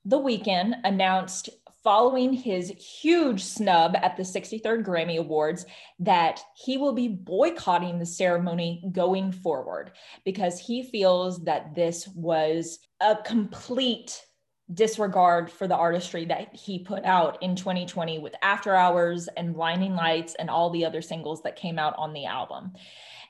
the 0.05 0.19
Weeknd 0.19 0.75
announced 0.85 1.51
following 1.83 2.33
his 2.33 2.71
huge 2.71 3.43
snub 3.43 3.97
at 3.97 4.17
the 4.17 4.23
63rd 4.23 4.85
Grammy 4.85 5.19
Awards 5.19 5.67
that 5.99 6.41
he 6.55 6.77
will 6.77 6.93
be 6.93 7.09
boycotting 7.09 7.99
the 7.99 8.07
ceremony 8.07 8.85
going 8.93 9.33
forward 9.33 9.93
because 10.25 10.61
he 10.61 10.85
feels 10.85 11.43
that 11.45 11.75
this 11.75 12.07
was 12.09 12.79
a 13.01 13.17
complete 13.25 14.25
disregard 14.73 15.51
for 15.51 15.67
the 15.67 15.77
artistry 15.77 16.25
that 16.25 16.55
he 16.55 16.79
put 16.79 17.05
out 17.05 17.43
in 17.43 17.57
2020 17.57 18.19
with 18.21 18.35
After 18.43 18.75
Hours 18.75 19.29
and 19.37 19.55
Blinding 19.55 19.95
Lights 19.95 20.35
and 20.39 20.49
all 20.49 20.71
the 20.71 20.85
other 20.85 21.03
singles 21.03 21.43
that 21.43 21.57
came 21.57 21.79
out 21.79 21.95
on 21.99 22.13
the 22.13 22.27
album. 22.27 22.73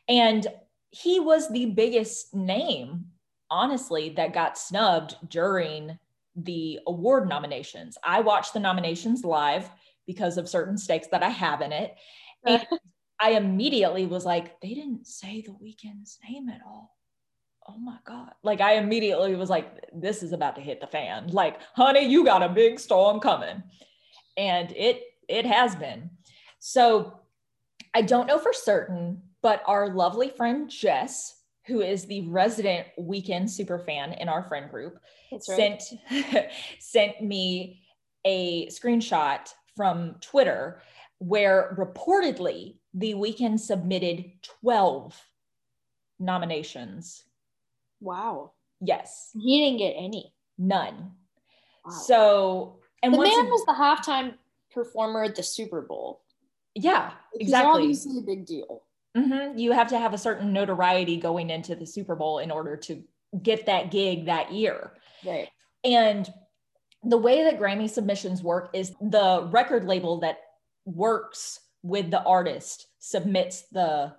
And 0.08 0.46
he 0.90 1.20
was 1.20 1.48
the 1.48 1.66
biggest 1.66 2.34
name, 2.34 3.06
honestly, 3.50 4.10
that 4.10 4.34
got 4.34 4.58
snubbed 4.58 5.16
during 5.26 5.98
the 6.36 6.80
award 6.86 7.28
nominations. 7.28 7.98
I 8.02 8.20
watched 8.20 8.54
the 8.54 8.60
nominations 8.60 9.24
live 9.24 9.68
because 10.06 10.38
of 10.38 10.48
certain 10.48 10.78
stakes 10.78 11.08
that 11.08 11.22
I 11.22 11.28
have 11.28 11.60
in 11.60 11.72
it. 11.72 11.94
And 12.44 12.66
I 13.20 13.32
immediately 13.32 14.06
was 14.06 14.24
like, 14.24 14.60
they 14.60 14.74
didn't 14.74 15.06
say 15.06 15.42
the 15.42 15.52
Weeknd's 15.52 16.18
name 16.28 16.48
at 16.48 16.60
all. 16.66 16.96
Oh 17.68 17.78
my 17.78 17.98
God. 18.04 18.32
Like, 18.42 18.60
I 18.60 18.74
immediately 18.74 19.36
was 19.36 19.48
like, 19.48 19.88
this 19.94 20.22
is 20.22 20.32
about 20.32 20.56
to 20.56 20.60
hit 20.60 20.80
the 20.80 20.86
fan. 20.88 21.28
Like, 21.28 21.60
honey, 21.74 22.06
you 22.06 22.24
got 22.24 22.42
a 22.42 22.48
big 22.48 22.80
storm 22.80 23.20
coming. 23.20 23.62
And 24.36 24.72
it 24.72 25.02
it 25.28 25.46
has 25.46 25.76
been. 25.76 26.10
So 26.58 27.20
I 27.94 28.02
don't 28.02 28.26
know 28.26 28.38
for 28.38 28.52
certain, 28.52 29.22
but 29.42 29.62
our 29.66 29.94
lovely 29.94 30.30
friend 30.30 30.68
Jess, 30.68 31.36
who 31.66 31.80
is 31.80 32.06
the 32.06 32.28
resident 32.28 32.86
Weeknd 32.98 33.48
super 33.48 33.78
fan 33.78 34.12
in 34.14 34.28
our 34.28 34.42
friend 34.44 34.70
group, 34.70 34.98
right. 35.30 35.42
sent 35.42 35.82
sent 36.78 37.22
me 37.22 37.82
a 38.24 38.66
screenshot 38.68 39.48
from 39.76 40.16
Twitter 40.20 40.80
where 41.18 41.76
reportedly 41.78 42.76
the 42.94 43.14
Weeknd 43.14 43.58
submitted 43.58 44.32
12 44.60 45.18
nominations. 46.18 47.24
Wow. 48.00 48.52
Yes. 48.80 49.30
He 49.32 49.64
didn't 49.64 49.78
get 49.78 49.94
any. 49.96 50.34
None. 50.58 51.12
Wow. 51.84 51.92
So 51.92 52.78
and 53.02 53.14
the 53.14 53.18
man 53.18 53.46
was 53.46 53.64
the 53.66 53.72
halftime 53.72 54.34
performer 54.72 55.24
at 55.24 55.36
the 55.36 55.42
Super 55.42 55.82
Bowl. 55.82 56.22
Yeah, 56.74 57.12
exactly. 57.34 57.82
obviously 57.82 58.18
a 58.18 58.22
big 58.22 58.46
deal. 58.46 58.82
Mm-hmm. 59.16 59.58
You 59.58 59.72
have 59.72 59.88
to 59.88 59.98
have 59.98 60.14
a 60.14 60.18
certain 60.18 60.52
notoriety 60.52 61.18
going 61.18 61.50
into 61.50 61.74
the 61.74 61.86
Super 61.86 62.16
Bowl 62.16 62.38
in 62.38 62.50
order 62.50 62.76
to 62.78 63.02
get 63.42 63.66
that 63.66 63.90
gig 63.90 64.26
that 64.26 64.52
year. 64.52 64.92
Right. 65.24 65.48
And 65.84 66.32
the 67.02 67.18
way 67.18 67.44
that 67.44 67.58
Grammy 67.58 67.90
submissions 67.90 68.42
work 68.42 68.70
is 68.72 68.92
the 69.00 69.48
record 69.50 69.84
label 69.84 70.20
that 70.20 70.38
works 70.84 71.60
with 71.82 72.10
the 72.10 72.22
artist 72.22 72.86
submits 73.00 73.62
the 73.72 74.14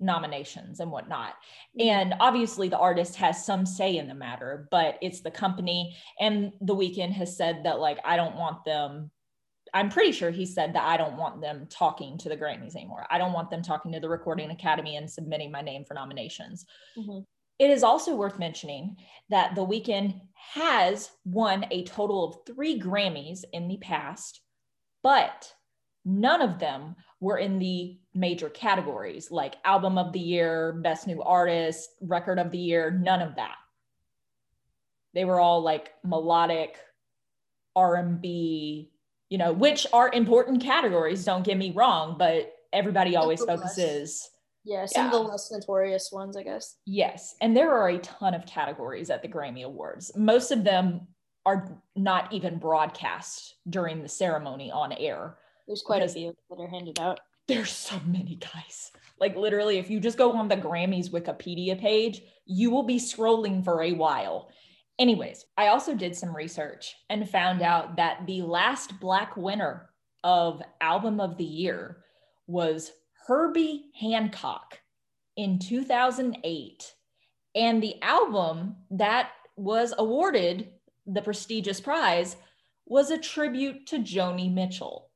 nominations 0.00 0.80
and 0.80 0.90
whatnot. 0.90 1.34
Mm-hmm. 1.78 1.88
And 1.88 2.14
obviously, 2.20 2.68
the 2.68 2.78
artist 2.78 3.16
has 3.16 3.44
some 3.44 3.64
say 3.64 3.96
in 3.96 4.08
the 4.08 4.14
matter, 4.14 4.68
but 4.70 4.98
it's 5.00 5.20
the 5.20 5.30
company. 5.30 5.96
And 6.20 6.52
The 6.60 6.74
Weeknd 6.74 7.12
has 7.12 7.36
said 7.36 7.64
that, 7.64 7.80
like, 7.80 7.98
I 8.04 8.16
don't 8.16 8.36
want 8.36 8.64
them 8.64 9.10
I'm 9.78 9.90
pretty 9.90 10.10
sure 10.10 10.32
he 10.32 10.44
said 10.44 10.74
that 10.74 10.88
I 10.88 10.96
don't 10.96 11.16
want 11.16 11.40
them 11.40 11.68
talking 11.70 12.18
to 12.18 12.28
the 12.28 12.36
Grammys 12.36 12.74
anymore. 12.74 13.06
I 13.10 13.16
don't 13.16 13.32
want 13.32 13.48
them 13.48 13.62
talking 13.62 13.92
to 13.92 14.00
the 14.00 14.08
Recording 14.08 14.50
Academy 14.50 14.96
and 14.96 15.08
submitting 15.08 15.52
my 15.52 15.62
name 15.62 15.84
for 15.84 15.94
nominations. 15.94 16.66
Mm-hmm. 16.98 17.20
It 17.60 17.70
is 17.70 17.84
also 17.84 18.16
worth 18.16 18.40
mentioning 18.40 18.96
that 19.30 19.54
The 19.54 19.64
Weeknd 19.64 20.20
has 20.52 21.12
won 21.24 21.64
a 21.70 21.84
total 21.84 22.24
of 22.24 22.38
three 22.44 22.80
Grammys 22.80 23.44
in 23.52 23.68
the 23.68 23.76
past, 23.76 24.40
but 25.04 25.52
none 26.04 26.42
of 26.42 26.58
them 26.58 26.96
were 27.20 27.38
in 27.38 27.60
the 27.60 28.00
major 28.14 28.48
categories 28.48 29.30
like 29.30 29.58
Album 29.64 29.96
of 29.96 30.12
the 30.12 30.18
Year, 30.18 30.72
Best 30.72 31.06
New 31.06 31.22
Artist, 31.22 31.90
Record 32.00 32.40
of 32.40 32.50
the 32.50 32.58
Year, 32.58 32.90
none 32.90 33.22
of 33.22 33.36
that. 33.36 33.54
They 35.14 35.24
were 35.24 35.38
all 35.38 35.62
like 35.62 35.92
melodic 36.02 36.78
R&B 37.76 38.90
you 39.30 39.38
know, 39.38 39.52
which 39.52 39.86
are 39.92 40.10
important 40.12 40.62
categories, 40.62 41.24
don't 41.24 41.44
get 41.44 41.58
me 41.58 41.72
wrong, 41.72 42.16
but 42.18 42.54
everybody 42.72 43.16
always 43.16 43.42
focuses. 43.44 44.30
Yeah, 44.64 44.86
some 44.86 45.06
yeah. 45.06 45.06
of 45.06 45.12
the 45.12 45.30
less 45.30 45.50
notorious 45.50 46.10
ones, 46.12 46.36
I 46.36 46.42
guess. 46.42 46.76
Yes. 46.84 47.36
And 47.40 47.56
there 47.56 47.72
are 47.72 47.88
a 47.88 47.98
ton 47.98 48.34
of 48.34 48.44
categories 48.46 49.10
at 49.10 49.22
the 49.22 49.28
Grammy 49.28 49.64
Awards. 49.64 50.12
Most 50.16 50.50
of 50.50 50.64
them 50.64 51.06
are 51.46 51.80
not 51.96 52.32
even 52.32 52.58
broadcast 52.58 53.54
during 53.70 54.02
the 54.02 54.08
ceremony 54.08 54.70
on 54.70 54.92
air. 54.92 55.38
There's 55.66 55.82
quite 55.82 56.02
a 56.02 56.08
few 56.08 56.34
that 56.50 56.60
are 56.60 56.68
handed 56.68 56.98
out. 56.98 57.20
There's 57.46 57.70
so 57.70 57.98
many 58.06 58.36
guys. 58.36 58.92
Like 59.18 59.36
literally, 59.36 59.78
if 59.78 59.88
you 59.88 60.00
just 60.00 60.18
go 60.18 60.32
on 60.32 60.48
the 60.48 60.56
Grammys 60.56 61.10
Wikipedia 61.10 61.78
page, 61.78 62.22
you 62.44 62.70
will 62.70 62.82
be 62.82 62.98
scrolling 62.98 63.64
for 63.64 63.82
a 63.82 63.92
while. 63.92 64.50
Anyways, 64.98 65.46
I 65.56 65.68
also 65.68 65.94
did 65.94 66.16
some 66.16 66.34
research 66.34 66.96
and 67.08 67.28
found 67.28 67.62
out 67.62 67.96
that 67.96 68.26
the 68.26 68.42
last 68.42 68.98
Black 68.98 69.36
winner 69.36 69.90
of 70.24 70.60
Album 70.80 71.20
of 71.20 71.36
the 71.36 71.44
Year 71.44 71.98
was 72.48 72.90
Herbie 73.26 73.86
Hancock 73.98 74.80
in 75.36 75.60
2008. 75.60 76.94
And 77.54 77.82
the 77.82 78.00
album 78.02 78.76
that 78.90 79.30
was 79.56 79.94
awarded 79.98 80.70
the 81.06 81.22
prestigious 81.22 81.80
prize 81.80 82.36
was 82.86 83.10
a 83.10 83.18
tribute 83.18 83.86
to 83.86 83.98
Joni 83.98 84.52
Mitchell, 84.52 85.10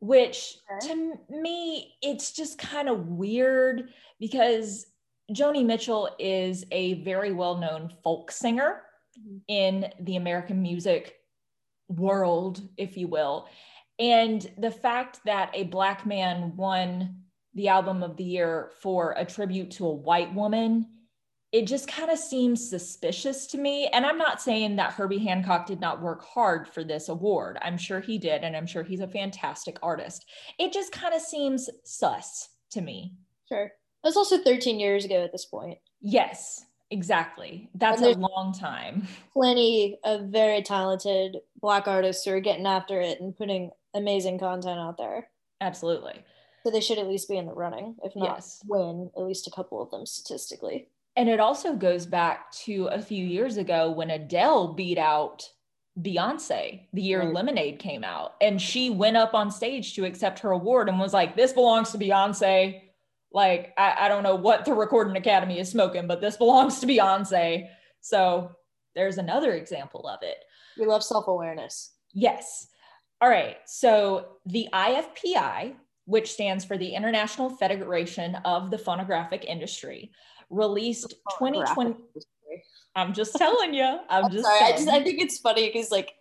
which 0.00 0.58
okay. 0.70 0.88
to 0.88 1.14
me, 1.30 1.94
it's 2.00 2.32
just 2.32 2.58
kind 2.58 2.88
of 2.88 3.08
weird 3.08 3.88
because 4.20 4.86
Joni 5.32 5.64
Mitchell 5.64 6.10
is 6.18 6.64
a 6.70 7.02
very 7.02 7.32
well 7.32 7.56
known 7.56 7.92
folk 8.04 8.30
singer 8.30 8.82
mm-hmm. 9.18 9.38
in 9.48 9.92
the 10.00 10.16
American 10.16 10.62
music 10.62 11.16
world, 11.88 12.60
if 12.76 12.96
you 12.96 13.08
will. 13.08 13.48
And 13.98 14.50
the 14.58 14.70
fact 14.70 15.20
that 15.24 15.50
a 15.54 15.64
Black 15.64 16.04
man 16.06 16.54
won 16.56 17.22
the 17.54 17.68
album 17.68 18.02
of 18.02 18.16
the 18.16 18.24
year 18.24 18.72
for 18.80 19.14
a 19.16 19.24
tribute 19.24 19.70
to 19.72 19.86
a 19.86 19.92
white 19.92 20.34
woman 20.34 20.86
it 21.56 21.66
just 21.66 21.88
kind 21.88 22.10
of 22.10 22.18
seems 22.18 22.68
suspicious 22.68 23.46
to 23.46 23.56
me. 23.58 23.86
And 23.88 24.04
I'm 24.04 24.18
not 24.18 24.42
saying 24.42 24.76
that 24.76 24.92
Herbie 24.92 25.24
Hancock 25.24 25.66
did 25.66 25.80
not 25.80 26.02
work 26.02 26.22
hard 26.22 26.68
for 26.68 26.84
this 26.84 27.08
award. 27.08 27.56
I'm 27.62 27.78
sure 27.78 28.00
he 28.00 28.18
did. 28.18 28.42
And 28.42 28.56
I'm 28.56 28.66
sure 28.66 28.82
he's 28.82 29.00
a 29.00 29.08
fantastic 29.08 29.78
artist. 29.82 30.26
It 30.58 30.72
just 30.72 30.92
kind 30.92 31.14
of 31.14 31.22
seems 31.22 31.70
sus 31.84 32.50
to 32.72 32.82
me. 32.82 33.14
Sure. 33.48 33.70
That's 34.02 34.16
also 34.18 34.36
13 34.38 34.78
years 34.78 35.04
ago 35.06 35.22
at 35.22 35.32
this 35.32 35.46
point. 35.46 35.78
Yes, 36.00 36.64
exactly. 36.90 37.68
That's 37.74 38.02
a 38.02 38.12
long 38.12 38.54
time. 38.58 39.06
Plenty 39.32 39.98
of 40.04 40.26
very 40.26 40.62
talented 40.62 41.38
Black 41.60 41.88
artists 41.88 42.24
who 42.24 42.32
are 42.32 42.40
getting 42.40 42.66
after 42.66 43.00
it 43.00 43.20
and 43.20 43.36
putting 43.36 43.70
amazing 43.94 44.38
content 44.38 44.78
out 44.78 44.98
there. 44.98 45.28
Absolutely. 45.60 46.24
So 46.64 46.70
they 46.70 46.80
should 46.80 46.98
at 46.98 47.08
least 47.08 47.28
be 47.28 47.36
in 47.36 47.46
the 47.46 47.52
running, 47.52 47.96
if 48.02 48.14
not 48.16 48.36
yes. 48.36 48.60
win 48.66 49.10
at 49.16 49.22
least 49.22 49.46
a 49.46 49.52
couple 49.52 49.80
of 49.80 49.90
them 49.90 50.04
statistically. 50.04 50.88
And 51.16 51.28
it 51.28 51.40
also 51.40 51.74
goes 51.74 52.06
back 52.06 52.50
to 52.64 52.86
a 52.86 53.00
few 53.00 53.24
years 53.24 53.56
ago 53.56 53.90
when 53.90 54.10
Adele 54.10 54.74
beat 54.74 54.98
out 54.98 55.48
Beyonce 56.00 56.82
the 56.92 57.02
year 57.02 57.22
right. 57.22 57.32
Lemonade 57.32 57.78
came 57.78 58.04
out. 58.04 58.34
And 58.40 58.60
she 58.60 58.90
went 58.90 59.16
up 59.16 59.32
on 59.32 59.50
stage 59.50 59.94
to 59.94 60.04
accept 60.04 60.40
her 60.40 60.50
award 60.50 60.88
and 60.88 60.98
was 60.98 61.14
like, 61.14 61.36
This 61.36 61.52
belongs 61.52 61.90
to 61.92 61.98
Beyonce. 61.98 62.82
Like, 63.32 63.72
I, 63.76 63.96
I 64.00 64.08
don't 64.08 64.22
know 64.22 64.36
what 64.36 64.64
the 64.64 64.72
Recording 64.72 65.16
Academy 65.16 65.58
is 65.58 65.70
smoking, 65.70 66.06
but 66.06 66.20
this 66.20 66.36
belongs 66.36 66.80
to 66.80 66.86
Beyonce. 66.86 67.68
So 68.00 68.52
there's 68.94 69.18
another 69.18 69.52
example 69.52 70.08
of 70.08 70.20
it. 70.22 70.38
We 70.78 70.86
love 70.86 71.02
self 71.02 71.28
awareness. 71.28 71.92
Yes. 72.12 72.68
All 73.20 73.28
right. 73.28 73.56
So 73.66 74.36
the 74.46 74.68
IFPI, 74.72 75.74
which 76.04 76.32
stands 76.32 76.64
for 76.64 76.76
the 76.78 76.94
International 76.94 77.50
Federation 77.50 78.36
of 78.44 78.70
the 78.70 78.78
Phonographic 78.78 79.44
Industry, 79.44 80.12
released 80.50 81.14
2020. 81.38 81.96
I'm 82.94 83.12
just 83.12 83.36
telling 83.36 83.74
you. 83.74 83.84
I'm, 84.08 84.24
I'm 84.26 84.30
just 84.30 84.44
sorry. 84.44 84.60
I 84.60 84.72
just 84.72 84.88
I 84.88 85.02
think 85.02 85.20
it's 85.20 85.38
funny 85.38 85.66
because 85.66 85.90
like 85.90 86.12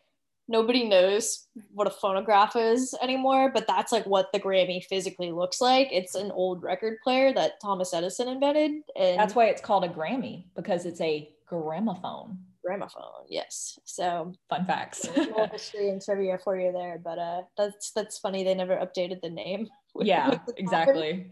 nobody 0.48 0.88
knows 0.88 1.48
what 1.72 1.88
a 1.88 1.92
phonograph 1.92 2.56
is 2.56 2.96
anymore, 3.02 3.52
but 3.54 3.68
that's 3.68 3.92
like 3.92 4.06
what 4.06 4.32
the 4.32 4.40
Grammy 4.40 4.84
physically 4.84 5.32
looks 5.32 5.62
like. 5.62 5.90
It's 5.92 6.16
an 6.16 6.32
old 6.32 6.64
record 6.64 6.98
player 7.04 7.34
that 7.34 7.60
Thomas 7.62 7.94
Edison 7.94 8.28
invented. 8.28 8.72
And 8.96 9.20
that's 9.20 9.36
why 9.36 9.46
it's 9.46 9.62
called 9.62 9.84
a 9.84 9.90
Grammy 9.90 10.46
because 10.56 10.86
it's 10.86 11.02
a 11.02 11.30
gramophone. 11.48 12.38
Gramophone, 12.64 13.26
yes. 13.30 13.78
So 13.86 14.34
fun 14.50 14.66
facts. 14.66 15.06
history 15.52 15.90
and 15.90 16.02
trivia 16.02 16.40
for 16.44 16.60
you 16.60 16.72
there, 16.72 17.00
but 17.04 17.20
uh, 17.20 17.42
that's 17.58 17.92
that's 17.92 18.18
funny. 18.18 18.44
They 18.44 18.56
never 18.56 18.76
updated 18.76 19.22
the 19.22 19.30
name. 19.30 19.68
Yeah, 19.98 20.40
exactly. 20.58 21.32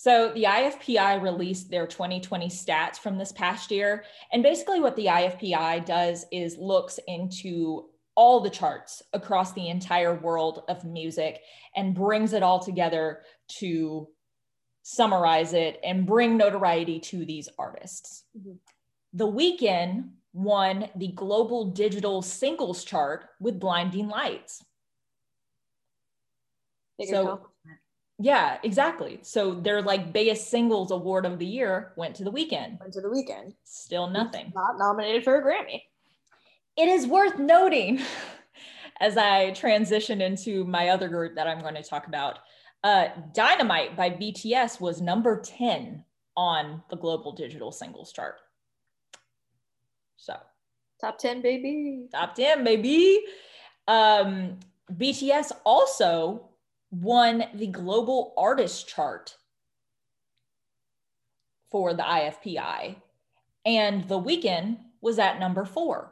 So 0.00 0.32
the 0.32 0.44
IFPI 0.44 1.20
released 1.20 1.70
their 1.70 1.86
2020 1.86 2.48
stats 2.48 2.96
from 2.96 3.18
this 3.18 3.32
past 3.32 3.70
year. 3.70 4.04
And 4.32 4.42
basically, 4.42 4.80
what 4.80 4.96
the 4.96 5.04
IFPI 5.04 5.84
does 5.84 6.24
is 6.32 6.56
looks 6.56 6.98
into 7.06 7.89
all 8.20 8.40
the 8.40 8.50
charts 8.50 9.02
across 9.14 9.54
the 9.54 9.70
entire 9.70 10.14
world 10.14 10.62
of 10.68 10.84
music 10.84 11.40
and 11.74 11.94
brings 11.94 12.34
it 12.34 12.42
all 12.42 12.58
together 12.58 13.22
to 13.48 14.06
summarize 14.82 15.54
it 15.54 15.80
and 15.82 16.04
bring 16.04 16.36
notoriety 16.36 17.00
to 17.00 17.24
these 17.24 17.48
artists. 17.58 18.24
Mm-hmm. 18.38 18.56
The 19.14 19.26
Weeknd 19.26 20.10
won 20.34 20.90
the 20.96 21.08
global 21.08 21.70
digital 21.70 22.20
singles 22.20 22.84
chart 22.84 23.24
with 23.40 23.58
Blinding 23.58 24.08
Lights. 24.08 24.62
Bigger 26.98 27.10
so, 27.10 27.46
yeah, 28.18 28.58
exactly. 28.62 29.20
So 29.22 29.54
their 29.54 29.80
like 29.80 30.12
biggest 30.12 30.50
singles 30.50 30.90
award 30.90 31.24
of 31.24 31.38
the 31.38 31.46
year 31.46 31.94
went 31.96 32.16
to 32.16 32.24
the 32.24 32.30
Weeknd. 32.30 32.80
Went 32.80 32.92
to 32.92 33.00
the 33.00 33.08
Weeknd. 33.08 33.54
Still 33.64 34.08
nothing. 34.10 34.52
Not 34.54 34.76
nominated 34.76 35.24
for 35.24 35.36
a 35.36 35.42
Grammy. 35.42 35.80
It 36.80 36.88
is 36.88 37.06
worth 37.06 37.38
noting 37.38 38.00
as 39.00 39.18
I 39.18 39.50
transition 39.50 40.22
into 40.22 40.64
my 40.64 40.88
other 40.88 41.08
group 41.08 41.34
that 41.34 41.46
I'm 41.46 41.60
going 41.60 41.74
to 41.74 41.82
talk 41.82 42.06
about. 42.06 42.38
Uh, 42.82 43.08
Dynamite 43.34 43.98
by 43.98 44.08
BTS 44.08 44.80
was 44.80 45.02
number 45.02 45.42
10 45.42 46.02
on 46.38 46.82
the 46.88 46.96
global 46.96 47.32
digital 47.32 47.70
singles 47.70 48.14
chart. 48.14 48.36
So, 50.16 50.36
top 50.98 51.18
10, 51.18 51.42
baby. 51.42 52.06
Top 52.10 52.34
10, 52.34 52.64
baby. 52.64 53.24
Um, 53.86 54.58
BTS 54.90 55.52
also 55.64 56.48
won 56.90 57.44
the 57.52 57.66
global 57.66 58.32
artist 58.38 58.88
chart 58.88 59.36
for 61.70 61.92
the 61.92 62.02
IFPI, 62.02 62.96
and 63.66 64.08
The 64.08 64.18
Weeknd 64.18 64.78
was 65.02 65.18
at 65.18 65.38
number 65.38 65.66
four. 65.66 66.09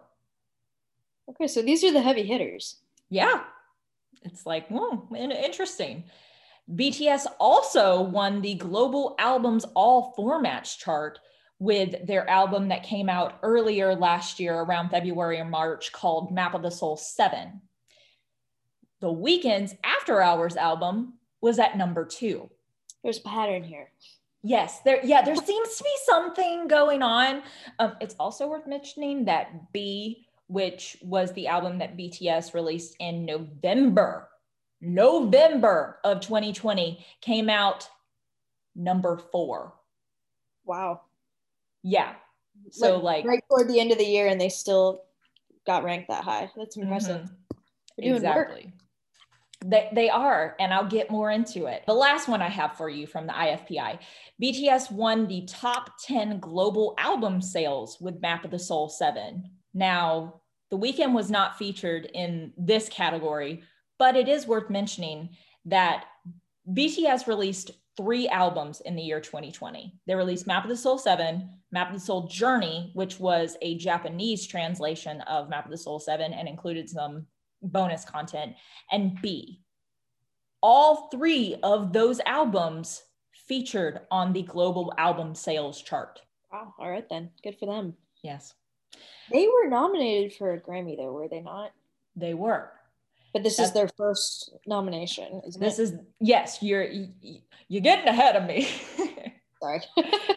Okay, 1.31 1.47
so 1.47 1.63
these 1.63 1.85
are 1.85 1.93
the 1.93 2.01
heavy 2.01 2.25
hitters. 2.25 2.77
Yeah, 3.11 3.43
it's 4.23 4.47
like, 4.47 4.69
whoa, 4.69 5.09
interesting. 5.15 6.05
BTS 6.75 7.27
also 7.41 8.03
won 8.03 8.43
the 8.43 8.55
global 8.55 9.15
albums 9.19 9.65
all 9.75 10.15
formats 10.19 10.77
chart 10.77 11.19
with 11.59 12.07
their 12.07 12.29
album 12.29 12.69
that 12.69 12.83
came 12.83 13.09
out 13.09 13.39
earlier 13.43 13.95
last 13.95 14.39
year 14.39 14.55
around 14.61 14.91
February 14.91 15.41
or 15.41 15.45
March 15.45 15.93
called 15.93 16.33
Map 16.33 16.55
of 16.55 16.63
the 16.63 16.71
Soul 16.71 16.97
7. 16.97 17.61
The 19.01 19.09
Weeknd's 19.09 19.75
After 19.83 20.21
Hours 20.21 20.57
album 20.57 21.15
was 21.41 21.59
at 21.59 21.77
number 21.77 22.05
two. 22.05 22.51
There's 23.03 23.19
a 23.19 23.23
pattern 23.23 23.65
here. 23.65 23.91
Yes, 24.43 24.81
there. 24.85 25.05
Yeah, 25.05 25.23
there 25.23 25.37
seems 25.37 25.77
to 25.77 25.85
be 25.85 25.97
something 26.05 26.69
going 26.69 27.03
on. 27.03 27.43
Um, 27.79 27.97
it's 28.01 28.15
also 28.21 28.49
worth 28.49 28.67
mentioning 28.67 29.25
that 29.25 29.73
B, 29.73 30.28
which 30.49 30.97
was 31.03 31.33
the 31.33 31.47
album 31.47 31.79
that 31.79 31.97
BTS 31.97 32.55
released 32.55 32.97
in 32.99 33.25
November, 33.25 34.29
November 34.81 35.99
of 36.05 36.21
2020, 36.21 37.05
came 37.21 37.49
out 37.49 37.89
number 38.75 39.19
four. 39.19 39.75
Wow. 40.65 41.03
Yeah. 41.83 42.15
So 42.71 42.99
like, 42.99 43.25
like 43.25 43.27
right 43.27 43.45
toward 43.49 43.69
the 43.69 43.79
end 43.79 43.93
of 43.93 43.99
the 43.99 44.05
year, 44.05 44.27
and 44.27 44.41
they 44.41 44.49
still 44.49 45.03
got 45.67 45.85
ranked 45.85 46.09
that 46.09 46.25
high. 46.25 46.51
That's 46.57 46.77
impressive. 46.77 47.23
Mm-hmm. 47.23 48.15
Exactly. 48.15 48.73
They, 49.65 49.89
they 49.93 50.09
are, 50.09 50.55
and 50.61 50.73
I'll 50.73 50.87
get 50.87 51.11
more 51.11 51.31
into 51.31 51.67
it. 51.67 51.83
The 51.87 51.95
last 51.95 52.29
one 52.29 52.41
I 52.41 52.49
have 52.49 52.77
for 52.77 52.89
you 52.89 53.07
from 53.07 53.27
the 53.27 53.33
IFPI 53.33 53.99
BTS 54.41 54.93
won 54.93 55.27
the 55.27 55.47
top 55.47 55.95
10 56.05 56.39
global 56.39 56.95
album 56.97 57.43
sales 57.43 57.99
with 58.01 58.23
Map 58.23 58.45
of 58.45 58.53
the 58.53 58.59
Soul 58.59 58.89
7. 58.89 59.51
Now, 59.79 60.41
The 60.71 60.77
Weeknd 60.77 61.13
was 61.13 61.31
not 61.31 61.57
featured 61.57 62.11
in 62.13 62.53
this 62.59 62.89
category, 62.89 63.63
but 63.97 64.17
it 64.17 64.29
is 64.29 64.47
worth 64.47 64.69
mentioning 64.69 65.31
that 65.67 66.07
BTS 66.69 67.29
released 67.29 67.71
three 67.97 68.29
albums 68.29 68.81
in 68.81 68.97
the 68.97 69.03
year 69.03 69.21
2020. 69.21 69.95
They 70.07 70.15
released 70.17 70.49
Map 70.49 70.65
of 70.65 70.69
the 70.69 70.77
Soul 70.77 70.99
7, 70.99 71.49
Map 71.71 71.89
of 71.89 71.95
the 71.95 72.01
Soul 72.01 72.27
Journey, 72.27 72.91
which 72.95 73.21
was 73.21 73.57
a 73.63 73.79
Japanese 73.79 74.49
translation 74.49 75.21
of 75.23 75.49
Map 75.49 75.65
of 75.65 75.71
the 75.71 75.79
Soul 75.79 76.01
7 76.01 76.33
and 76.33 76.49
included 76.49 76.91
some 76.91 77.27
bonus 77.63 78.05
content, 78.05 78.57
and 78.91 79.21
B. 79.23 79.63
All 80.61 81.09
three 81.09 81.55
of 81.63 81.93
those 81.93 82.19
albums 82.27 83.05
featured 83.47 84.01
on 84.11 84.33
the 84.33 84.43
global 84.43 84.93
album 84.99 85.37
sales 85.37 85.81
chart. 85.81 86.21
Wow. 86.53 86.75
All 86.81 86.91
right, 86.91 87.09
then. 87.09 87.31
Good 87.45 87.57
for 87.59 87.67
them. 87.67 87.95
Yes. 88.25 88.55
They 89.31 89.47
were 89.47 89.69
nominated 89.69 90.35
for 90.37 90.53
a 90.53 90.61
Grammy, 90.61 90.97
though, 90.97 91.13
were 91.13 91.29
they 91.29 91.41
not? 91.41 91.73
They 92.17 92.35
were. 92.35 92.71
But 93.33 93.43
this 93.43 93.57
That's, 93.57 93.69
is 93.69 93.75
their 93.75 93.89
first 93.97 94.53
nomination, 94.67 95.43
isn't 95.47 95.61
this 95.61 95.79
it? 95.79 95.83
is 95.83 95.93
yes, 96.21 96.59
you're 96.63 96.89
you're 97.69 97.83
getting 97.83 98.09
ahead 98.09 98.37
of 98.37 98.45
me. 98.47 98.69
Sorry. 99.63 99.81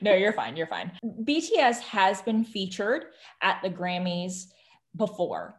no, 0.02 0.14
you're 0.14 0.34
fine. 0.34 0.58
You're 0.58 0.68
fine. 0.68 0.92
BTS 1.06 1.80
has 1.80 2.22
been 2.22 2.44
featured 2.44 3.06
at 3.42 3.62
the 3.64 3.70
Grammys 3.70 4.48
before. 4.96 5.56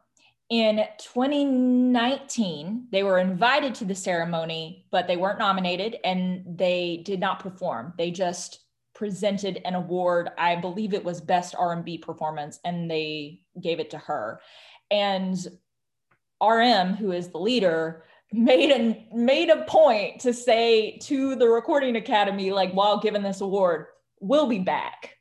In 0.51 0.85
2019, 0.99 2.89
they 2.91 3.03
were 3.03 3.19
invited 3.19 3.75
to 3.77 3.85
the 3.85 3.95
ceremony, 3.95 4.85
but 4.91 5.07
they 5.07 5.17
weren't 5.17 5.39
nominated 5.39 5.97
and 6.05 6.43
they 6.59 7.03
did 7.05 7.21
not 7.21 7.39
perform. 7.39 7.95
They 7.97 8.11
just 8.11 8.62
presented 9.03 9.61
an 9.65 9.75
award. 9.75 10.31
I 10.39 10.55
believe 10.55 10.95
it 10.95 11.03
was 11.03 11.21
best 11.21 11.57
R&B 11.59 11.99
performance 11.99 12.61
and 12.65 12.89
they 12.89 13.41
gave 13.61 13.81
it 13.81 13.91
to 13.91 13.99
her. 13.99 14.41
And 14.93 15.37
RM, 16.41 16.95
who 16.95 17.11
is 17.11 17.31
the 17.31 17.39
leader, 17.39 18.05
made 18.33 18.71
a 18.71 19.05
made 19.13 19.51
a 19.51 19.65
point 19.65 20.21
to 20.21 20.33
say 20.33 20.99
to 20.99 21.35
the 21.35 21.49
recording 21.49 21.97
academy 21.97 22.53
like 22.53 22.73
while 22.75 23.01
giving 23.01 23.23
this 23.23 23.41
award 23.41 23.87
we'll 24.21 24.47
be 24.47 24.61
back. 24.61 25.17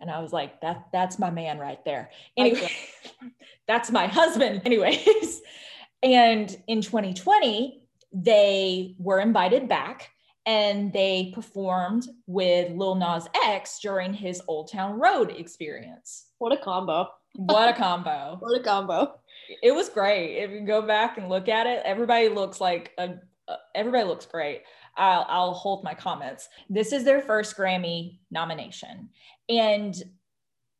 And 0.00 0.10
i 0.10 0.20
was 0.20 0.32
like 0.32 0.62
that 0.62 0.86
that's 0.90 1.18
my 1.18 1.28
man 1.28 1.58
right 1.58 1.84
there. 1.84 2.10
Anyway 2.38 2.72
that's 3.68 3.90
my 3.90 4.06
husband. 4.06 4.62
Anyways. 4.64 5.42
And 6.02 6.54
in 6.66 6.82
2020 6.82 7.82
they 8.12 8.94
were 8.98 9.20
invited 9.20 9.70
back 9.70 10.10
and 10.46 10.92
they 10.92 11.32
performed 11.34 12.08
with 12.26 12.72
Lil 12.72 12.96
Nas 12.96 13.26
X 13.44 13.78
during 13.80 14.12
his 14.12 14.42
Old 14.48 14.70
Town 14.70 14.98
Road 14.98 15.30
experience. 15.30 16.26
What 16.38 16.52
a 16.52 16.56
combo. 16.56 17.08
what 17.34 17.68
a 17.68 17.72
combo. 17.78 18.36
What 18.40 18.60
a 18.60 18.62
combo 18.62 19.14
it 19.62 19.74
was 19.74 19.88
great. 19.88 20.36
If 20.36 20.50
you 20.50 20.60
go 20.60 20.82
back 20.82 21.18
and 21.18 21.28
look 21.28 21.48
at 21.48 21.66
it, 21.66 21.82
everybody 21.84 22.28
looks 22.28 22.60
like 22.60 22.92
a, 22.98 23.14
everybody 23.74 24.04
looks 24.04 24.26
great. 24.26 24.62
I'll, 24.96 25.26
I'll 25.28 25.52
hold 25.52 25.84
my 25.84 25.94
comments. 25.94 26.48
This 26.70 26.92
is 26.92 27.04
their 27.04 27.20
first 27.20 27.56
Grammy 27.56 28.18
nomination. 28.30 29.08
And 29.48 29.94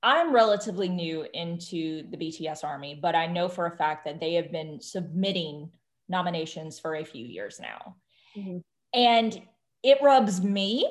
I'm 0.03 0.35
relatively 0.35 0.89
new 0.89 1.27
into 1.33 2.09
the 2.11 2.17
BTS 2.17 2.63
army, 2.63 2.99
but 3.01 3.15
I 3.15 3.27
know 3.27 3.49
for 3.49 3.67
a 3.67 3.77
fact 3.77 4.05
that 4.05 4.21
they 4.21 4.35
have 4.35 4.53
been 4.53 4.81
submitting 4.81 5.71
nominations 6.09 6.79
for 6.79 6.97
a 6.97 7.05
few 7.05 7.25
years 7.25 7.59
now. 7.61 7.97
Mm-hmm. 8.37 8.59
And 8.93 9.43
it 9.85 9.99
rubs 10.03 10.43
me 10.43 10.89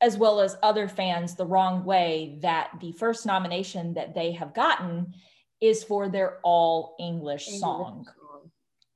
as 0.00 0.18
well 0.18 0.40
as 0.40 0.56
other 0.62 0.86
fans 0.86 1.34
the 1.34 1.46
wrong 1.46 1.84
way 1.84 2.38
that 2.42 2.70
the 2.80 2.92
first 2.92 3.24
nomination 3.24 3.94
that 3.94 4.14
they 4.14 4.32
have 4.32 4.54
gotten 4.54 5.14
is 5.60 5.82
for 5.82 6.08
their 6.10 6.38
all 6.44 6.94
English, 7.00 7.46
song. 7.58 8.06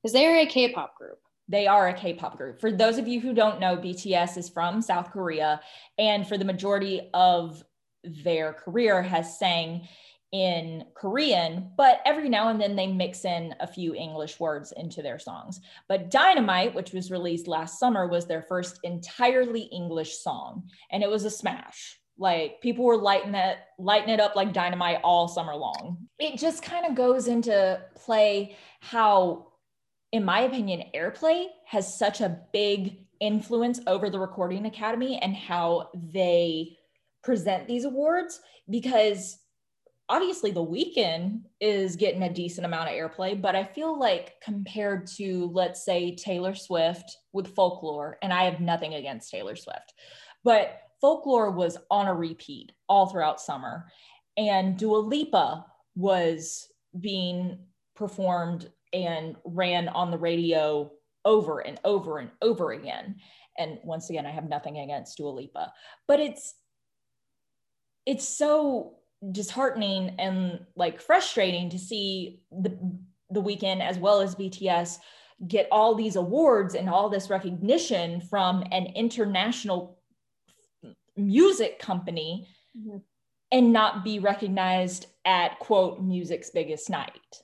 Because 0.01 0.13
they 0.13 0.27
are 0.27 0.37
a 0.37 0.45
K 0.45 0.71
pop 0.71 0.95
group. 0.95 1.19
They 1.47 1.65
are 1.65 1.87
a 1.87 1.93
K 1.93 2.13
pop 2.13 2.37
group. 2.37 2.61
For 2.61 2.71
those 2.71 2.99
of 2.99 3.07
you 3.07 3.19
who 3.19 3.33
don't 3.33 3.59
know, 3.59 3.75
BTS 3.75 4.37
is 4.37 4.49
from 4.49 4.83
South 4.83 5.11
Korea. 5.11 5.61
And 5.97 6.27
for 6.27 6.37
the 6.37 6.45
majority 6.45 7.09
of 7.13 7.63
their 8.03 8.53
career, 8.53 9.01
has 9.01 9.39
sang 9.39 9.87
in 10.31 10.85
Korean, 10.93 11.71
but 11.75 12.01
every 12.05 12.29
now 12.29 12.49
and 12.49 12.61
then 12.61 12.75
they 12.75 12.87
mix 12.87 13.25
in 13.25 13.55
a 13.59 13.67
few 13.67 13.95
English 13.95 14.39
words 14.39 14.71
into 14.77 15.01
their 15.01 15.17
songs. 15.17 15.59
But 15.87 16.11
Dynamite, 16.11 16.75
which 16.75 16.91
was 16.91 17.09
released 17.09 17.47
last 17.47 17.79
summer, 17.79 18.07
was 18.07 18.27
their 18.27 18.43
first 18.43 18.79
entirely 18.83 19.61
English 19.61 20.17
song, 20.17 20.69
and 20.91 21.01
it 21.01 21.09
was 21.09 21.25
a 21.25 21.31
smash. 21.31 21.99
Like 22.19 22.61
people 22.61 22.85
were 22.85 22.97
lighting 22.97 23.33
it, 23.33 23.57
lighting 23.79 24.09
it 24.09 24.19
up 24.19 24.35
like 24.35 24.51
dynamite 24.51 24.99
all 25.03 25.29
summer 25.29 25.55
long. 25.55 25.97
It 26.19 26.37
just 26.37 26.61
kind 26.61 26.85
of 26.85 26.93
goes 26.93 27.27
into 27.27 27.81
play 27.95 28.57
how, 28.81 29.53
in 30.11 30.25
my 30.25 30.41
opinion, 30.41 30.83
airplay 30.93 31.45
has 31.65 31.97
such 31.97 32.19
a 32.19 32.37
big 32.51 33.05
influence 33.21 33.79
over 33.87 34.09
the 34.09 34.19
Recording 34.19 34.65
Academy 34.65 35.17
and 35.17 35.33
how 35.33 35.89
they 35.93 36.77
present 37.23 37.67
these 37.67 37.85
awards 37.85 38.41
because 38.69 39.37
obviously 40.09 40.51
the 40.51 40.65
Weeknd 40.65 41.43
is 41.61 41.95
getting 41.95 42.23
a 42.23 42.33
decent 42.33 42.65
amount 42.65 42.89
of 42.89 42.95
airplay 42.95 43.39
but 43.39 43.55
i 43.55 43.63
feel 43.63 43.97
like 43.97 44.33
compared 44.43 45.07
to 45.07 45.49
let's 45.53 45.85
say 45.85 46.15
taylor 46.15 46.55
swift 46.55 47.17
with 47.31 47.53
folklore 47.55 48.17
and 48.21 48.33
i 48.33 48.43
have 48.43 48.59
nothing 48.59 48.95
against 48.95 49.31
taylor 49.31 49.55
swift 49.55 49.93
but 50.43 50.81
folklore 51.01 51.51
was 51.51 51.77
on 51.89 52.07
a 52.07 52.13
repeat 52.13 52.71
all 52.87 53.07
throughout 53.07 53.41
summer. 53.41 53.91
And 54.37 54.77
Dua 54.77 54.97
Lipa 54.97 55.65
was 55.95 56.67
being 56.99 57.59
performed 57.95 58.69
and 58.93 59.35
ran 59.43 59.89
on 59.89 60.11
the 60.11 60.17
radio 60.17 60.91
over 61.25 61.59
and 61.59 61.79
over 61.83 62.19
and 62.19 62.31
over 62.41 62.71
again. 62.71 63.17
And 63.57 63.79
once 63.83 64.09
again, 64.09 64.25
I 64.25 64.31
have 64.31 64.47
nothing 64.47 64.79
against 64.79 65.17
Dua 65.17 65.29
Lipa, 65.29 65.73
but 66.07 66.19
it's 66.19 66.55
it's 68.05 68.27
so 68.27 68.95
disheartening 69.31 70.15
and 70.17 70.65
like 70.75 71.01
frustrating 71.01 71.69
to 71.69 71.79
see 71.79 72.39
the 72.51 72.77
the 73.29 73.41
Weeknd 73.41 73.81
as 73.81 73.99
well 73.99 74.21
as 74.21 74.35
BTS 74.35 74.97
get 75.47 75.67
all 75.71 75.95
these 75.95 76.15
awards 76.15 76.75
and 76.75 76.89
all 76.89 77.09
this 77.09 77.29
recognition 77.29 78.21
from 78.21 78.63
an 78.71 78.87
international 78.95 79.97
music 81.15 81.79
company 81.79 82.47
mm-hmm. 82.77 82.97
and 83.51 83.73
not 83.73 84.03
be 84.03 84.19
recognized 84.19 85.07
at 85.25 85.59
quote 85.59 86.01
music's 86.01 86.49
biggest 86.49 86.89
night 86.89 87.41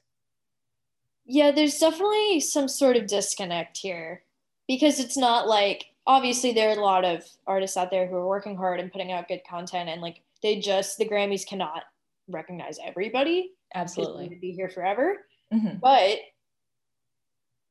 yeah 1.26 1.52
there's 1.52 1.78
definitely 1.78 2.40
some 2.40 2.68
sort 2.68 2.96
of 2.96 3.08
disconnect 3.08 3.78
here 3.78 4.24
because 4.68 5.00
it's 5.00 5.18
not 5.18 5.48
like 5.48 5.86
obviously 6.08 6.54
there 6.54 6.70
are 6.70 6.78
a 6.78 6.84
lot 6.84 7.04
of 7.04 7.24
artists 7.48 7.78
out 7.78 7.92
there 7.92 8.08
who 8.08 8.16
are 8.16 8.28
working 8.28 8.56
hard 8.56 8.80
and 8.80 8.92
putting 8.92 9.12
out 9.12 9.28
good 9.28 9.42
content 9.48 9.90
and 9.90 10.02
like 10.02 10.22
they 10.46 10.60
just 10.60 10.98
the 10.98 11.10
grammys 11.10 11.46
cannot 11.46 11.84
recognize 12.30 12.78
everybody 12.86 13.52
absolutely 13.74 14.30
to 14.30 14.36
be 14.40 14.52
here 14.52 14.70
forever 14.70 15.18
mm-hmm. 15.54 15.78
but 15.82 16.20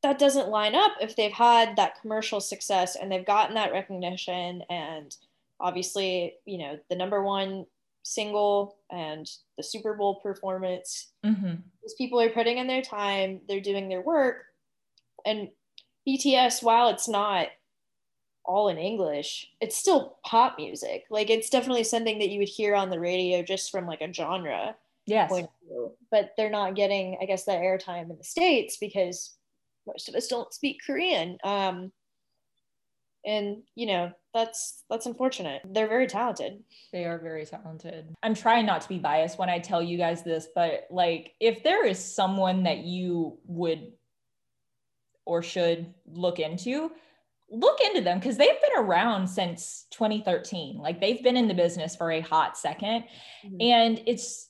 that 0.03 0.19
doesn't 0.19 0.49
line 0.49 0.75
up 0.75 0.93
if 1.01 1.17
they've 1.17 1.33
had 1.33 1.77
that 1.77 2.01
commercial 2.03 2.41
success 2.41 2.95
and 2.95 3.11
they've 3.11 3.25
gotten 3.25 3.55
that 3.55 3.73
recognition 3.73 4.63
and 4.69 5.17
obviously, 5.61 6.35
you 6.45 6.59
know, 6.59 6.79
the 6.91 6.97
number 6.97 7.23
one 7.23 7.65
single 8.03 8.77
and 8.91 9.27
the 9.57 9.63
Super 9.63 9.95
Bowl 9.95 10.21
performance. 10.23 11.13
Mm-hmm. 11.25 11.55
These 11.83 11.95
people 11.97 12.21
are 12.21 12.29
putting 12.29 12.59
in 12.59 12.67
their 12.67 12.83
time, 12.83 13.41
they're 13.49 13.61
doing 13.61 13.89
their 13.89 14.03
work. 14.03 14.45
And 15.25 15.49
BTS, 16.07 16.63
while 16.63 16.89
it's 16.89 17.09
not 17.09 17.49
all 18.45 18.69
in 18.69 18.79
English, 18.79 19.51
it's 19.61 19.77
still 19.77 20.19
pop 20.25 20.57
music. 20.59 21.05
Like 21.11 21.31
it's 21.31 21.51
definitely 21.51 21.85
something 21.85 22.19
that 22.19 22.31
you 22.31 22.39
would 22.39 22.49
hear 22.49 22.75
on 22.75 22.91
the 22.91 23.01
radio 23.01 23.43
just 23.43 23.71
from 23.71 23.87
like 23.87 24.01
a 24.01 24.13
genre 24.13 24.77
yes. 25.07 25.31
point 25.31 25.45
of 25.47 25.69
view. 25.69 25.93
But 26.11 26.33
they're 26.37 26.51
not 26.51 26.75
getting, 26.75 27.19
I 27.21 27.27
guess, 27.27 27.45
that 27.45 27.61
airtime 27.61 28.11
in 28.11 28.19
the 28.19 28.25
States 28.25 28.77
because 28.77 29.35
most 29.87 30.09
of 30.09 30.15
us 30.15 30.27
don't 30.27 30.53
speak 30.53 30.81
Korean. 30.87 31.39
Um, 31.45 31.93
and 33.25 33.63
you 33.75 33.87
know 33.87 34.13
that's 34.33 34.85
that's 34.91 35.07
unfortunate 35.07 35.63
they're 35.71 35.89
very 35.89 36.07
talented 36.07 36.63
they 36.93 37.05
are 37.05 37.19
very 37.19 37.45
talented 37.47 38.15
i'm 38.23 38.35
trying 38.35 38.67
not 38.67 38.81
to 38.81 38.89
be 38.89 38.99
biased 38.99 39.39
when 39.39 39.49
i 39.49 39.59
tell 39.59 39.83
you 39.83 39.97
guys 39.97 40.23
this 40.23 40.49
but 40.55 40.87
like 40.91 41.33
if 41.41 41.63
there 41.63 41.87
is 41.87 41.99
someone 41.99 42.65
that 42.65 42.79
you 42.79 43.39
would 43.47 43.93
or 45.25 45.43
should 45.43 45.93
look 46.07 46.39
into 46.39 46.91
look 47.51 47.81
into 47.81 48.01
them 48.01 48.19
because 48.19 48.37
they've 48.37 48.61
been 48.61 48.85
around 48.85 49.29
since 49.29 49.87
2013 49.91 50.79
like 50.79 51.01
they've 51.01 51.23
been 51.23 51.37
in 51.37 51.49
the 51.49 51.55
business 51.55 51.95
for 51.95 52.11
a 52.11 52.21
hot 52.21 52.57
2nd 52.57 52.81
mm-hmm. 52.81 53.57
and 53.61 54.03
it's 54.07 54.49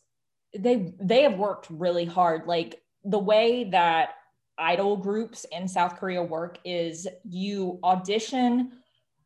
they 0.57 0.95
they 1.01 1.23
have 1.23 1.37
worked 1.37 1.67
really 1.71 2.05
hard 2.05 2.47
like 2.47 2.81
the 3.05 3.19
way 3.19 3.65
that 3.65 4.11
idol 4.59 4.97
groups 4.97 5.45
in 5.53 5.69
South 5.69 5.97
Korea 5.97 6.23
work 6.23 6.59
is 6.65 7.07
you 7.29 7.79
audition 7.83 8.73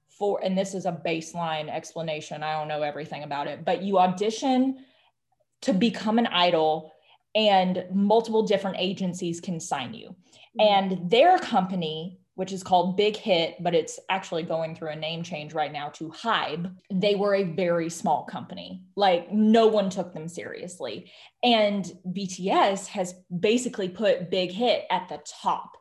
for, 0.09 0.43
and 0.43 0.59
this 0.59 0.75
is 0.75 0.87
a 0.87 0.93
baseline 0.93 1.69
explanation. 1.69 2.43
I 2.43 2.59
don't 2.59 2.69
know 2.69 2.83
everything 2.83 3.23
about 3.23 3.47
it, 3.47 3.65
but 3.65 3.83
you 3.83 3.99
audition 3.99 4.85
to 5.63 5.73
become 5.73 6.19
an 6.19 6.27
idol 6.29 6.93
and 7.35 7.85
multiple 7.93 8.43
different 8.43 8.79
agencies 8.81 9.41
can 9.41 9.61
sign 9.61 9.95
you. 9.95 10.09
Mm-hmm. 10.59 10.61
And 10.61 11.11
their 11.11 11.39
company 11.39 12.19
which 12.39 12.53
is 12.53 12.63
called 12.63 12.97
Big 12.97 13.17
Hit, 13.17 13.57
but 13.61 13.75
it's 13.75 13.99
actually 14.09 14.45
going 14.45 14.77
through 14.77 14.91
a 14.91 14.97
name 14.97 15.25
change 15.25 15.55
right 15.55 15.73
now 15.73 15.89
to 15.89 16.09
Hybe. 16.11 16.73
They 16.89 17.17
were 17.17 17.35
a 17.35 17.43
very 17.43 17.91
small 17.91 18.27
company. 18.27 18.81
Like 18.95 19.33
no 19.33 19.67
one 19.67 19.91
took 19.91 20.15
them 20.15 20.29
seriously. 20.29 21.11
And 21.43 21.85
BTS 22.07 22.87
has 22.87 23.17
basically 23.41 23.89
put 23.89 24.31
Big 24.31 24.53
Hit 24.53 24.85
at 24.89 25.09
the 25.09 25.21
top 25.43 25.79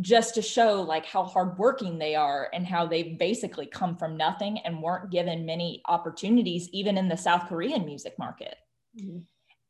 just 0.00 0.36
to 0.36 0.42
show 0.42 0.80
like 0.80 1.04
how 1.04 1.24
hardworking 1.24 1.98
they 1.98 2.14
are 2.14 2.48
and 2.54 2.66
how 2.66 2.86
they've 2.86 3.18
basically 3.18 3.66
come 3.66 3.94
from 3.94 4.16
nothing 4.16 4.60
and 4.60 4.82
weren't 4.82 5.10
given 5.10 5.44
many 5.44 5.82
opportunities 5.84 6.70
even 6.72 6.96
in 6.96 7.10
the 7.10 7.16
South 7.18 7.46
Korean 7.46 7.84
music 7.84 8.14
market. 8.18 8.56
Mm-hmm. 8.98 9.18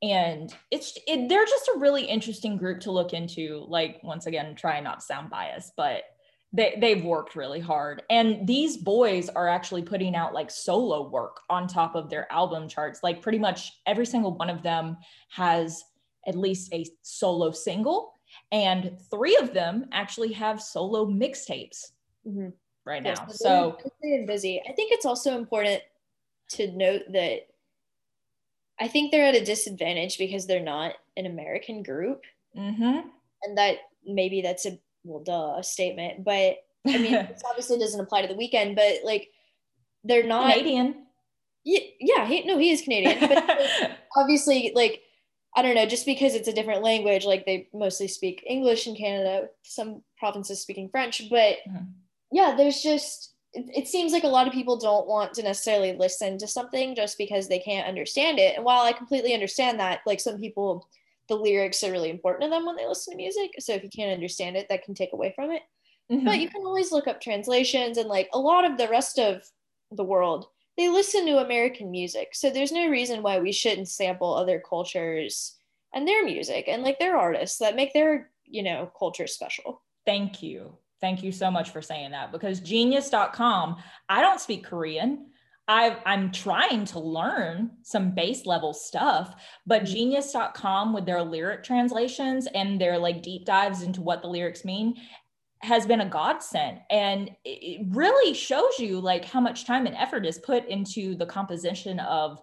And 0.03 0.55
it's 0.71 0.97
it, 1.07 1.29
they're 1.29 1.45
just 1.45 1.69
a 1.75 1.79
really 1.79 2.05
interesting 2.05 2.57
group 2.57 2.81
to 2.81 2.91
look 2.91 3.13
into 3.13 3.65
like 3.69 4.01
once 4.03 4.27
again 4.27 4.55
try 4.55 4.81
not 4.81 5.01
to 5.01 5.07
sound 5.07 5.29
biased 5.29 5.73
but 5.77 6.05
they, 6.53 6.77
they've 6.81 7.05
worked 7.05 7.37
really 7.37 7.61
hard. 7.61 8.03
And 8.09 8.47
these 8.47 8.77
boys 8.77 9.29
are 9.29 9.49
actually 9.49 9.83
putting 9.83 10.17
out 10.17 10.33
like 10.33 10.51
solo 10.51 11.09
work 11.09 11.41
on 11.51 11.67
top 11.67 11.95
of 11.95 12.09
their 12.09 12.31
album 12.33 12.69
charts. 12.69 13.01
Like 13.03 13.21
pretty 13.21 13.39
much 13.39 13.73
every 13.87 14.07
single 14.07 14.35
one 14.35 14.49
of 14.49 14.63
them 14.63 14.97
has 15.31 15.85
at 16.27 16.37
least 16.37 16.73
a 16.73 16.87
solo 17.03 17.51
single 17.51 18.13
and 18.53 18.99
three 19.11 19.37
of 19.37 19.53
them 19.53 19.87
actually 19.93 20.33
have 20.33 20.61
solo 20.61 21.07
mixtapes 21.07 21.93
mm-hmm. 22.27 22.49
right 22.85 23.03
now. 23.03 23.11
yes, 23.11 23.39
so 23.39 23.79
busy. 24.27 24.61
I 24.69 24.73
think 24.73 24.93
it's 24.93 25.07
also 25.07 25.37
important 25.37 25.83
to 26.51 26.71
note 26.73 27.03
that 27.13 27.49
I 28.81 28.89
think 28.89 29.11
they're 29.11 29.27
at 29.27 29.35
a 29.35 29.45
disadvantage 29.45 30.19
because 30.19 30.47
they're 30.47 30.61
not 30.61 30.95
an 31.17 31.27
American 31.27 31.83
group. 31.83 32.23
Mm-hmm. 32.57 33.09
And 33.43 33.59
that 33.59 33.79
maybe 34.07 34.41
that's 34.41 34.67
a, 34.67 34.79
well, 35.05 35.23
duh, 35.23 35.63
statement. 35.63 36.25
But 36.25 36.59
I 36.87 36.99
mean, 36.99 37.13
this 37.13 37.43
obviously 37.49 37.79
doesn't 37.79 38.01
apply 38.01 38.23
to 38.23 38.29
the 38.29 38.35
Weeknd, 38.35 38.77
but 38.77 39.05
like 39.05 39.29
they're 40.05 40.27
not 40.27 40.53
Canadian. 40.53 41.07
Yeah, 41.65 41.81
yeah, 42.01 42.27
he, 42.27 42.45
no, 42.45 42.57
he 42.59 42.71
is 42.71 42.83
Canadian. 42.83 43.21
But 43.21 43.31
like, 43.31 43.91
obviously, 44.17 44.73
like, 44.75 45.03
I 45.57 45.63
don't 45.63 45.75
know, 45.75 45.87
just 45.87 46.07
because 46.07 46.35
it's 46.35 46.49
a 46.49 46.53
different 46.53 46.83
language, 46.83 47.25
like 47.25 47.45
they 47.45 47.69
mostly 47.75 48.09
speak 48.09 48.45
English 48.47 48.87
in 48.87 48.97
Canada, 48.97 49.49
some 49.65 50.03
provinces 50.19 50.63
speaking 50.63 50.89
French. 50.89 51.23
But 51.29 51.57
mm-hmm. 51.69 51.85
yeah, 52.33 52.55
there's 52.57 52.81
just, 52.81 53.35
it, 53.53 53.89
seems 53.89 54.13
like 54.13 54.25
a 54.25 54.29
lot 54.29 54.47
of 54.47 54.53
people 54.53 54.77
don't 54.77 55.09
want 55.09 55.35
to 55.35 55.43
necessarily 55.43 55.97
listen 55.97 56.39
to 56.39 56.47
something 56.47 56.95
just 56.95 57.17
because 57.19 57.49
they 57.49 57.59
can't 57.59 57.89
understand 57.89 58.39
it. 58.39 58.57
And 58.57 58.65
while 58.65 58.83
I 58.83 58.93
completely 58.93 59.35
understand 59.35 59.81
that, 59.81 60.01
like 60.07 60.21
some 60.21 60.39
people, 60.39 60.89
the 61.29 61.37
lyrics 61.37 61.83
are 61.83 61.93
really 61.93 62.11
important 62.11 62.45
to 62.45 62.51
them 62.51 62.67
when 62.67 62.77
they 62.77 62.87
listen 62.87 63.13
to 63.13 63.17
music. 63.17 63.53
So 63.59 63.73
if 63.73 63.83
you 63.83 63.89
can't 63.89 64.13
understand 64.13 64.57
it, 64.57 64.69
that 64.69 64.85
can 64.85 64.95
take 64.95 65.13
away 65.13 65.33
from 65.35 65.51
it. 65.51 65.63
Mm-hmm. 66.11 66.25
But 66.25 66.41
you 66.41 66.49
can 66.49 66.63
always 66.65 66.93
look 66.93 67.07
up 67.07 67.21
translations 67.21 67.99
and 67.99 68.09
like 68.09 68.29
a 68.33 68.39
lot 68.39 68.65
of 68.65 68.79
the 68.79 68.89
rest 68.89 69.19
of 69.19 69.43
the 69.93 70.05
world, 70.05 70.47
they 70.77 70.89
listen 70.89 71.27
to 71.27 71.39
American 71.39 71.91
music. 71.91 72.29
So 72.33 72.51
there's 72.51 72.73
no 72.73 72.89
reason 72.89 73.23
why 73.23 73.41
we 73.41 73.53
shouldn't 73.53 73.89
sample 73.89 74.35
other 74.35 74.63
cultures 74.67 75.57
and 75.95 76.07
their 76.07 76.25
music 76.25 76.67
and 76.69 76.83
like 76.83 76.99
their 76.99 77.17
artists 77.17 77.59
that 77.59 77.77
make 77.77 77.93
their, 77.93 78.31
you 78.45 78.63
know, 78.63 78.91
culture 78.99 79.27
special. 79.27 79.83
Thank 80.07 80.43
you. 80.43 80.77
Thank 81.01 81.23
you 81.23 81.33
so 81.33 81.51
much 81.51 81.71
for 81.71 81.83
saying 81.83 82.11
that 82.11 82.33
because 82.33 82.61
genius.com, 82.61 83.77
I 84.09 84.21
don't 84.21 84.41
speak 84.41 84.65
Korean. 84.65 85.27
i 85.69 85.97
am 86.07 86.33
trying 86.33 86.85
to 86.87 86.99
learn 86.99 87.71
some 87.83 88.15
base 88.15 88.47
level 88.47 88.73
stuff, 88.73 89.35
but 89.67 89.83
mm-hmm. 89.83 89.93
genius.com 89.93 90.93
with 90.93 91.07
their 91.07 91.23
lyric 91.23 91.63
translations 91.63 92.49
and 92.55 92.81
their 92.81 92.99
like 92.99 93.23
deep 93.23 93.45
dives 93.45 93.83
into 93.83 94.01
what 94.01 94.23
the 94.23 94.29
lyrics 94.29 94.65
mean 94.65 94.97
has 95.61 95.87
been 95.87 96.03
a 96.03 96.09
godsend 96.09 96.79
and 96.89 97.31
it 97.45 97.85
really 97.91 98.33
shows 98.33 98.79
you 98.79 99.01
like 99.01 99.25
how 99.25 99.41
much 99.41 99.65
time 99.65 99.87
and 99.87 99.97
effort 99.97 100.25
is 100.25 100.39
put 100.39 100.65
into 100.69 101.17
the 101.17 101.27
composition 101.27 101.99
of 101.99 102.41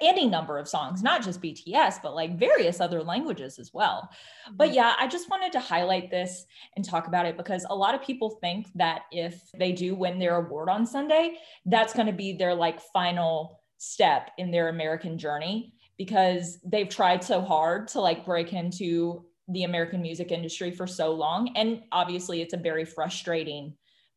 any 0.00 0.26
number 0.26 0.58
of 0.58 0.68
songs, 0.68 1.02
not 1.02 1.22
just 1.22 1.40
BTS, 1.40 1.96
but 2.02 2.14
like 2.14 2.38
various 2.38 2.80
other 2.80 3.02
languages 3.02 3.58
as 3.58 3.72
well. 3.72 4.08
But 4.52 4.68
mm-hmm. 4.68 4.76
yeah, 4.76 4.94
I 4.98 5.06
just 5.06 5.30
wanted 5.30 5.52
to 5.52 5.60
highlight 5.60 6.10
this 6.10 6.44
and 6.76 6.84
talk 6.84 7.06
about 7.06 7.26
it 7.26 7.36
because 7.36 7.64
a 7.70 7.74
lot 7.74 7.94
of 7.94 8.02
people 8.02 8.38
think 8.40 8.66
that 8.74 9.02
if 9.12 9.40
they 9.58 9.72
do 9.72 9.94
win 9.94 10.18
their 10.18 10.36
award 10.36 10.68
on 10.68 10.86
Sunday, 10.86 11.36
that's 11.66 11.92
going 11.92 12.06
to 12.06 12.12
be 12.12 12.32
their 12.32 12.54
like 12.54 12.80
final 12.92 13.60
step 13.78 14.30
in 14.38 14.50
their 14.50 14.68
American 14.68 15.18
journey 15.18 15.74
because 15.98 16.58
they've 16.64 16.88
tried 16.88 17.22
so 17.22 17.40
hard 17.40 17.88
to 17.88 18.00
like 18.00 18.24
break 18.24 18.52
into 18.52 19.24
the 19.48 19.64
American 19.64 20.02
music 20.02 20.32
industry 20.32 20.70
for 20.70 20.86
so 20.86 21.12
long. 21.12 21.52
And 21.56 21.82
obviously, 21.92 22.42
it's 22.42 22.54
a 22.54 22.58
very 22.58 22.84
frustrating 22.84 23.74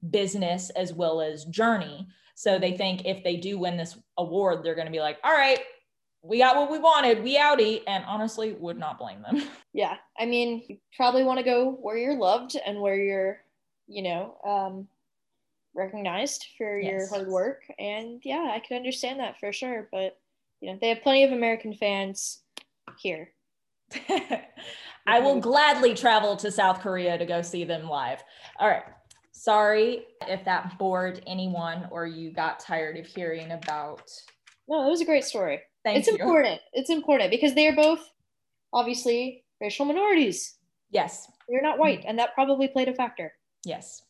business 0.10 0.70
as 0.72 0.94
well 0.94 1.22
as 1.22 1.46
journey. 1.46 2.08
So 2.40 2.58
they 2.58 2.72
think 2.72 3.02
if 3.04 3.22
they 3.22 3.36
do 3.36 3.60
win 3.60 3.76
this 3.76 3.98
award, 4.18 4.64
they're 4.64 4.74
going 4.74 4.88
to 4.88 4.94
be 4.94 5.02
like, 5.02 5.18
all 5.26 5.34
right, 5.34 5.60
we 6.22 6.38
got 6.38 6.56
what 6.56 6.72
we 6.72 6.80
wanted, 6.80 7.22
we 7.22 7.38
outie. 7.38 7.82
And 7.86 8.06
honestly, 8.08 8.54
would 8.54 8.80
not 8.80 8.98
blame 8.98 9.22
them. 9.22 9.44
Yeah. 9.74 9.98
I 10.18 10.26
mean, 10.26 10.64
you 10.68 10.78
probably 10.96 11.26
want 11.26 11.40
to 11.40 11.44
go 11.44 11.72
where 11.82 11.98
you're 11.98 12.18
loved 12.18 12.56
and 12.66 12.80
where 12.80 12.96
you're, 12.96 13.42
you 13.88 14.04
know, 14.04 14.38
um, 14.48 14.88
recognized 15.76 16.48
for 16.58 16.80
yes. 16.80 16.92
your 16.92 17.10
hard 17.10 17.28
work. 17.28 17.64
And 17.78 18.22
yeah, 18.24 18.52
I 18.54 18.62
can 18.66 18.78
understand 18.78 19.20
that 19.20 19.38
for 19.40 19.52
sure. 19.52 19.90
But, 19.92 20.18
you 20.62 20.72
know, 20.72 20.78
they 20.80 20.90
have 20.90 21.04
plenty 21.04 21.26
of 21.26 21.34
American 21.34 21.74
fans 21.74 22.42
here. 23.00 23.32
I 25.06 25.20
will 25.20 25.42
gladly 25.42 25.94
travel 25.94 26.38
to 26.38 26.52
South 26.52 26.80
Korea 26.80 27.18
to 27.18 27.26
go 27.26 27.42
see 27.42 27.66
them 27.66 27.90
live. 27.90 28.24
All 28.60 28.70
right. 28.70 28.84
Sorry 29.40 30.06
if 30.28 30.44
that 30.44 30.78
bored 30.78 31.24
anyone 31.26 31.88
or 31.92 32.06
you 32.06 32.30
got 32.30 32.60
tired 32.60 32.98
of 32.98 33.06
hearing 33.06 33.54
about. 33.54 34.12
No, 34.68 34.86
it 34.86 34.90
was 34.90 35.00
a 35.00 35.06
great 35.06 35.24
story. 35.24 35.62
Thank 35.86 35.96
you. 35.96 36.00
it's 36.00 36.08
you. 36.10 36.16
important. 36.16 36.60
It's 36.74 36.90
important 36.90 37.32
because 37.32 37.56
they 37.56 37.66
are 37.70 37.76
both 37.76 38.06
obviously 38.74 39.46
racial 39.62 39.86
minorities. 39.86 40.58
Yes. 40.92 41.32
They're 41.48 41.62
not 41.62 41.80
white, 41.80 42.04
and 42.06 42.20
that 42.20 42.34
probably 42.34 42.68
played 42.68 42.90
a 42.90 42.94
factor. 42.94 43.32
Yes. 43.64 44.02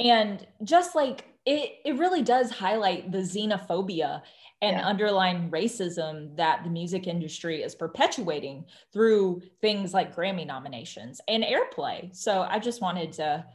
And 0.00 0.46
just 0.62 0.94
like 0.94 1.24
it, 1.46 1.76
it 1.86 1.96
really 1.96 2.20
does 2.20 2.50
highlight 2.50 3.10
the 3.10 3.18
xenophobia 3.18 4.20
and 4.60 4.76
yeah. 4.76 4.86
underlying 4.86 5.50
racism 5.50 6.36
that 6.36 6.62
the 6.62 6.68
music 6.68 7.06
industry 7.06 7.62
is 7.62 7.74
perpetuating 7.74 8.66
through 8.92 9.40
things 9.62 9.94
like 9.94 10.14
Grammy 10.14 10.46
nominations 10.46 11.22
and 11.26 11.42
airplay. 11.42 12.14
So 12.14 12.42
I 12.42 12.58
just 12.58 12.82
wanted 12.82 13.12
to 13.14 13.46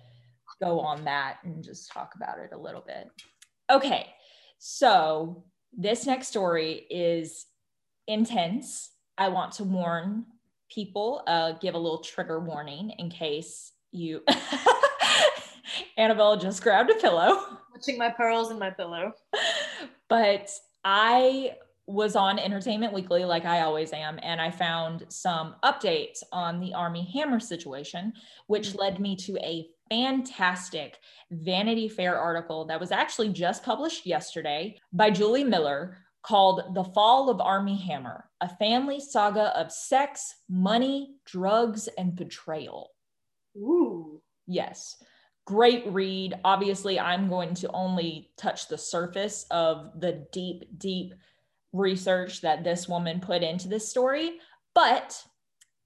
go 0.63 0.79
on 0.79 1.03
that 1.05 1.37
and 1.43 1.63
just 1.63 1.91
talk 1.91 2.13
about 2.15 2.39
it 2.39 2.51
a 2.53 2.57
little 2.57 2.83
bit. 2.85 3.09
Okay, 3.71 4.07
so 4.59 5.43
this 5.71 6.05
next 6.05 6.27
story 6.27 6.85
is 6.89 7.45
intense. 8.07 8.91
I 9.17 9.29
want 9.29 9.53
to 9.53 9.63
warn 9.63 10.25
people, 10.69 11.23
uh, 11.27 11.53
give 11.53 11.75
a 11.75 11.77
little 11.77 11.99
trigger 11.99 12.39
warning 12.39 12.91
in 12.97 13.09
case 13.09 13.71
you. 13.91 14.21
Annabelle 15.97 16.37
just 16.37 16.63
grabbed 16.63 16.91
a 16.91 16.95
pillow. 16.95 17.59
Watching 17.73 17.97
my 17.97 18.09
pearls 18.09 18.51
in 18.51 18.59
my 18.59 18.69
pillow. 18.69 19.13
But 20.09 20.51
I 20.83 21.55
was 21.85 22.15
on 22.15 22.39
Entertainment 22.39 22.93
Weekly, 22.93 23.25
like 23.25 23.45
I 23.45 23.61
always 23.61 23.91
am, 23.91 24.19
and 24.23 24.39
I 24.39 24.51
found 24.51 25.05
some 25.09 25.55
updates 25.63 26.23
on 26.31 26.59
the 26.59 26.73
Armie 26.73 27.09
Hammer 27.13 27.39
situation, 27.39 28.13
which 28.47 28.75
led 28.75 28.99
me 28.99 29.15
to 29.17 29.37
a 29.37 29.67
fantastic 29.89 30.97
Vanity 31.31 31.87
Fair 31.87 32.17
article 32.17 32.65
that 32.65 32.79
was 32.79 32.91
actually 32.91 33.29
just 33.29 33.63
published 33.63 34.05
yesterday 34.05 34.79
by 34.91 35.09
Julie 35.09 35.43
Miller 35.43 35.97
called 36.23 36.73
The 36.73 36.83
Fall 36.83 37.29
of 37.29 37.41
Armie 37.41 37.77
Hammer, 37.77 38.29
a 38.41 38.49
family 38.57 38.99
saga 38.99 39.57
of 39.59 39.71
sex, 39.71 40.35
money, 40.49 41.15
drugs, 41.25 41.89
and 41.97 42.15
betrayal. 42.15 42.91
Ooh. 43.57 44.21
Yes. 44.47 44.95
Great 45.45 45.85
read. 45.87 46.35
Obviously, 46.45 46.99
I'm 46.99 47.27
going 47.27 47.53
to 47.55 47.71
only 47.71 48.31
touch 48.37 48.67
the 48.67 48.77
surface 48.77 49.45
of 49.51 49.99
the 49.99 50.25
deep, 50.31 50.63
deep 50.77 51.13
research 51.73 52.41
that 52.41 52.63
this 52.63 52.87
woman 52.87 53.19
put 53.19 53.43
into 53.43 53.67
this 53.67 53.89
story, 53.89 54.37
but 54.73 55.21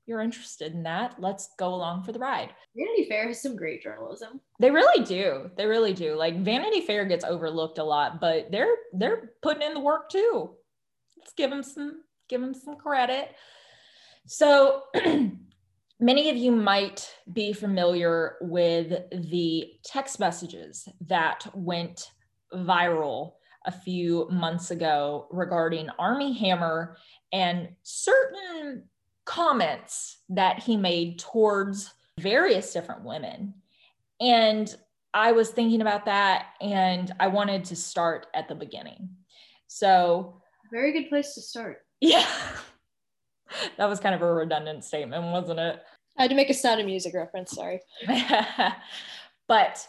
you're 0.07 0.21
interested 0.21 0.73
in 0.73 0.83
that, 0.83 1.15
let's 1.19 1.49
go 1.59 1.73
along 1.73 2.03
for 2.03 2.13
the 2.13 2.19
ride. 2.19 2.49
Vanity 2.75 3.09
Fair 3.09 3.27
has 3.27 3.41
some 3.41 3.55
great 3.55 3.83
journalism. 3.83 4.39
They 4.59 4.71
really 4.71 5.03
do. 5.03 5.51
They 5.57 5.65
really 5.65 5.93
do. 5.93 6.15
Like 6.15 6.41
Vanity 6.43 6.81
Fair 6.81 7.05
gets 7.05 7.25
overlooked 7.25 7.77
a 7.77 7.83
lot, 7.83 8.21
but 8.21 8.49
they're 8.49 8.75
they're 8.93 9.31
putting 9.41 9.63
in 9.63 9.73
the 9.73 9.79
work 9.81 10.09
too. 10.09 10.51
Let's 11.17 11.33
give 11.33 11.49
them 11.49 11.61
some 11.61 12.03
give 12.29 12.41
them 12.41 12.53
some 12.53 12.77
credit. 12.77 13.35
So 14.27 14.83
many 15.99 16.29
of 16.29 16.37
you 16.37 16.51
might 16.51 17.13
be 17.31 17.51
familiar 17.51 18.37
with 18.41 19.09
the 19.11 19.71
text 19.83 20.19
messages 20.19 20.87
that 21.07 21.45
went 21.53 22.11
viral 22.53 23.33
a 23.65 23.71
few 23.71 24.29
months 24.31 24.71
ago 24.71 25.27
regarding 25.31 25.89
Armie 25.99 26.37
Hammer 26.39 26.95
and 27.33 27.69
certain 27.83 28.83
comments 29.27 30.19
that 30.29 30.59
he 30.59 30.77
made 30.77 31.19
towards 31.19 31.93
various 32.19 32.73
different 32.73 33.03
women. 33.03 33.53
And 34.19 34.73
I 35.13 35.33
was 35.33 35.49
thinking 35.49 35.81
about 35.81 36.05
that 36.05 36.47
and 36.61 37.13
I 37.19 37.27
wanted 37.27 37.65
to 37.65 37.75
start 37.75 38.27
at 38.33 38.47
the 38.47 38.55
beginning. 38.55 39.09
So, 39.67 40.41
very 40.71 40.91
good 40.91 41.09
place 41.09 41.35
to 41.35 41.41
start. 41.41 41.79
Yeah. 42.01 42.27
that 43.77 43.87
was 43.87 43.99
kind 43.99 44.15
of 44.15 44.21
a 44.21 44.33
redundant 44.33 44.83
statement, 44.83 45.23
wasn't 45.25 45.59
it? 45.59 45.83
I 46.17 46.23
had 46.23 46.29
to 46.31 46.35
make 46.35 46.49
a 46.49 46.53
sound 46.53 46.79
of 46.79 46.85
music 46.85 47.13
reference, 47.13 47.51
sorry. 47.51 47.79
but 49.47 49.87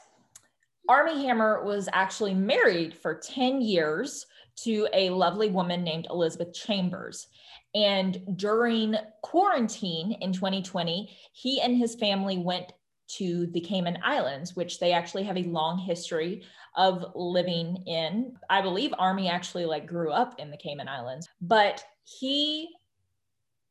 Armie 0.89 1.25
Hammer 1.25 1.65
was 1.65 1.89
actually 1.93 2.35
married 2.35 2.95
for 2.95 3.15
10 3.15 3.61
years 3.61 4.27
to 4.65 4.89
a 4.93 5.11
lovely 5.11 5.49
woman 5.49 5.85
named 5.85 6.07
Elizabeth 6.11 6.53
Chambers. 6.53 7.29
And 7.75 8.37
during 8.37 8.97
quarantine 9.23 10.13
in 10.21 10.33
2020, 10.33 11.17
he 11.33 11.61
and 11.61 11.77
his 11.77 11.95
family 11.95 12.39
went 12.39 12.73
to 13.09 13.47
the 13.49 13.61
Cayman 13.61 13.99
Islands, 14.03 14.55
which 14.55 14.79
they 14.79 14.93
actually 14.93 15.25
have 15.25 15.37
a 15.37 15.45
long 15.45 15.79
history 15.79 16.43
of 16.77 17.05
living 17.15 17.83
in. 17.87 18.35
I 18.51 18.61
believe 18.61 18.93
Armie 18.99 19.29
actually 19.29 19.65
like 19.65 19.87
grew 19.87 20.11
up 20.11 20.39
in 20.39 20.51
the 20.51 20.57
Cayman 20.57 20.89
Islands, 20.89 21.29
but 21.41 21.83
he 22.05 22.69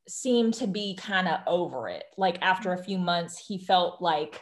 seemed 0.08 0.54
to 0.56 0.68
be 0.68 0.96
kind 0.96 1.28
of 1.28 1.42
over 1.46 1.90
it. 1.90 2.06
Like 2.18 2.40
after 2.42 2.74
a 2.74 2.84
few 2.84 2.98
months, 2.98 3.38
he 3.38 3.58
felt 3.58 4.02
like 4.02 4.42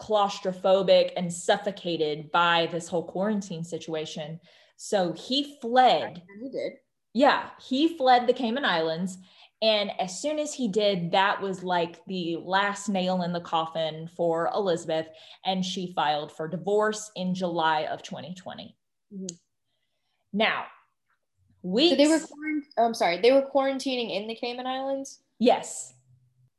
claustrophobic 0.00 1.12
and 1.16 1.32
suffocated 1.32 2.30
by 2.32 2.68
this 2.72 2.88
whole 2.88 3.04
quarantine 3.04 3.64
situation. 3.64 4.40
So 4.76 5.12
he 5.12 5.58
fled. 5.60 6.22
He 6.42 6.50
did. 6.50 6.72
Yeah, 7.12 7.50
he 7.60 7.96
fled 7.96 8.26
the 8.26 8.32
Cayman 8.32 8.64
Islands. 8.64 9.18
And 9.62 9.90
as 10.00 10.20
soon 10.20 10.38
as 10.38 10.54
he 10.54 10.68
did, 10.68 11.12
that 11.12 11.42
was 11.42 11.62
like 11.62 12.04
the 12.06 12.38
last 12.42 12.88
nail 12.88 13.22
in 13.22 13.32
the 13.32 13.40
coffin 13.40 14.08
for 14.16 14.50
Elizabeth. 14.54 15.06
And 15.44 15.64
she 15.64 15.92
filed 15.94 16.32
for 16.32 16.48
divorce 16.48 17.10
in 17.14 17.34
July 17.34 17.82
of 17.82 18.02
2020. 18.02 18.74
Mm-hmm. 19.14 19.26
Now, 20.32 20.64
we. 21.62 21.90
So 21.90 21.96
they 21.96 22.08
were, 22.08 22.20
oh, 22.78 22.86
I'm 22.86 22.94
sorry, 22.94 23.20
they 23.20 23.32
were 23.32 23.46
quarantining 23.54 24.16
in 24.16 24.28
the 24.28 24.34
Cayman 24.34 24.66
Islands? 24.66 25.20
Yes. 25.38 25.92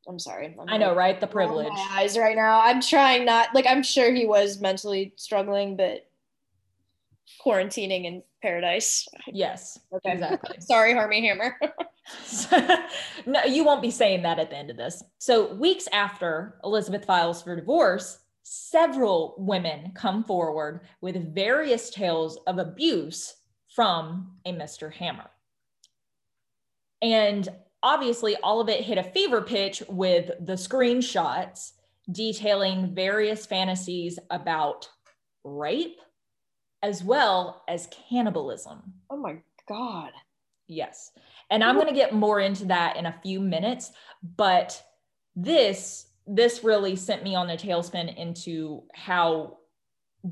I'm 0.07 0.19
sorry. 0.19 0.55
I'm 0.59 0.69
i 0.69 0.77
know, 0.77 0.95
right? 0.95 1.19
The 1.19 1.27
privilege. 1.27 1.69
My 1.69 1.87
eyes 1.91 2.17
right 2.17 2.35
now. 2.35 2.61
I'm 2.61 2.81
trying 2.81 3.25
not 3.25 3.53
like 3.53 3.65
I'm 3.67 3.83
sure 3.83 4.13
he 4.13 4.25
was 4.25 4.59
mentally 4.59 5.13
struggling, 5.15 5.77
but 5.77 6.07
quarantining 7.43 8.05
in 8.05 8.23
paradise. 8.41 9.07
Yes. 9.27 9.79
Okay. 9.93 10.13
Exactly. 10.13 10.57
sorry, 10.59 10.93
Armie 10.93 11.25
Hammer. 11.27 11.55
no, 13.25 13.43
you 13.43 13.63
won't 13.63 13.81
be 13.81 13.91
saying 13.91 14.23
that 14.23 14.39
at 14.39 14.49
the 14.49 14.57
end 14.57 14.69
of 14.69 14.77
this. 14.77 15.03
So 15.19 15.53
weeks 15.53 15.87
after 15.93 16.59
Elizabeth 16.63 17.05
files 17.05 17.41
for 17.41 17.55
divorce, 17.55 18.19
several 18.43 19.35
women 19.37 19.91
come 19.95 20.23
forward 20.23 20.81
with 21.01 21.33
various 21.33 21.89
tales 21.89 22.37
of 22.47 22.57
abuse 22.57 23.35
from 23.73 24.35
a 24.45 24.51
Mr. 24.51 24.93
Hammer. 24.93 25.29
And 27.01 27.47
obviously 27.83 28.35
all 28.37 28.59
of 28.59 28.69
it 28.69 28.83
hit 28.83 28.97
a 28.97 29.03
fever 29.03 29.41
pitch 29.41 29.81
with 29.87 30.31
the 30.39 30.53
screenshots 30.53 31.71
detailing 32.11 32.93
various 32.93 33.45
fantasies 33.45 34.19
about 34.29 34.89
rape 35.43 35.99
as 36.83 37.03
well 37.03 37.63
as 37.67 37.89
cannibalism. 38.09 38.81
Oh 39.09 39.17
my 39.17 39.37
God. 39.67 40.11
Yes. 40.67 41.11
And 41.49 41.63
I'm 41.63 41.75
going 41.75 41.87
to 41.87 41.93
get 41.93 42.13
more 42.13 42.39
into 42.39 42.65
that 42.65 42.95
in 42.97 43.05
a 43.05 43.19
few 43.21 43.39
minutes, 43.39 43.91
but 44.37 44.81
this 45.35 46.07
this 46.27 46.63
really 46.63 46.95
sent 46.95 47.23
me 47.23 47.35
on 47.35 47.49
a 47.49 47.57
tailspin 47.57 48.15
into 48.15 48.83
how 48.93 49.57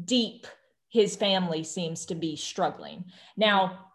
deep 0.05 0.45
his 0.89 1.15
family 1.15 1.63
seems 1.63 2.05
to 2.05 2.15
be 2.15 2.35
struggling. 2.35 3.05
Now, 3.35 3.89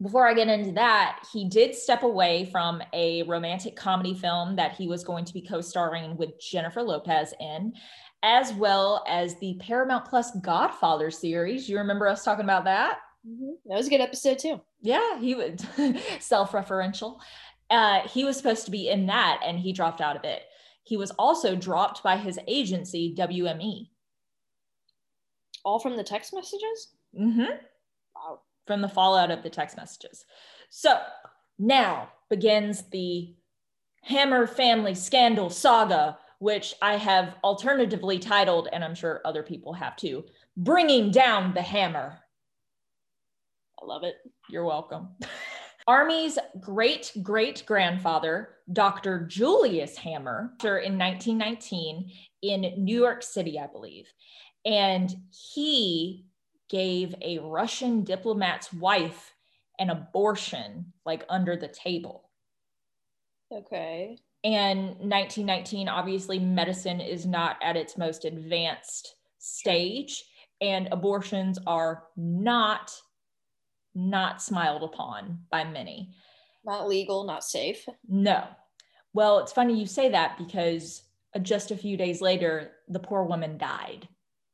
before 0.00 0.28
I 0.28 0.34
get 0.34 0.48
into 0.48 0.72
that, 0.72 1.24
he 1.32 1.48
did 1.48 1.74
step 1.74 2.02
away 2.02 2.48
from 2.52 2.82
a 2.92 3.24
romantic 3.24 3.74
comedy 3.74 4.14
film 4.14 4.56
that 4.56 4.76
he 4.76 4.86
was 4.86 5.02
going 5.02 5.24
to 5.24 5.32
be 5.32 5.42
co 5.42 5.60
starring 5.60 6.16
with 6.16 6.38
Jennifer 6.40 6.82
Lopez 6.82 7.34
in, 7.40 7.72
as 8.22 8.52
well 8.52 9.04
as 9.08 9.38
the 9.38 9.58
Paramount 9.60 10.04
Plus 10.04 10.34
Godfather 10.40 11.10
series. 11.10 11.68
You 11.68 11.78
remember 11.78 12.08
us 12.08 12.24
talking 12.24 12.44
about 12.44 12.64
that? 12.64 12.98
Mm-hmm. 13.26 13.52
That 13.66 13.76
was 13.76 13.86
a 13.86 13.90
good 13.90 14.00
episode, 14.00 14.38
too. 14.38 14.60
Yeah, 14.80 15.18
he 15.20 15.34
would 15.34 15.60
self 16.20 16.52
referential. 16.52 17.18
Uh, 17.70 18.00
he 18.08 18.24
was 18.24 18.36
supposed 18.36 18.64
to 18.64 18.70
be 18.70 18.88
in 18.88 19.06
that 19.06 19.40
and 19.44 19.58
he 19.58 19.72
dropped 19.72 20.00
out 20.00 20.16
of 20.16 20.24
it. 20.24 20.42
He 20.84 20.96
was 20.96 21.10
also 21.12 21.54
dropped 21.54 22.02
by 22.02 22.16
his 22.16 22.38
agency, 22.46 23.14
WME. 23.16 23.90
All 25.64 25.78
from 25.78 25.96
the 25.96 26.04
text 26.04 26.32
messages? 26.32 26.94
Mm 27.18 27.34
hmm. 27.34 27.42
Wow 28.14 28.40
from 28.68 28.82
the 28.82 28.88
fallout 28.88 29.32
of 29.32 29.42
the 29.42 29.50
text 29.50 29.76
messages. 29.76 30.24
So 30.70 31.00
now 31.58 32.10
begins 32.30 32.84
the 32.90 33.34
Hammer 34.02 34.46
family 34.46 34.94
scandal 34.94 35.50
saga, 35.50 36.18
which 36.38 36.74
I 36.80 36.96
have 36.96 37.34
alternatively 37.42 38.18
titled, 38.18 38.68
and 38.72 38.84
I'm 38.84 38.94
sure 38.94 39.20
other 39.24 39.42
people 39.42 39.72
have 39.72 39.96
too, 39.96 40.24
Bringing 40.56 41.10
Down 41.10 41.54
the 41.54 41.62
Hammer. 41.62 42.18
I 43.80 43.86
love 43.86 44.04
it. 44.04 44.16
You're 44.48 44.64
welcome. 44.64 45.08
Armie's 45.86 46.38
great 46.60 47.12
great 47.22 47.64
grandfather, 47.64 48.50
Dr. 48.70 49.24
Julius 49.26 49.96
Hammer, 49.96 50.52
in 50.62 50.98
1919 50.98 52.12
in 52.42 52.60
New 52.76 53.00
York 53.00 53.22
City, 53.22 53.58
I 53.58 53.66
believe. 53.68 54.06
And 54.66 55.14
he 55.30 56.26
gave 56.68 57.14
a 57.22 57.38
Russian 57.38 58.04
diplomat's 58.04 58.70
wife 58.70 59.32
an 59.78 59.90
abortion, 59.90 60.92
like 61.06 61.24
under 61.30 61.56
the 61.56 61.68
table. 61.68 62.28
Okay. 63.50 64.18
And 64.48 64.78
1919, 65.00 65.90
obviously, 65.90 66.38
medicine 66.38 67.02
is 67.02 67.26
not 67.26 67.58
at 67.62 67.76
its 67.76 67.98
most 67.98 68.24
advanced 68.24 69.16
stage, 69.38 70.24
and 70.62 70.88
abortions 70.90 71.58
are 71.66 72.04
not 72.16 72.90
not 73.94 74.40
smiled 74.40 74.84
upon 74.84 75.40
by 75.50 75.64
many. 75.64 76.14
Not 76.64 76.88
legal, 76.88 77.24
not 77.24 77.44
safe. 77.44 77.86
No. 78.08 78.44
Well, 79.12 79.40
it's 79.40 79.52
funny 79.52 79.78
you 79.78 79.84
say 79.84 80.08
that 80.10 80.38
because 80.38 81.02
just 81.42 81.70
a 81.70 81.76
few 81.76 81.98
days 81.98 82.22
later, 82.22 82.72
the 82.88 83.00
poor 83.00 83.24
woman 83.24 83.58
died. 83.58 84.08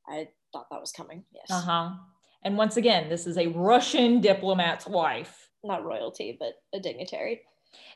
I 0.08 0.28
thought 0.52 0.66
that 0.72 0.80
was 0.80 0.90
coming. 0.90 1.22
Yes. 1.32 1.46
Uh 1.50 1.60
huh. 1.60 1.90
And 2.42 2.56
once 2.56 2.76
again, 2.76 3.08
this 3.08 3.28
is 3.28 3.38
a 3.38 3.46
Russian 3.46 4.20
diplomat's 4.20 4.88
wife. 4.88 5.50
Not 5.62 5.84
royalty, 5.84 6.36
but 6.36 6.54
a 6.72 6.80
dignitary. 6.80 7.42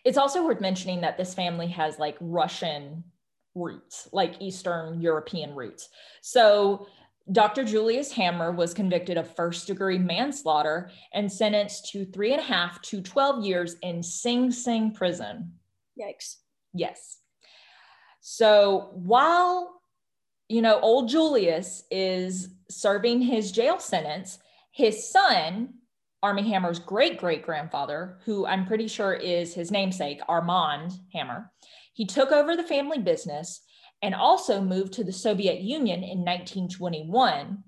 It's 0.04 0.18
also 0.18 0.44
worth 0.44 0.60
mentioning 0.60 1.00
that 1.02 1.16
this 1.16 1.34
family 1.34 1.68
has 1.68 1.98
like 1.98 2.16
Russian 2.20 3.04
roots, 3.54 4.08
like 4.12 4.40
Eastern 4.40 5.00
European 5.00 5.54
roots. 5.54 5.88
So 6.22 6.86
Dr. 7.30 7.64
Julius 7.64 8.12
Hammer 8.12 8.52
was 8.52 8.72
convicted 8.72 9.18
of 9.18 9.34
first 9.34 9.66
degree 9.66 9.98
manslaughter 9.98 10.90
and 11.12 11.30
sentenced 11.30 11.90
to 11.92 12.06
three 12.06 12.32
and 12.32 12.40
a 12.40 12.44
half 12.44 12.80
to 12.82 13.00
12 13.02 13.44
years 13.44 13.76
in 13.82 14.02
Sing 14.02 14.50
Sing 14.50 14.92
prison. 14.92 15.52
Yikes. 16.00 16.36
Yes. 16.72 17.18
So 18.20 18.90
while 18.94 19.78
you 20.48 20.62
know, 20.62 20.80
old 20.80 21.08
Julius 21.08 21.84
is 21.90 22.48
serving 22.70 23.20
his 23.20 23.52
jail 23.52 23.78
sentence. 23.78 24.38
His 24.70 25.10
son, 25.10 25.74
Armie 26.22 26.48
Hammer's 26.50 26.78
great 26.78 27.18
great 27.18 27.44
grandfather, 27.44 28.18
who 28.24 28.46
I'm 28.46 28.66
pretty 28.66 28.88
sure 28.88 29.14
is 29.14 29.54
his 29.54 29.70
namesake, 29.70 30.20
Armand 30.28 30.92
Hammer, 31.12 31.52
he 31.92 32.06
took 32.06 32.30
over 32.30 32.56
the 32.56 32.62
family 32.62 32.98
business 32.98 33.60
and 34.02 34.14
also 34.14 34.60
moved 34.60 34.92
to 34.94 35.04
the 35.04 35.12
Soviet 35.12 35.60
Union 35.60 36.04
in 36.04 36.24
1921. 36.24 37.58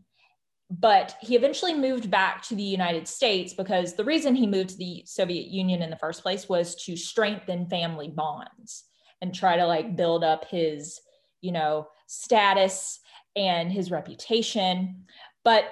But 0.71 1.17
he 1.21 1.35
eventually 1.35 1.75
moved 1.75 2.13
back 2.13 2.43
to 2.43 2.55
the 2.55 2.63
United 2.63 3.09
States 3.09 3.55
because 3.55 3.95
the 3.95 4.05
reason 4.05 4.37
he 4.37 4.47
moved 4.47 4.71
to 4.71 4.77
the 4.77 5.03
Soviet 5.05 5.49
Union 5.49 5.83
in 5.83 5.91
the 5.91 5.97
first 5.97 6.23
place 6.23 6.49
was 6.49 6.77
to 6.85 6.97
strengthen 6.97 7.69
family 7.69 8.07
bonds 8.07 8.85
and 9.21 9.35
try 9.35 9.57
to 9.57 9.67
like 9.67 9.97
build 9.97 10.23
up 10.23 10.45
his, 10.49 11.01
you 11.41 11.51
know, 11.51 11.89
status 12.07 13.01
and 13.35 13.73
his 13.73 13.91
reputation. 13.91 15.07
But 15.45 15.65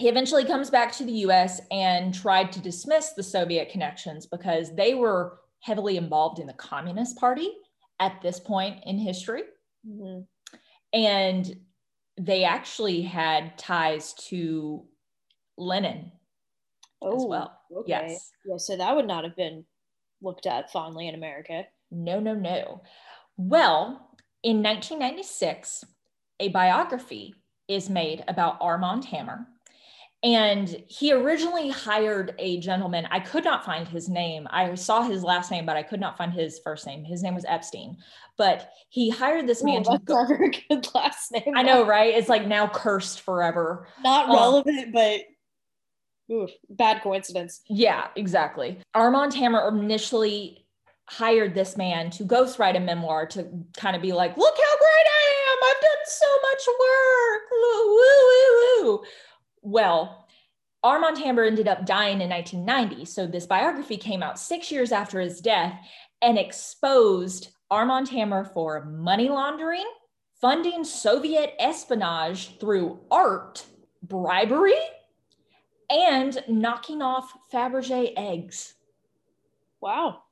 he 0.00 0.08
eventually 0.08 0.46
comes 0.46 0.70
back 0.70 0.92
to 0.92 1.04
the 1.04 1.12
US 1.12 1.60
and 1.70 2.14
tried 2.14 2.52
to 2.52 2.60
dismiss 2.60 3.12
the 3.12 3.22
Soviet 3.22 3.68
connections 3.68 4.24
because 4.24 4.74
they 4.74 4.94
were 4.94 5.40
heavily 5.60 5.98
involved 5.98 6.38
in 6.38 6.46
the 6.46 6.54
Communist 6.54 7.18
Party 7.18 7.50
at 8.00 8.20
this 8.22 8.40
point 8.40 8.82
in 8.86 8.98
history. 8.98 9.42
Mm-hmm. 9.86 10.22
And 10.94 11.56
they 12.18 12.44
actually 12.44 13.02
had 13.02 13.58
ties 13.58 14.14
to 14.28 14.84
Lenin 15.58 16.10
oh, 17.02 17.16
as 17.16 17.24
well. 17.26 17.60
Okay. 17.70 17.90
Yes. 17.90 18.30
Yeah, 18.46 18.56
so 18.56 18.78
that 18.78 18.96
would 18.96 19.06
not 19.06 19.24
have 19.24 19.36
been 19.36 19.66
looked 20.22 20.46
at 20.46 20.72
fondly 20.72 21.08
in 21.08 21.14
America. 21.14 21.64
No, 21.90 22.20
no, 22.20 22.34
no. 22.34 22.82
Well, 23.36 24.16
in 24.42 24.62
1996, 24.62 25.84
a 26.40 26.48
biography 26.48 27.34
is 27.68 27.90
made 27.90 28.24
about 28.26 28.56
Armand 28.60 29.04
Hammer, 29.04 29.46
And 30.22 30.82
he 30.86 31.12
originally 31.12 31.70
hired 31.70 32.34
a 32.38 32.60
gentleman. 32.60 33.06
I 33.10 33.20
could 33.20 33.42
not 33.42 33.64
find 33.64 33.88
his 33.88 34.08
name. 34.08 34.46
I 34.50 34.74
saw 34.74 35.02
his 35.02 35.24
last 35.24 35.50
name, 35.50 35.64
but 35.64 35.76
I 35.78 35.82
could 35.82 36.00
not 36.00 36.18
find 36.18 36.30
his 36.30 36.60
first 36.62 36.86
name. 36.86 37.04
His 37.04 37.22
name 37.22 37.34
was 37.34 37.46
Epstein. 37.48 37.96
But 38.36 38.70
he 38.90 39.08
hired 39.08 39.46
this 39.46 39.62
man 39.64 39.80
Ooh, 39.80 39.92
to 39.92 39.98
go. 40.04 40.22
never 40.22 40.44
a 40.44 40.50
good 40.68 40.86
last 40.94 41.32
name. 41.32 41.54
I 41.56 41.62
know, 41.62 41.86
right? 41.86 42.14
It's 42.14 42.28
like 42.28 42.46
now 42.46 42.68
cursed 42.68 43.22
forever. 43.22 43.86
Not 44.04 44.26
Oh. 44.28 44.34
relevant, 44.34 44.92
but 44.92 45.20
oof, 46.30 46.50
bad 46.68 47.02
coincidence. 47.02 47.62
Yeah, 47.70 48.08
exactly. 48.14 48.78
Armand 48.94 49.32
Hammer 49.32 49.66
initially 49.68 50.66
hired 51.08 51.54
this 51.54 51.76
man 51.78 52.10
to 52.10 52.24
ghostwrite 52.24 52.76
a 52.76 52.80
memoir 52.80 53.26
to 53.26 53.48
kind 53.76 53.96
of 53.96 54.02
be 54.02 54.12
like, 54.12 54.36
look 54.36 54.54
how 54.54 54.76
great 54.78 55.06
I 55.06 55.32
am. 55.50 55.58
I've 55.64 55.80
done 55.80 56.04
so 56.06 56.26
much 56.42 56.66
work. 56.78 57.42
Woo, 57.50 57.96
woo, 57.96 58.84
woo, 58.84 58.92
woo. 58.98 59.02
Well, 59.62 60.26
Armand 60.82 61.18
Hammer 61.18 61.44
ended 61.44 61.68
up 61.68 61.84
dying 61.84 62.20
in 62.20 62.30
1990. 62.30 63.04
So 63.04 63.26
this 63.26 63.46
biography 63.46 63.96
came 63.96 64.22
out 64.22 64.38
six 64.38 64.70
years 64.70 64.92
after 64.92 65.20
his 65.20 65.40
death 65.40 65.78
and 66.22 66.38
exposed 66.38 67.50
Armand 67.70 68.08
Hammer 68.08 68.44
for 68.44 68.84
money 68.86 69.28
laundering, 69.28 69.86
funding 70.40 70.84
Soviet 70.84 71.54
espionage 71.58 72.58
through 72.58 72.98
art, 73.10 73.64
bribery, 74.02 74.74
and 75.90 76.42
knocking 76.48 77.02
off 77.02 77.32
Fabergé 77.52 78.12
eggs. 78.16 78.74
Wow. 79.80 80.22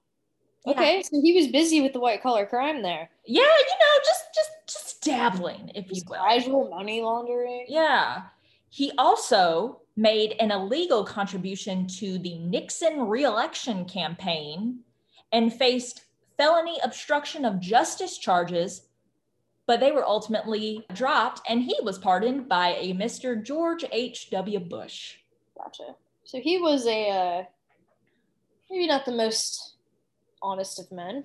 Yeah. 0.67 0.73
Okay, 0.73 1.03
so 1.03 1.21
he 1.23 1.35
was 1.35 1.49
busy 1.49 1.81
with 1.81 1.93
the 1.93 2.01
white 2.01 2.23
collar 2.23 2.45
crime 2.47 2.83
there. 2.83 3.09
Yeah, 3.25 3.43
you 3.43 3.47
know, 3.47 4.03
just 4.05 4.25
just 4.35 4.51
just 4.67 5.03
dabbling, 5.03 5.71
if 5.75 5.87
you 5.89 5.95
Just 5.95 6.09
will. 6.09 6.17
casual 6.17 6.69
money 6.69 7.01
laundering. 7.01 7.67
Yeah. 7.69 8.23
He 8.71 8.93
also 8.99 9.81
made 9.97 10.37
an 10.41 10.51
illegal 10.51 11.05
contribution 11.05 11.87
to 11.87 12.19
the 12.19 12.39
Nixon 12.39 13.03
reelection 13.03 13.85
campaign 13.85 14.81
and 15.33 15.53
faced 15.53 16.03
felony 16.37 16.79
obstruction 16.85 17.45
of 17.45 17.61
justice 17.61 18.17
charges, 18.17 18.89
but 19.67 19.81
they 19.81 19.91
were 19.91 20.07
ultimately 20.07 20.87
dropped 20.95 21.43
and 21.49 21.63
he 21.63 21.77
was 21.83 21.99
pardoned 21.99 22.49
by 22.49 22.77
a 22.79 22.95
Mr. 22.95 23.43
George 23.43 23.85
H.W. 23.91 24.61
Bush. 24.61 25.17
Gotcha. 25.57 25.97
So 26.25 26.39
he 26.39 26.59
was 26.59 26.87
a 26.87 27.11
uh, 27.11 27.43
maybe 28.71 28.87
not 28.87 29.05
the 29.05 29.13
most 29.13 29.75
honest 30.43 30.79
of 30.79 30.93
men. 30.93 31.25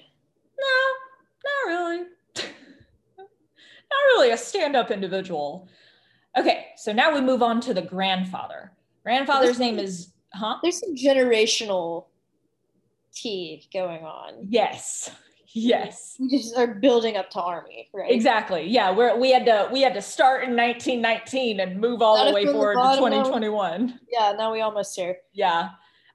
No, 0.60 0.78
not 1.46 1.68
really. 1.68 2.00
not 3.18 4.04
really 4.16 4.32
a 4.32 4.38
stand 4.38 4.76
up 4.76 4.92
individual. 4.92 5.68
Okay, 6.38 6.68
so 6.78 6.92
now 6.92 7.14
we 7.14 7.22
move 7.22 7.44
on 7.44 7.62
to 7.62 7.74
the 7.74 7.82
grandfather. 7.82 8.72
Grandfather's 9.04 9.60
name 9.60 9.78
is, 9.80 10.14
huh? 10.34 10.58
There's 10.64 10.80
some 10.80 10.96
generational 10.96 12.06
tea 13.14 13.68
going 13.72 14.04
on. 14.04 14.48
Yes. 14.50 15.12
Yes. 15.56 16.16
We 16.20 16.30
just 16.30 16.58
are 16.58 16.66
building 16.66 17.16
up 17.16 17.30
to 17.32 17.40
Armie, 17.40 17.90
right? 17.94 18.12
Exactly. 18.12 18.66
Yeah, 18.68 18.90
we're 18.92 19.16
we 19.16 19.32
had 19.32 19.46
to 19.46 19.70
we 19.72 19.82
had 19.82 19.94
to 19.94 20.02
start 20.02 20.44
in 20.44 20.56
1919 20.56 21.60
and 21.60 21.80
move 21.80 22.02
all 22.02 22.18
Gotta 22.18 22.30
the 22.30 22.36
way 22.36 22.44
fill 22.44 22.54
the 22.54 22.60
forward 22.60 22.74
to 22.74 22.80
bottom 22.80 23.04
out. 23.06 23.26
2021. 23.26 24.00
Yeah, 24.10 24.34
now 24.36 24.52
we 24.52 24.62
almost 24.62 24.96
here. 24.96 25.18
Yeah. 25.32 25.70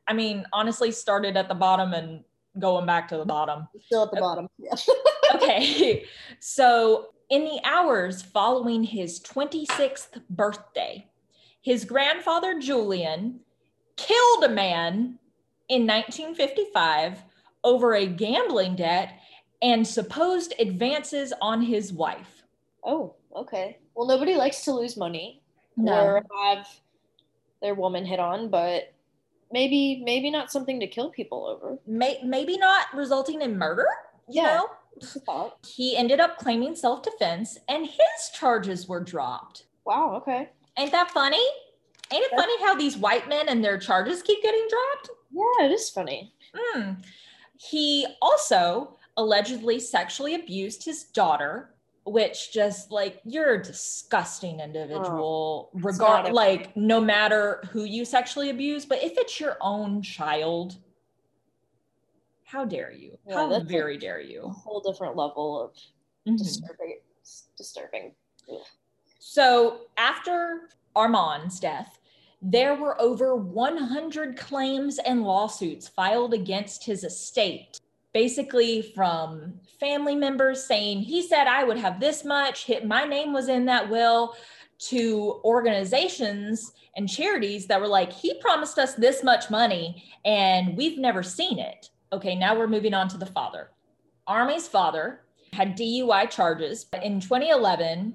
I 0.09 0.13
mean, 0.13 0.45
honestly 0.53 0.91
started 0.91 1.37
at 1.37 1.49
the 1.49 1.55
bottom 1.55 1.93
and 1.93 2.25
going 2.59 2.87
back 2.87 3.07
to 3.09 3.17
the 3.17 3.25
bottom. 3.25 3.69
Still 3.87 4.05
at 4.05 4.11
the 4.11 4.21
bottom. 4.21 4.49
Yeah. 4.59 4.75
okay. 5.35 6.05
So, 6.41 7.09
in 7.31 7.45
the 7.45 7.61
hours 7.65 8.23
following 8.23 8.83
his 8.83 9.21
26th 9.21 10.21
birthday, 10.31 11.07
his 11.61 11.85
grandfather 11.85 12.59
Julian 12.59 13.41
killed 13.97 14.45
a 14.45 14.49
man 14.49 15.19
in 15.69 15.87
1955 15.87 17.23
over 17.65 17.95
a 17.95 18.07
gambling 18.07 18.77
debt 18.77 19.13
and 19.61 19.87
supposed 19.87 20.55
advances 20.59 21.33
on 21.43 21.61
his 21.61 21.93
wife. 21.93 22.43
Oh, 22.85 23.17
okay. 23.35 23.79
Well, 23.95 24.07
nobody 24.07 24.35
likes 24.37 24.65
to 24.65 24.73
lose 24.73 24.97
money 24.97 25.43
No. 25.77 25.93
or 26.01 26.25
have 26.45 26.67
their 27.61 27.75
woman 27.75 28.07
hit 28.07 28.21
on, 28.21 28.49
but 28.51 28.95
maybe 29.53 30.01
maybe 30.05 30.31
not 30.31 30.53
something 30.53 30.79
to 30.81 30.87
kill 30.87 31.11
people 31.11 31.45
over. 31.47 31.79
May- 31.87 32.21
maybe 32.25 32.57
not 32.57 32.87
resulting 32.95 33.43
in 33.43 33.59
murder, 33.59 33.87
you 34.29 34.43
Yeah. 34.43 34.55
know? 34.57 34.69
Just 35.01 35.17
a 35.17 35.21
thought. 35.21 35.59
He 35.67 35.97
ended 35.97 36.21
up 36.21 36.39
claiming 36.39 36.75
self 36.75 37.03
defense 37.03 37.59
and 37.69 37.87
his 37.87 38.31
charges 38.35 38.89
were 38.89 39.01
dropped. 39.01 39.65
Wow. 39.85 40.17
Okay. 40.17 40.49
Ain't 40.77 40.93
that 40.93 41.11
funny? 41.11 41.45
Ain't 42.11 42.25
it 42.25 42.31
funny 42.37 42.61
how 42.63 42.75
these 42.75 42.97
white 42.97 43.29
men 43.29 43.49
and 43.49 43.63
their 43.65 43.79
charges 43.79 44.23
keep 44.23 44.43
getting 44.43 44.67
dropped? 44.69 45.11
Yeah, 45.31 45.67
it 45.67 45.73
is 45.73 45.91
funny. 45.91 46.33
Hmm. 46.55 46.93
He 47.57 48.07
also 48.23 48.97
allegedly 49.17 49.79
sexually 49.81 50.35
abused 50.35 50.85
his 50.85 51.05
daughter, 51.05 51.75
which 52.05 52.53
just 52.53 52.91
like 52.91 53.21
you're 53.25 53.55
a 53.55 53.63
disgusting 53.63 54.61
individual, 54.61 55.71
not 55.75 55.85
regard 55.85 56.33
like 56.33 56.75
no 56.77 57.01
matter 57.01 57.63
who 57.71 57.85
you 57.85 58.05
sexually 58.05 58.51
abuse, 58.51 58.87
but 58.87 59.03
if 59.03 59.19
it's 59.19 59.39
your 59.39 59.57
own 59.61 60.01
child, 60.03 60.77
how 62.49 62.65
dare 62.65 62.91
you? 62.91 63.19
Yeah, 63.27 63.35
how 63.35 63.61
very 63.61 63.99
dare 63.99 64.21
you? 64.21 64.45
A 64.45 64.49
whole 64.49 64.81
different 64.81 65.17
level 65.17 65.61
of 65.61 65.75
Mhm. 66.27 66.39
disturbing. 66.39 67.01
Disturbing. 67.59 68.15
So 69.19 69.81
after 69.99 70.71
Armand's 70.97 71.61
death, 71.61 71.99
there 72.41 72.75
were 72.75 72.99
over 73.01 73.37
100 73.37 74.39
claims 74.39 74.99
and 74.99 75.25
lawsuits 75.25 75.89
filed 75.89 76.33
against 76.33 76.85
his 76.85 77.05
estate, 77.05 77.79
basically 78.15 78.81
from 78.81 79.61
family 79.79 80.15
members 80.15 80.65
saying 80.65 81.01
he 81.03 81.21
said 81.21 81.47
I 81.49 81.65
would 81.65 81.77
have 81.77 82.01
this 82.01 82.25
much, 82.25 82.65
hit 82.65 82.87
my 82.87 83.05
name 83.05 83.35
was 83.35 83.49
in 83.49 83.67
that 83.67 83.91
will, 83.91 84.35
to 84.79 85.43
organizations 85.45 86.73
and 86.97 87.11
charities 87.11 87.67
that 87.67 87.79
were 87.79 87.89
like, 87.89 88.11
he 88.11 88.41
promised 88.41 88.79
us 88.79 88.95
this 88.95 89.23
much 89.23 89.51
money 89.51 90.05
and 90.25 90.75
we've 90.79 90.99
never 90.99 91.23
seen 91.23 91.59
it. 91.59 91.91
Okay, 92.13 92.35
now 92.35 92.57
we're 92.57 92.67
moving 92.67 92.95
on 92.95 93.09
to 93.09 93.19
the 93.19 93.27
father. 93.27 93.71
Armie's 94.27 94.69
father 94.69 95.21
had 95.53 95.77
DUI 95.77 96.31
charges 96.31 96.87
in 97.03 97.21
2011 97.21 98.15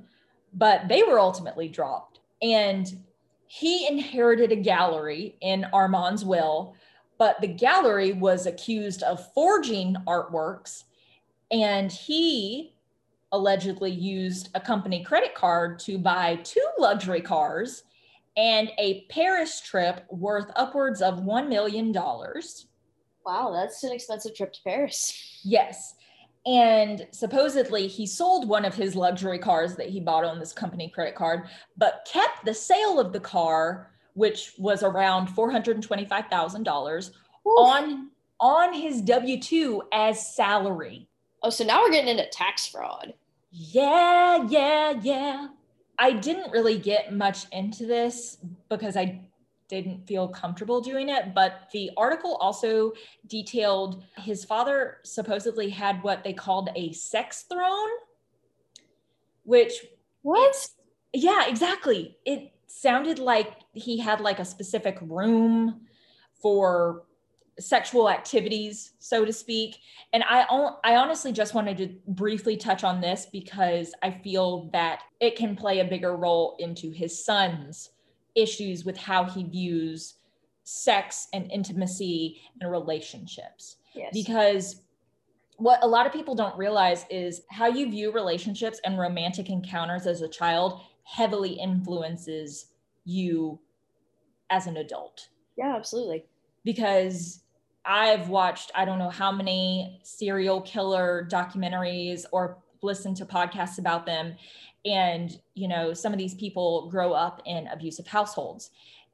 but 0.54 0.88
they 0.88 1.04
were 1.04 1.20
ultimately 1.20 1.68
dropped. 1.68 2.20
And 2.42 3.04
he 3.48 3.88
inherited 3.88 4.52
a 4.52 4.58
gallery 4.58 5.38
in 5.42 5.66
Armand's 5.74 6.24
will, 6.24 6.76
but 7.18 7.40
the 7.42 7.48
gallery 7.48 8.14
was 8.14 8.46
accused 8.46 9.04
of 9.04 9.34
forging 9.34 9.96
artworks. 10.08 10.84
And 11.52 11.92
he 11.92 12.76
allegedly 13.32 13.92
used 13.92 14.50
a 14.54 14.60
company 14.60 15.04
credit 15.04 15.34
card 15.34 15.80
to 15.80 15.98
buy 15.98 16.36
two 16.44 16.66
luxury 16.78 17.22
cars 17.22 17.84
and 18.38 18.72
a 18.78 19.06
Paris 19.10 19.62
trip 19.62 20.06
worth 20.10 20.52
upwards 20.56 21.02
of 21.02 21.20
$1 21.20 21.48
million. 21.48 21.96
Wow, 23.26 23.52
that's 23.54 23.84
an 23.84 23.92
expensive 23.92 24.36
trip 24.36 24.54
to 24.54 24.60
Paris. 24.64 25.30
Yes. 25.46 25.96
And 26.46 27.06
supposedly 27.12 27.88
he 27.88 28.08
sold 28.08 28.48
one 28.48 28.64
of 28.64 28.76
his 28.76 28.96
luxury 28.96 29.40
cars 29.40 29.76
that 29.76 29.90
he 29.90 30.00
bought 30.00 30.24
on 30.24 30.40
this 30.40 30.54
company 30.54 30.88
credit 30.88 31.16
card, 31.16 31.50
but 31.76 32.08
kept 32.10 32.46
the 32.46 32.54
sale 32.54 32.98
of 32.98 33.12
the 33.12 33.20
car, 33.20 33.92
which 34.14 34.54
was 34.58 34.82
around 34.82 35.28
$425,000, 35.28 37.12
on 37.46 38.10
on 38.40 38.74
his 38.74 39.02
W2 39.02 39.82
as 39.92 40.34
salary. 40.34 41.08
Oh, 41.42 41.50
so 41.50 41.66
now 41.66 41.82
we're 41.82 41.92
getting 41.92 42.18
into 42.18 42.30
tax 42.30 42.68
fraud. 42.68 43.14
Yeah, 43.52 44.48
yeah, 44.50 44.94
yeah. 45.02 45.48
I 46.00 46.14
didn't 46.14 46.52
really 46.52 46.78
get 46.78 47.14
much 47.14 47.46
into 47.52 47.86
this 47.86 48.38
because 48.70 48.98
I 48.98 49.22
didn't 49.82 50.08
feel 50.08 50.28
comfortable 50.28 50.82
doing 50.82 51.10
it, 51.10 51.34
but 51.34 51.70
the 51.74 51.90
article 51.98 52.36
also 52.36 52.94
detailed 53.28 54.04
his 54.18 54.46
father 54.46 54.98
supposedly 55.04 55.70
had 55.70 56.02
what 56.04 56.24
they 56.24 56.34
called 56.34 56.70
a 56.76 56.92
sex 56.94 57.46
throne, 57.50 57.90
which 59.44 59.74
What? 60.22 60.56
yeah, 61.14 61.48
exactly. 61.48 62.18
It 62.26 62.52
sounded 62.68 63.20
like 63.20 63.56
he 63.74 63.98
had 64.00 64.22
like 64.22 64.40
a 64.40 64.46
specific 64.46 64.98
room 65.02 65.82
for 66.42 67.04
sexual 67.60 68.10
activities, 68.10 68.94
so 69.00 69.26
to 69.26 69.34
speak. 69.34 69.78
And 70.12 70.24
I 70.28 70.46
I 70.84 70.96
honestly 70.96 71.32
just 71.32 71.54
wanted 71.54 71.78
to 71.78 71.96
briefly 72.08 72.58
touch 72.58 72.84
on 72.84 73.02
this 73.02 73.28
because 73.32 73.94
I 74.02 74.12
feel 74.12 74.70
that 74.74 75.04
it 75.20 75.36
can 75.36 75.56
play 75.56 75.80
a 75.80 75.86
bigger 75.86 76.16
role 76.16 76.56
into 76.60 76.92
his 76.92 77.24
son's 77.24 77.90
issues 78.36 78.86
with 78.86 78.98
how 78.98 79.24
he 79.24 79.44
views 79.44 80.16
sex 80.64 81.28
and 81.34 81.52
intimacy 81.52 82.42
and 82.62 82.72
relationships 82.72 83.78
Yes. 83.94 84.10
because 84.14 84.82
what 85.58 85.84
a 85.84 85.88
lot 85.88 86.06
of 86.08 86.14
people 86.14 86.34
don't 86.36 86.58
realize 86.58 87.06
is 87.10 87.42
how 87.52 87.68
you 87.68 87.90
view 87.90 88.12
relationships 88.12 88.80
and 88.86 88.98
romantic 88.98 89.50
encounters 89.50 90.08
as 90.08 90.22
a 90.22 90.28
child 90.28 90.82
heavily 91.04 91.52
influences 91.52 92.68
you 93.06 93.60
as 94.50 94.68
an 94.68 94.78
adult. 94.78 95.30
Yeah, 95.58 95.76
absolutely. 95.76 96.26
Because 96.64 97.42
I've 97.86 98.30
watched, 98.30 98.72
I 98.74 98.86
don't 98.86 99.00
know 99.00 99.10
how 99.10 99.32
many 99.32 100.00
serial 100.04 100.62
killer 100.62 101.28
documentaries 101.32 102.26
or 102.32 102.58
listened 102.82 103.18
to 103.18 103.26
podcasts 103.26 103.78
about 103.78 104.06
them. 104.06 104.36
And, 104.86 105.40
you 105.54 105.68
know, 105.68 105.94
some 105.94 106.12
of 106.12 106.20
these 106.20 106.34
people 106.34 106.90
grow 106.90 107.14
up 107.14 107.42
in 107.46 107.68
abusive 107.68 108.08
households. 108.08 108.72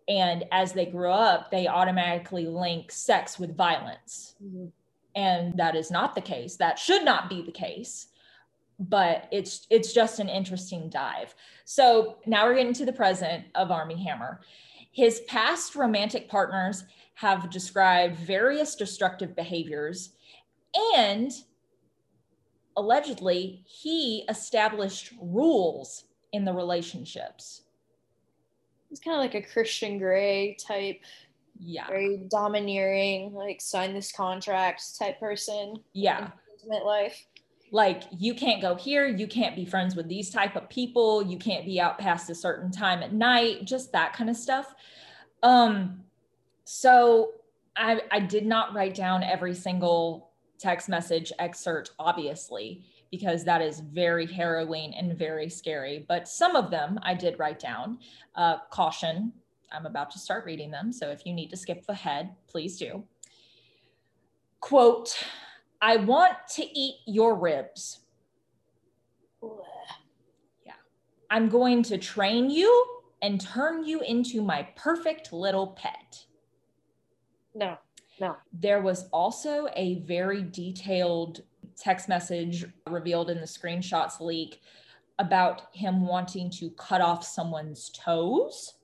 And 0.07 0.45
as 0.51 0.74
they 0.74 0.88
grow 0.88 1.13
up, 1.13 1.51
they 1.51 1.67
automatically 1.67 2.47
link 2.47 2.91
sex 2.91 3.38
with 3.38 3.55
violence. 3.55 4.36
Mm-hmm. 4.43 4.67
And 5.15 5.57
that 5.57 5.76
is 5.76 5.91
not 5.91 6.15
the 6.15 6.22
case. 6.22 6.55
That 6.55 6.80
should 6.80 7.05
not 7.05 7.30
be 7.30 7.43
the 7.43 7.51
case. 7.51 8.07
But 8.80 9.28
it's 9.32 9.67
it's 9.70 9.91
just 9.91 10.20
an 10.20 10.30
interesting 10.30 10.89
dive. 10.89 11.36
So 11.65 12.17
now 12.26 12.45
we're 12.45 12.55
getting 12.55 12.74
to 12.74 12.86
the 12.86 12.93
present 12.93 13.45
of 13.53 13.72
Armie 13.72 14.01
Hammer. 14.01 14.39
His 14.91 15.20
past 15.28 15.76
romantic 15.76 16.30
partners 16.30 16.86
have 17.15 17.49
described 17.49 18.15
various 18.15 18.76
destructive 18.76 19.36
behaviors 19.36 20.11
and 20.95 21.32
allegedly 22.80 23.61
he 23.65 24.23
established 24.30 25.13
rules 25.21 26.05
in 26.32 26.45
the 26.45 26.53
relationships. 26.53 27.63
He's 28.89 29.01
kind 29.01 29.15
of 29.15 29.21
like 29.21 29.36
a 29.36 29.47
Christian 29.47 29.99
Grey 29.99 30.55
type. 30.55 31.01
Yeah. 31.59 31.88
Very 31.88 32.23
domineering, 32.30 33.34
like 33.34 33.59
sign 33.59 33.93
this 33.93 34.13
contract 34.13 34.97
type 34.97 35.19
person. 35.19 35.75
Yeah. 35.91 36.32
Intimate 36.53 36.86
life. 36.86 37.25
Like 37.71 38.03
you 38.17 38.34
can't 38.34 38.61
go 38.61 38.75
here, 38.75 39.05
you 39.05 39.27
can't 39.27 39.55
be 39.55 39.65
friends 39.65 39.95
with 39.95 40.07
these 40.07 40.30
type 40.30 40.55
of 40.55 40.69
people, 40.69 41.21
you 41.21 41.38
can't 41.38 41.65
be 41.65 41.80
out 41.80 41.99
past 41.99 42.30
a 42.30 42.36
certain 42.36 42.71
time 42.71 43.03
at 43.03 43.13
night, 43.13 43.65
just 43.65 43.91
that 43.91 44.13
kind 44.13 44.30
of 44.30 44.38
stuff. 44.38 44.73
Um 45.43 46.05
so 46.63 47.34
I 47.75 48.01
I 48.09 48.21
did 48.21 48.45
not 48.45 48.73
write 48.73 48.95
down 48.95 49.21
every 49.21 49.53
single 49.53 50.28
text 50.60 50.89
message 50.89 51.32
excerpt, 51.39 51.91
obviously, 51.99 52.84
because 53.12 53.43
that 53.45 53.62
is 53.62 53.80
very 53.80 54.26
harrowing 54.26 54.93
and 54.95 55.18
very 55.18 55.49
scary. 55.49 56.05
But 56.07 56.28
some 56.28 56.55
of 56.55 56.70
them 56.70 56.99
I 57.01 57.14
did 57.14 57.39
write 57.39 57.60
down. 57.60 57.99
Uh, 58.36 58.57
caution, 58.70 59.34
I'm 59.72 59.86
about 59.86 60.12
to 60.12 60.20
start 60.20 60.45
reading 60.45 60.70
them. 60.70 60.91
So 60.91 61.10
if 61.10 61.26
you 61.26 61.34
need 61.34 61.49
to 61.49 61.57
skip 61.57 61.84
ahead, 61.88 62.36
please 62.47 62.78
do. 62.78 63.03
Quote, 64.60 65.16
I 65.82 65.97
want 65.97 66.34
to 66.55 66.64
eat 66.78 66.95
your 67.07 67.36
ribs. 67.36 67.99
Yeah. 70.66 70.74
I'm 71.30 71.47
going 71.47 71.84
to 71.84 71.97
train 71.97 72.49
you 72.49 72.86
and 73.22 73.39
turn 73.39 73.86
you 73.86 74.01
into 74.01 74.41
my 74.41 74.68
perfect 74.76 75.32
little 75.32 75.68
pet. 75.68 76.26
No. 77.55 77.78
No. 78.20 78.38
There 78.53 78.82
was 78.82 79.07
also 79.11 79.67
a 79.76 79.99
very 79.99 80.43
detailed 80.43 81.41
text 81.78 82.09
message 82.09 82.65
revealed 82.88 83.30
in 83.30 83.39
the 83.39 83.45
screenshots 83.45 84.20
leak 84.20 84.61
about 85.20 85.74
him 85.74 86.05
wanting 86.05 86.49
to 86.49 86.70
cut 86.72 87.01
off 87.01 87.26
someone's 87.26 87.89
toes. 87.89 88.76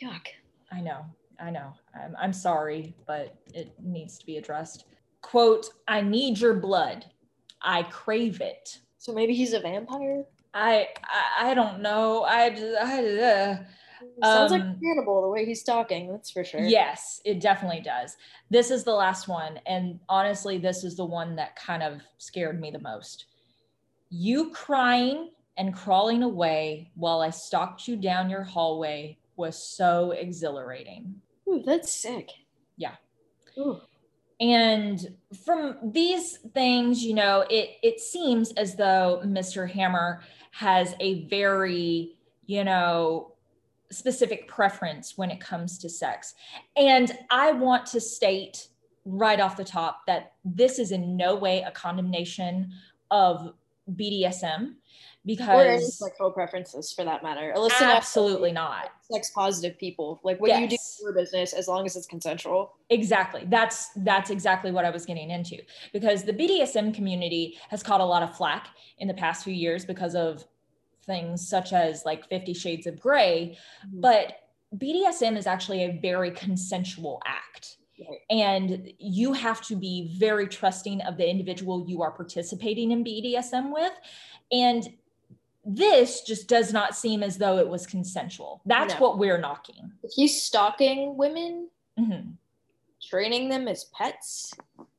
Yuck. 0.00 0.28
I 0.72 0.80
know. 0.80 1.04
I 1.40 1.50
know. 1.50 1.72
I'm, 1.94 2.14
I'm 2.20 2.32
sorry, 2.32 2.94
but 3.06 3.36
it 3.54 3.72
needs 3.82 4.18
to 4.18 4.26
be 4.26 4.36
addressed. 4.36 4.84
Quote, 5.22 5.70
I 5.88 6.00
need 6.00 6.38
your 6.38 6.54
blood. 6.54 7.06
I 7.62 7.84
crave 7.84 8.40
it. 8.40 8.80
So 8.98 9.12
maybe 9.12 9.34
he's 9.34 9.52
a 9.52 9.60
vampire? 9.60 10.24
I 10.52 10.88
I, 11.04 11.50
I 11.50 11.54
don't 11.54 11.80
know. 11.80 12.24
I, 12.24 12.48
I 12.80 13.22
uh, 13.22 13.58
Sounds 14.22 14.52
um, 14.52 14.60
like 14.60 14.80
cannibal 14.80 15.22
the 15.22 15.28
way 15.28 15.44
he's 15.44 15.62
talking. 15.62 16.10
That's 16.10 16.30
for 16.30 16.44
sure. 16.44 16.60
Yes, 16.60 17.20
it 17.24 17.40
definitely 17.40 17.80
does. 17.80 18.16
This 18.50 18.70
is 18.70 18.84
the 18.84 18.94
last 18.94 19.28
one, 19.28 19.58
and 19.66 20.00
honestly, 20.08 20.58
this 20.58 20.84
is 20.84 20.96
the 20.96 21.04
one 21.04 21.36
that 21.36 21.56
kind 21.56 21.82
of 21.82 22.00
scared 22.18 22.60
me 22.60 22.70
the 22.70 22.80
most. 22.80 23.26
You 24.10 24.50
crying 24.50 25.30
and 25.56 25.74
crawling 25.74 26.22
away 26.22 26.90
while 26.94 27.20
I 27.20 27.30
stalked 27.30 27.86
you 27.86 27.96
down 27.96 28.30
your 28.30 28.42
hallway 28.42 29.18
was 29.36 29.62
so 29.76 30.12
exhilarating. 30.12 31.14
Ooh, 31.48 31.62
that's 31.64 31.92
sick. 31.92 32.28
Yeah. 32.76 32.94
Ooh. 33.58 33.80
And 34.40 35.16
from 35.44 35.76
these 35.82 36.38
things, 36.54 37.04
you 37.04 37.14
know, 37.14 37.44
it 37.50 37.76
it 37.82 38.00
seems 38.00 38.52
as 38.52 38.74
though 38.76 39.22
Mr. 39.24 39.70
Hammer 39.70 40.22
has 40.52 40.94
a 40.98 41.26
very, 41.26 42.16
you 42.46 42.64
know, 42.64 43.34
specific 43.92 44.48
preference 44.48 45.16
when 45.16 45.30
it 45.30 45.40
comes 45.40 45.78
to 45.78 45.88
sex. 45.88 46.34
And 46.76 47.16
I 47.30 47.52
want 47.52 47.86
to 47.86 48.00
state 48.00 48.68
right 49.04 49.40
off 49.40 49.56
the 49.56 49.64
top 49.64 50.06
that 50.06 50.32
this 50.44 50.78
is 50.78 50.92
in 50.92 51.16
no 51.16 51.34
way 51.34 51.62
a 51.62 51.70
condemnation 51.70 52.72
of 53.10 53.54
BDSM 53.90 54.74
because 55.26 55.48
or 55.48 55.68
any 55.68 55.84
sexual 55.84 56.30
preferences 56.30 56.92
for 56.92 57.04
that 57.04 57.22
matter. 57.22 57.52
Listen 57.56 57.88
absolutely 57.88 58.52
not. 58.52 58.90
Sex 59.10 59.30
positive 59.34 59.78
people, 59.78 60.20
like 60.22 60.40
what 60.40 60.48
yes. 60.48 60.60
you 60.60 60.68
do 60.68 60.76
for 61.02 61.12
business, 61.12 61.52
as 61.52 61.68
long 61.68 61.84
as 61.84 61.96
it's 61.96 62.06
consensual. 62.06 62.74
Exactly. 62.88 63.42
That's 63.46 63.88
that's 63.96 64.30
exactly 64.30 64.70
what 64.70 64.84
I 64.84 64.90
was 64.90 65.04
getting 65.04 65.30
into 65.30 65.58
because 65.92 66.24
the 66.24 66.32
BDSM 66.32 66.94
community 66.94 67.58
has 67.68 67.82
caught 67.82 68.00
a 68.00 68.04
lot 68.04 68.22
of 68.22 68.34
flack 68.36 68.68
in 68.98 69.08
the 69.08 69.14
past 69.14 69.44
few 69.44 69.54
years 69.54 69.84
because 69.84 70.14
of 70.14 70.44
things 71.04 71.46
such 71.46 71.72
as 71.72 72.04
like 72.04 72.28
50 72.28 72.54
shades 72.54 72.86
of 72.86 73.00
gray 73.00 73.58
mm-hmm. 73.86 74.00
but 74.00 74.34
bdsm 74.76 75.36
is 75.36 75.46
actually 75.46 75.84
a 75.84 75.98
very 76.00 76.30
consensual 76.30 77.20
act 77.26 77.76
and 78.30 78.92
you 78.98 79.32
have 79.32 79.60
to 79.62 79.76
be 79.76 80.14
very 80.18 80.48
trusting 80.48 81.00
of 81.02 81.16
the 81.16 81.28
individual 81.28 81.84
you 81.86 82.02
are 82.02 82.10
participating 82.10 82.92
in 82.92 83.04
bdsm 83.04 83.72
with 83.72 83.92
and 84.52 84.88
this 85.64 86.22
just 86.22 86.48
does 86.48 86.72
not 86.72 86.96
seem 86.96 87.22
as 87.22 87.36
though 87.36 87.58
it 87.58 87.68
was 87.68 87.86
consensual 87.86 88.62
that's 88.66 88.94
no. 88.94 89.00
what 89.00 89.18
we're 89.18 89.38
knocking 89.38 89.90
if 90.02 90.10
he's 90.14 90.42
stalking 90.42 91.16
women 91.16 91.68
mm-hmm. 91.98 92.30
training 93.02 93.48
them 93.48 93.68
as 93.68 93.84
pets 93.96 94.54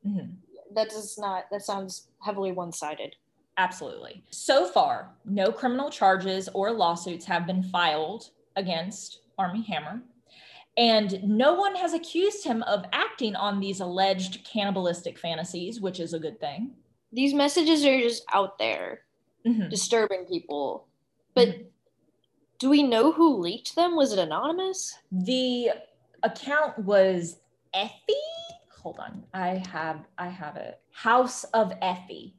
mm-hmm. 0.06 0.32
that 0.76 0.90
does 0.90 1.18
not 1.18 1.46
that 1.52 1.62
sounds 1.62 2.08
heavily 2.24 2.52
one-sided 2.52 3.16
Absolutely. 3.58 4.24
So 4.30 4.66
far, 4.66 5.12
no 5.26 5.52
criminal 5.52 5.90
charges 5.90 6.50
or 6.54 6.72
lawsuits 6.72 7.26
have 7.26 7.46
been 7.46 7.64
filed 7.64 8.30
against 8.56 9.22
Armie 9.38 9.64
Hammer. 9.64 10.02
And 10.78 11.22
no 11.24 11.54
one 11.54 11.76
has 11.76 11.94
accused 11.94 12.46
him 12.46 12.64
of 12.64 12.86
acting 12.94 13.36
on 13.36 13.60
these 13.60 13.82
alleged 13.82 14.46
cannibalistic 14.46 15.20
fantasies, 15.20 15.82
which 15.82 16.00
is 16.00 16.14
a 16.14 16.20
good 16.20 16.40
thing. 16.40 16.72
These 17.12 17.34
messages 17.34 17.86
are 17.86 18.00
just 18.00 18.24
out 18.34 18.58
there, 18.58 19.02
mm-hmm. 19.46 19.68
disturbing 19.68 20.26
people. 20.26 20.88
But 21.36 21.50
mm-hmm. 21.50 21.64
do 22.58 22.70
we 22.70 22.84
know 22.84 23.12
who 23.12 23.38
leaked 23.40 23.76
them? 23.76 23.98
Was 23.98 24.14
it 24.14 24.20
anonymous? 24.20 24.98
The 25.12 25.72
account 26.24 26.80
was 26.80 27.38
Effie. 27.74 28.14
Hold 28.82 29.00
on. 29.00 29.24
I 29.34 29.62
have 29.72 30.06
I 30.18 30.28
have 30.30 30.56
it. 30.56 30.80
House 30.92 31.44
of 31.54 31.74
Effie 31.82 32.34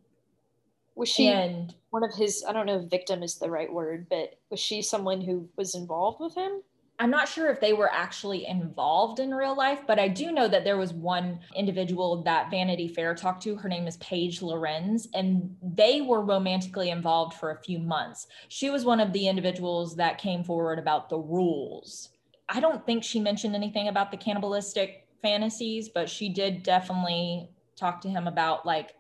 was 0.95 1.09
she 1.09 1.29
and, 1.29 1.75
one 1.91 2.05
of 2.05 2.15
his? 2.15 2.45
I 2.47 2.53
don't 2.53 2.67
know 2.67 2.81
if 2.81 2.91
victim 2.91 3.23
is 3.23 3.37
the 3.37 3.51
right 3.51 3.73
word, 3.73 4.07
but 4.11 4.39
was 4.51 4.61
she 4.61 4.83
someone 4.83 5.21
who 5.21 5.49
was 5.57 5.75
involved 5.75 6.21
with 6.21 6.35
him? 6.35 6.63
I'm 6.99 7.11
not 7.11 7.29
sure 7.29 7.51
if 7.51 7.61
they 7.61 7.73
were 7.73 7.93
actually 7.93 8.47
involved 8.47 9.19
in 9.19 9.35
real 9.35 9.57
life, 9.57 9.81
but 9.89 9.99
I 9.99 10.07
do 10.07 10.31
know 10.31 10.47
that 10.47 10.63
there 10.63 10.77
was 10.77 10.93
one 10.93 11.41
individual 11.57 12.23
that 12.23 12.51
Vanity 12.51 12.87
Fair 12.87 13.15
talked 13.15 13.43
to. 13.43 13.57
Her 13.57 13.69
name 13.69 13.89
is 13.89 13.97
Paige 13.97 14.41
Lorenz, 14.41 15.09
and 15.13 15.57
they 15.63 16.01
were 16.01 16.21
romantically 16.21 16.91
involved 16.91 17.35
for 17.35 17.51
a 17.51 17.61
few 17.63 17.81
months. 17.81 18.29
She 18.49 18.71
was 18.71 18.85
one 18.85 19.01
of 19.01 19.13
the 19.13 19.27
individuals 19.27 19.97
that 19.97 20.19
came 20.19 20.45
forward 20.45 20.79
about 20.79 21.09
the 21.09 21.19
rules. 21.19 22.11
I 22.49 22.61
don't 22.61 22.87
think 22.87 23.03
she 23.03 23.19
mentioned 23.19 23.57
anything 23.57 23.89
about 23.89 24.11
the 24.13 24.17
cannibalistic 24.17 25.09
fantasies, 25.23 25.89
but 25.89 26.09
she 26.09 26.29
did 26.29 26.63
definitely 26.63 27.49
talk 27.75 28.01
to 28.03 28.09
him 28.09 28.29
about 28.29 28.65
like 28.65 28.95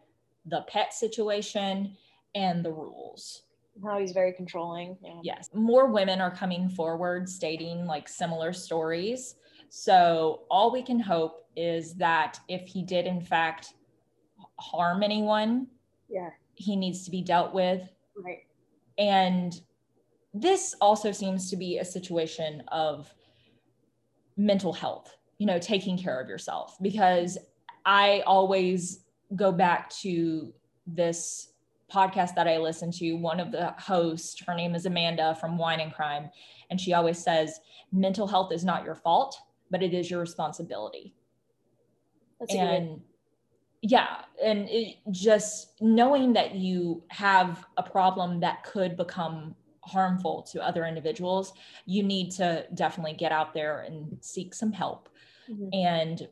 the 0.46 0.62
pet 0.68 0.92
situation 0.92 1.96
and 2.34 2.64
the 2.64 2.72
rules. 2.72 3.42
How 3.82 3.98
he's 3.98 4.12
very 4.12 4.32
controlling. 4.32 4.96
Yeah. 5.02 5.20
Yes. 5.22 5.50
More 5.54 5.86
women 5.86 6.20
are 6.20 6.30
coming 6.30 6.68
forward 6.68 7.28
stating 7.28 7.86
like 7.86 8.08
similar 8.08 8.52
stories. 8.52 9.36
So 9.70 10.42
all 10.50 10.70
we 10.70 10.82
can 10.82 11.00
hope 11.00 11.46
is 11.56 11.94
that 11.94 12.38
if 12.48 12.66
he 12.66 12.82
did 12.82 13.06
in 13.06 13.20
fact 13.20 13.74
harm 14.58 15.02
anyone, 15.02 15.66
yeah, 16.10 16.30
he 16.54 16.76
needs 16.76 17.04
to 17.04 17.10
be 17.10 17.22
dealt 17.22 17.54
with. 17.54 17.88
Right. 18.16 18.40
And 18.98 19.58
this 20.34 20.74
also 20.80 21.12
seems 21.12 21.50
to 21.50 21.56
be 21.56 21.78
a 21.78 21.84
situation 21.84 22.62
of 22.68 23.12
mental 24.36 24.72
health, 24.72 25.16
you 25.38 25.46
know, 25.46 25.58
taking 25.58 25.98
care 25.98 26.20
of 26.20 26.28
yourself 26.28 26.76
because 26.82 27.38
I 27.84 28.22
always 28.26 29.01
go 29.36 29.52
back 29.52 29.90
to 30.00 30.52
this 30.86 31.52
podcast 31.92 32.34
that 32.34 32.48
I 32.48 32.58
listen 32.58 32.90
to, 32.92 33.14
one 33.14 33.40
of 33.40 33.52
the 33.52 33.74
hosts, 33.78 34.42
her 34.46 34.54
name 34.54 34.74
is 34.74 34.86
Amanda 34.86 35.36
from 35.40 35.58
Wine 35.58 35.80
and 35.80 35.92
Crime, 35.92 36.30
and 36.70 36.80
she 36.80 36.94
always 36.94 37.18
says, 37.18 37.60
mental 37.92 38.26
health 38.26 38.52
is 38.52 38.64
not 38.64 38.84
your 38.84 38.94
fault, 38.94 39.38
but 39.70 39.82
it 39.82 39.92
is 39.92 40.10
your 40.10 40.20
responsibility. 40.20 41.14
That's 42.40 42.54
and 42.54 43.00
yeah, 43.82 44.22
and 44.42 44.68
it, 44.68 44.96
just 45.10 45.80
knowing 45.80 46.32
that 46.34 46.54
you 46.54 47.02
have 47.08 47.66
a 47.76 47.82
problem 47.82 48.40
that 48.40 48.64
could 48.64 48.96
become 48.96 49.54
harmful 49.84 50.42
to 50.52 50.64
other 50.64 50.86
individuals, 50.86 51.52
you 51.84 52.02
need 52.02 52.30
to 52.30 52.64
definitely 52.74 53.14
get 53.14 53.32
out 53.32 53.52
there 53.52 53.80
and 53.80 54.16
seek 54.20 54.54
some 54.54 54.72
help. 54.72 55.08
Mhm. 55.50 55.74
And 55.74 56.28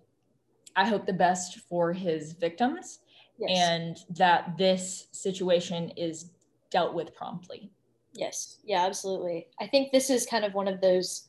I 0.76 0.86
hope 0.86 1.06
the 1.06 1.12
best 1.12 1.60
for 1.68 1.92
his 1.92 2.32
victims 2.32 3.00
yes. 3.38 3.50
and 3.58 3.96
that 4.16 4.56
this 4.56 5.08
situation 5.12 5.90
is 5.96 6.30
dealt 6.70 6.94
with 6.94 7.14
promptly. 7.14 7.70
Yes. 8.12 8.58
Yeah, 8.64 8.86
absolutely. 8.86 9.48
I 9.60 9.66
think 9.66 9.92
this 9.92 10.10
is 10.10 10.26
kind 10.26 10.44
of 10.44 10.54
one 10.54 10.68
of 10.68 10.80
those 10.80 11.28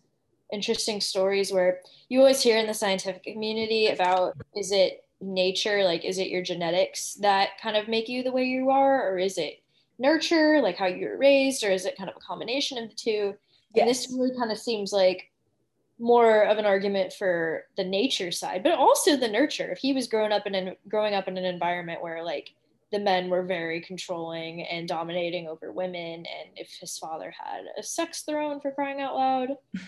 interesting 0.51 0.99
stories 0.99 1.51
where 1.51 1.79
you 2.09 2.19
always 2.19 2.41
hear 2.41 2.57
in 2.57 2.67
the 2.67 2.73
scientific 2.73 3.23
community 3.23 3.87
about 3.87 4.35
is 4.55 4.71
it 4.71 5.05
nature, 5.21 5.83
like 5.83 6.03
is 6.03 6.17
it 6.17 6.29
your 6.29 6.41
genetics 6.41 7.13
that 7.15 7.49
kind 7.61 7.77
of 7.77 7.87
make 7.87 8.09
you 8.09 8.23
the 8.23 8.31
way 8.31 8.43
you 8.43 8.69
are, 8.69 9.09
or 9.09 9.17
is 9.17 9.37
it 9.37 9.63
nurture, 9.99 10.59
like 10.61 10.77
how 10.77 10.87
you 10.87 11.07
were 11.07 11.17
raised, 11.17 11.63
or 11.63 11.71
is 11.71 11.85
it 11.85 11.97
kind 11.97 12.09
of 12.09 12.15
a 12.17 12.25
combination 12.25 12.77
of 12.77 12.89
the 12.89 12.95
two? 12.95 13.33
And 13.75 13.87
this 13.87 14.11
really 14.11 14.35
kind 14.37 14.51
of 14.51 14.57
seems 14.57 14.91
like 14.91 15.30
more 16.01 16.41
of 16.45 16.57
an 16.57 16.65
argument 16.65 17.13
for 17.13 17.65
the 17.77 17.83
nature 17.83 18.31
side, 18.31 18.63
but 18.63 18.73
also 18.73 19.15
the 19.15 19.27
nurture. 19.27 19.71
If 19.71 19.77
he 19.77 19.93
was 19.93 20.07
growing 20.07 20.31
up 20.31 20.47
in 20.47 20.55
an 20.55 20.75
growing 20.89 21.13
up 21.13 21.27
in 21.27 21.37
an 21.37 21.45
environment 21.45 22.01
where 22.01 22.23
like 22.23 22.49
the 22.91 22.99
men 22.99 23.29
were 23.29 23.43
very 23.43 23.79
controlling 23.81 24.63
and 24.63 24.87
dominating 24.87 25.47
over 25.47 25.71
women, 25.71 26.25
and 26.25 26.49
if 26.55 26.69
his 26.79 26.97
father 26.97 27.31
had 27.39 27.65
a 27.77 27.83
sex 27.83 28.23
throne 28.23 28.59
for 28.59 28.71
crying 28.71 28.99
out 28.99 29.15
loud, 29.15 29.49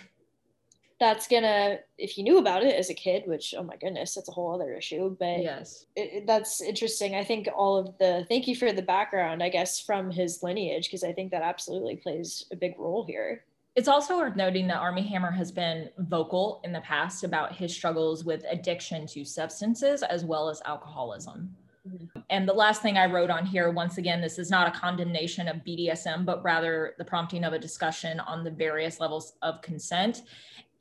that's 1.00 1.28
gonna 1.28 1.80
if 1.98 2.12
he 2.12 2.22
knew 2.22 2.38
about 2.38 2.64
it 2.64 2.76
as 2.76 2.92
a 2.92 2.94
kid, 2.94 3.24
which 3.26 3.56
oh 3.58 3.64
my 3.64 3.76
goodness, 3.78 4.14
that's 4.14 4.30
a 4.30 4.32
whole 4.32 4.54
other 4.54 4.74
issue. 4.76 5.18
But 5.20 5.42
Yes. 5.42 5.88
it, 5.96 6.10
it- 6.14 6.28
that's 6.28 6.62
interesting. 6.62 7.16
I 7.16 7.24
think 7.24 7.50
all 7.56 7.76
of 7.76 7.98
the 7.98 8.26
thank 8.30 8.48
you 8.48 8.56
for 8.56 8.72
the 8.72 8.84
background, 8.84 9.42
I 9.42 9.50
guess, 9.50 9.80
from 9.80 10.12
his 10.12 10.44
lineage, 10.44 10.86
because 10.86 11.04
I 11.04 11.12
think 11.12 11.32
that 11.32 11.42
absolutely 11.42 11.96
plays 11.96 12.46
a 12.52 12.56
big 12.56 12.76
role 12.78 13.04
here. 13.04 13.46
It's 13.76 13.88
also 13.88 14.18
worth 14.18 14.36
noting 14.36 14.68
that 14.68 14.78
Armie 14.78 15.08
Hammer 15.08 15.32
has 15.32 15.52
been 15.52 15.90
vocal 15.98 16.62
in 16.64 16.72
the 16.72 16.82
past 16.82 17.24
about 17.24 17.56
his 17.56 17.74
struggles 17.74 18.24
with 18.24 18.46
addiction 18.50 19.08
to 19.08 19.26
substances 19.26 20.04
as 20.04 20.24
well 20.24 20.48
as 20.48 20.62
alcoholism. 20.66 21.56
Mhm. 21.88 22.24
And 22.30 22.48
the 22.48 22.54
last 22.54 22.82
thing 22.82 22.98
I 22.98 23.08
wrote 23.08 23.32
on 23.32 23.46
here, 23.46 23.72
once 23.72 23.98
again, 23.98 24.22
this 24.22 24.38
is 24.38 24.52
not 24.52 24.68
a 24.68 24.80
condemnation 24.80 25.48
of 25.48 25.64
BDSM, 25.64 26.24
but 26.24 26.44
rather 26.44 26.94
the 26.98 27.04
prompting 27.04 27.44
of 27.44 27.54
a 27.54 27.60
discussion 27.60 28.20
on 28.22 28.44
the 28.44 28.52
various 28.52 29.00
levels 29.00 29.34
of 29.42 29.62
consent 29.62 30.22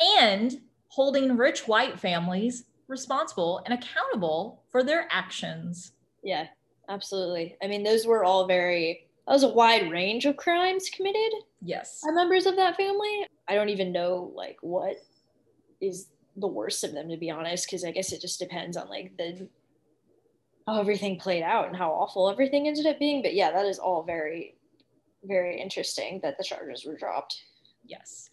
and 0.00 0.60
holding 0.88 1.36
rich 1.36 1.66
white 1.66 1.98
families 1.98 2.66
responsible 2.88 3.62
and 3.64 3.72
accountable 3.72 4.62
for 4.68 4.82
their 4.82 5.08
actions. 5.10 5.92
Yeah, 6.22 6.48
absolutely. 6.88 7.56
I 7.62 7.68
mean, 7.68 7.82
those 7.82 8.06
were 8.06 8.22
all 8.22 8.46
very, 8.46 9.08
that 9.26 9.32
was 9.32 9.44
a 9.44 9.48
wide 9.48 9.90
range 9.90 10.26
of 10.26 10.36
crimes 10.36 10.90
committed 10.90 11.32
Yes. 11.64 12.00
by 12.04 12.12
members 12.12 12.46
of 12.46 12.56
that 12.56 12.76
family. 12.76 13.26
I 13.48 13.54
don't 13.54 13.68
even 13.68 13.92
know 13.92 14.32
like 14.34 14.58
what 14.60 14.96
is 15.80 16.08
the 16.36 16.46
worst 16.46 16.84
of 16.84 16.92
them, 16.92 17.08
to 17.08 17.16
be 17.16 17.30
honest, 17.30 17.66
because 17.66 17.84
I 17.84 17.90
guess 17.90 18.12
it 18.12 18.20
just 18.20 18.38
depends 18.38 18.76
on 18.76 18.88
like 18.88 19.16
the, 19.16 19.48
how 20.66 20.80
everything 20.80 21.18
played 21.18 21.42
out 21.42 21.68
and 21.68 21.76
how 21.76 21.90
awful 21.90 22.30
everything 22.30 22.66
ended 22.66 22.86
up 22.86 22.98
being. 22.98 23.22
But 23.22 23.34
yeah, 23.34 23.52
that 23.52 23.66
is 23.66 23.78
all 23.78 24.02
very, 24.02 24.56
very 25.24 25.60
interesting 25.60 26.20
that 26.22 26.38
the 26.38 26.44
charges 26.44 26.84
were 26.84 26.96
dropped. 26.96 27.42
Yes. 27.84 28.30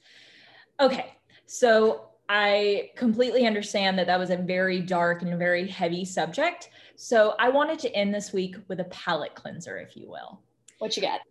Okay. 0.79 1.13
So 1.45 2.09
I 2.29 2.91
completely 2.95 3.45
understand 3.47 3.97
that 3.99 4.07
that 4.07 4.19
was 4.19 4.29
a 4.29 4.37
very 4.37 4.79
dark 4.79 5.23
and 5.23 5.37
very 5.37 5.67
heavy 5.67 6.05
subject. 6.05 6.69
So 6.95 7.35
I 7.39 7.49
wanted 7.49 7.79
to 7.79 7.95
end 7.95 8.13
this 8.13 8.31
week 8.31 8.55
with 8.67 8.79
a 8.79 8.85
palate 8.85 9.35
cleanser, 9.35 9.77
if 9.77 9.97
you 9.97 10.09
will. 10.09 10.39
What 10.77 10.95
you 10.95 11.01
got? 11.01 11.21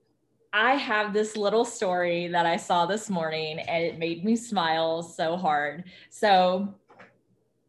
I 0.53 0.75
have 0.75 1.13
this 1.13 1.37
little 1.37 1.65
story 1.65 2.29
that 2.29 2.47
I 2.47 2.57
saw 2.57 2.87
this 2.87 3.11
morning 3.11 3.59
and 3.59 3.85
it 3.85 3.99
made 3.99 4.25
me 4.25 4.35
smile 4.35 5.03
so 5.03 5.37
hard. 5.37 5.85
So 6.09 6.75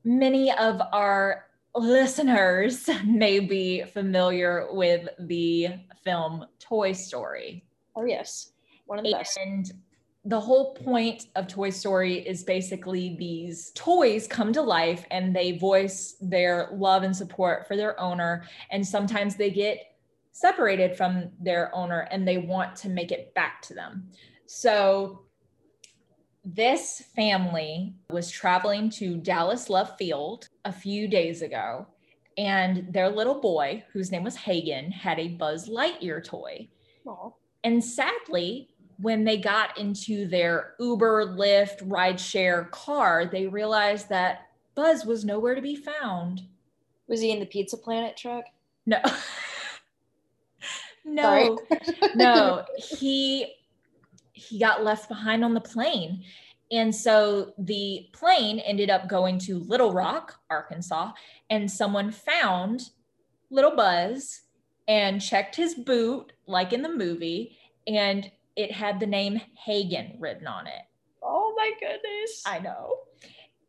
many 0.03 0.51
of 0.53 0.81
our 0.93 1.45
listeners 1.75 2.89
may 3.05 3.39
be 3.39 3.83
familiar 3.83 4.67
with 4.71 5.09
the 5.19 5.69
film 6.03 6.45
Toy 6.59 6.93
Story. 6.93 7.65
Oh 7.95 8.05
yes, 8.05 8.53
one 8.85 8.99
of 8.99 9.05
the 9.05 9.11
best. 9.11 9.37
And 9.37 9.71
the 10.25 10.39
whole 10.39 10.73
point 10.73 11.27
of 11.35 11.47
Toy 11.47 11.69
Story 11.69 12.19
is 12.27 12.43
basically 12.43 13.15
these 13.17 13.71
toys 13.71 14.27
come 14.27 14.53
to 14.53 14.61
life 14.61 15.05
and 15.11 15.35
they 15.35 15.57
voice 15.57 16.15
their 16.21 16.69
love 16.73 17.03
and 17.03 17.15
support 17.15 17.67
for 17.67 17.75
their 17.75 17.99
owner. 17.99 18.43
And 18.71 18.85
sometimes 18.85 19.35
they 19.35 19.49
get 19.49 19.88
separated 20.39 20.95
from 20.95 21.29
their 21.37 21.73
owner 21.75 22.07
and 22.11 22.25
they 22.25 22.37
want 22.37 22.73
to 22.73 22.87
make 22.87 23.11
it 23.11 23.33
back 23.33 23.61
to 23.61 23.73
them. 23.73 24.09
So 24.45 25.23
this 26.45 27.03
family 27.13 27.93
was 28.09 28.31
traveling 28.31 28.89
to 28.91 29.17
Dallas 29.17 29.69
Love 29.69 29.97
Field 29.97 30.47
a 30.63 30.71
few 30.71 31.09
days 31.09 31.41
ago, 31.41 31.85
and 32.37 32.87
their 32.93 33.09
little 33.09 33.41
boy, 33.41 33.83
whose 33.91 34.11
name 34.11 34.23
was 34.23 34.37
Hagen, 34.37 34.91
had 34.91 35.19
a 35.19 35.27
Buzz 35.27 35.67
Lightyear 35.67 36.23
toy. 36.23 36.69
Aw. 37.05 37.31
And 37.65 37.83
sadly, 37.83 38.69
when 38.97 39.25
they 39.25 39.37
got 39.37 39.77
into 39.77 40.25
their 40.25 40.75
Uber, 40.79 41.35
Lyft, 41.37 41.85
rideshare 41.85 42.71
car, 42.71 43.25
they 43.25 43.45
realized 43.47 44.07
that 44.07 44.47
Buzz 44.73 45.05
was 45.05 45.25
nowhere 45.25 45.55
to 45.55 45.61
be 45.61 45.75
found. 45.75 46.43
Was 47.09 47.19
he 47.19 47.31
in 47.31 47.41
the 47.41 47.45
Pizza 47.45 47.75
Planet 47.75 48.15
truck? 48.15 48.45
No. 48.85 49.01
No. 51.09 51.59
no, 52.15 52.65
he 52.77 53.55
he 54.33 54.59
got 54.59 54.83
left 54.83 55.09
behind 55.09 55.43
on 55.43 55.53
the 55.53 55.61
plane. 55.61 56.23
And 56.71 56.93
so 56.93 57.53
the 57.57 58.07
plane 58.13 58.59
ended 58.59 58.89
up 58.89 59.09
going 59.09 59.39
to 59.39 59.59
Little 59.59 59.91
Rock, 59.91 60.39
Arkansas, 60.49 61.11
and 61.49 61.69
someone 61.69 62.11
found 62.11 62.89
little 63.49 63.75
Buzz 63.75 64.41
and 64.87 65.21
checked 65.21 65.55
his 65.55 65.73
boot 65.73 66.31
like 66.45 66.73
in 66.73 66.81
the 66.81 66.89
movie 66.89 67.57
and 67.87 68.29
it 68.55 68.71
had 68.71 68.99
the 68.99 69.07
name 69.07 69.41
Hagen 69.65 70.17
written 70.19 70.47
on 70.47 70.67
it. 70.67 70.83
Oh 71.23 71.53
my 71.57 71.71
goodness. 71.79 72.43
I 72.45 72.59
know. 72.59 72.97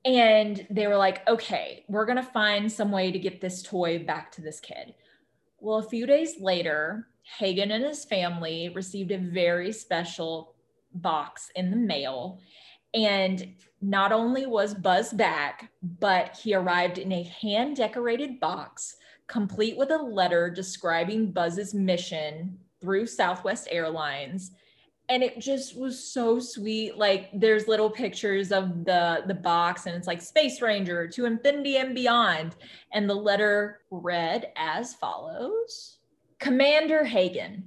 And 0.05 0.67
they 0.71 0.87
were 0.87 0.97
like, 0.97 1.27
okay, 1.29 1.85
we're 1.89 2.07
going 2.07 2.17
to 2.17 2.23
find 2.23 2.71
some 2.71 2.91
way 2.91 3.13
to 3.13 3.19
get 3.19 3.41
this 3.41 3.63
toy 3.63 4.05
back 4.05 4.33
to 4.33 4.41
this 4.41 4.61
kid. 4.61 4.95
Well, 5.59 5.79
a 5.79 5.89
few 5.89 6.07
days 6.07 6.41
later, 6.41 7.09
Hagen 7.39 7.71
and 7.71 7.85
his 7.85 8.05
family 8.05 8.71
received 8.71 9.13
a 9.13 9.19
very 9.19 9.73
special 9.73 10.55
box 10.95 11.51
in 11.55 11.71
the 11.71 11.77
mail. 11.77 12.41
And 12.93 13.55
not 13.81 14.13
only 14.13 14.47
was 14.47 14.75
Buzz 14.75 15.13
back, 15.13 15.71
but 16.01 16.37
he 16.37 16.55
arrived 16.55 16.99
in 16.99 17.13
a 17.13 17.23
hand 17.23 17.77
decorated 17.77 18.41
box, 18.41 18.97
complete 19.27 19.77
with 19.77 19.91
a 19.91 19.97
letter 19.97 20.51
describing 20.51 21.31
Buzz's 21.31 21.73
mission 21.73 22.59
through 22.81 23.07
Southwest 23.07 23.69
Airlines. 23.71 24.51
And 25.09 25.23
it 25.23 25.41
just 25.41 25.77
was 25.77 26.13
so 26.13 26.39
sweet. 26.39 26.97
Like 26.97 27.31
there's 27.33 27.69
little 27.69 27.91
pictures 27.91 28.53
of 28.53 28.85
the 28.85 29.25
the 29.27 29.35
box 29.35 29.87
and 29.87 29.97
it's 29.97 30.07
like 30.07 30.23
space 30.23 30.63
ranger 30.63 31.09
to 31.09 31.27
infinity 31.27 31.79
and 31.79 31.95
beyond. 31.95 32.55
And 32.93 33.11
the 33.11 33.15
letter 33.15 33.81
read 33.91 34.53
as 34.57 34.95
follows 34.95 36.00
commander 36.41 37.05
hagen 37.05 37.65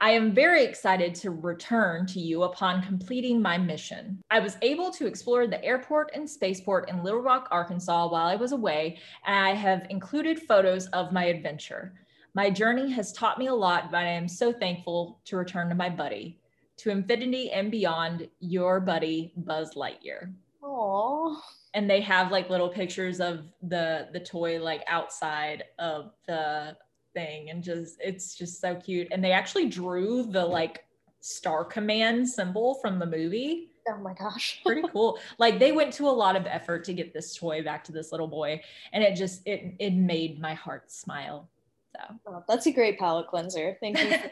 I 0.00 0.10
am 0.10 0.34
very 0.34 0.64
excited 0.64 1.14
to 1.16 1.30
return 1.30 2.06
to 2.06 2.18
you 2.18 2.42
upon 2.42 2.82
completing 2.82 3.40
my 3.40 3.56
mission. 3.56 4.20
I 4.32 4.40
was 4.40 4.56
able 4.60 4.90
to 4.90 5.06
explore 5.06 5.46
the 5.46 5.64
airport 5.64 6.10
and 6.12 6.28
spaceport 6.28 6.90
in 6.90 7.04
Little 7.04 7.20
Rock, 7.20 7.46
Arkansas 7.52 8.08
while 8.08 8.26
I 8.26 8.34
was 8.34 8.50
away, 8.50 8.98
and 9.24 9.36
I 9.36 9.54
have 9.54 9.86
included 9.90 10.42
photos 10.42 10.88
of 10.88 11.12
my 11.12 11.26
adventure. 11.26 11.94
My 12.34 12.50
journey 12.50 12.90
has 12.90 13.12
taught 13.12 13.38
me 13.38 13.46
a 13.46 13.54
lot, 13.54 13.92
but 13.92 13.98
I 13.98 14.08
am 14.08 14.26
so 14.26 14.52
thankful 14.52 15.20
to 15.26 15.36
return 15.36 15.68
to 15.68 15.76
my 15.76 15.88
buddy 15.88 16.40
to 16.78 16.90
infinity 16.90 17.52
and 17.52 17.70
beyond 17.70 18.28
your 18.40 18.80
buddy 18.80 19.32
buzz 19.36 19.74
lightyear 19.74 20.32
Aw. 20.62 21.40
and 21.74 21.88
they 21.88 22.00
have 22.00 22.32
like 22.32 22.50
little 22.50 22.68
pictures 22.68 23.20
of 23.20 23.44
the 23.62 24.08
the 24.12 24.18
toy 24.18 24.60
like 24.60 24.82
outside 24.88 25.62
of 25.78 26.10
the 26.26 26.76
thing 27.14 27.50
and 27.50 27.62
just 27.62 27.96
it's 28.00 28.34
just 28.34 28.60
so 28.60 28.74
cute 28.74 29.08
and 29.10 29.22
they 29.22 29.32
actually 29.32 29.68
drew 29.68 30.22
the 30.24 30.44
like 30.44 30.84
star 31.20 31.64
command 31.64 32.28
symbol 32.28 32.74
from 32.76 32.98
the 32.98 33.06
movie 33.06 33.68
Oh 33.88 33.98
my 33.98 34.14
gosh. 34.14 34.60
pretty 34.64 34.82
cool 34.92 35.18
like 35.38 35.58
they 35.58 35.72
went 35.72 35.92
to 35.94 36.08
a 36.08 36.10
lot 36.10 36.36
of 36.36 36.46
effort 36.46 36.84
to 36.84 36.92
get 36.92 37.12
this 37.12 37.34
toy 37.34 37.62
back 37.62 37.82
to 37.84 37.92
this 37.92 38.12
little 38.12 38.28
boy 38.28 38.60
and 38.92 39.02
it 39.02 39.16
just 39.16 39.46
it 39.46 39.74
it 39.78 39.94
made 39.94 40.40
my 40.40 40.54
heart 40.54 40.90
smile 40.90 41.48
So 41.94 42.00
oh, 42.28 42.44
that's 42.48 42.66
a 42.66 42.72
great 42.72 42.98
palate 42.98 43.28
cleanser. 43.28 43.76
Thank 43.80 43.98
you 44.02 44.10
for, 44.10 44.30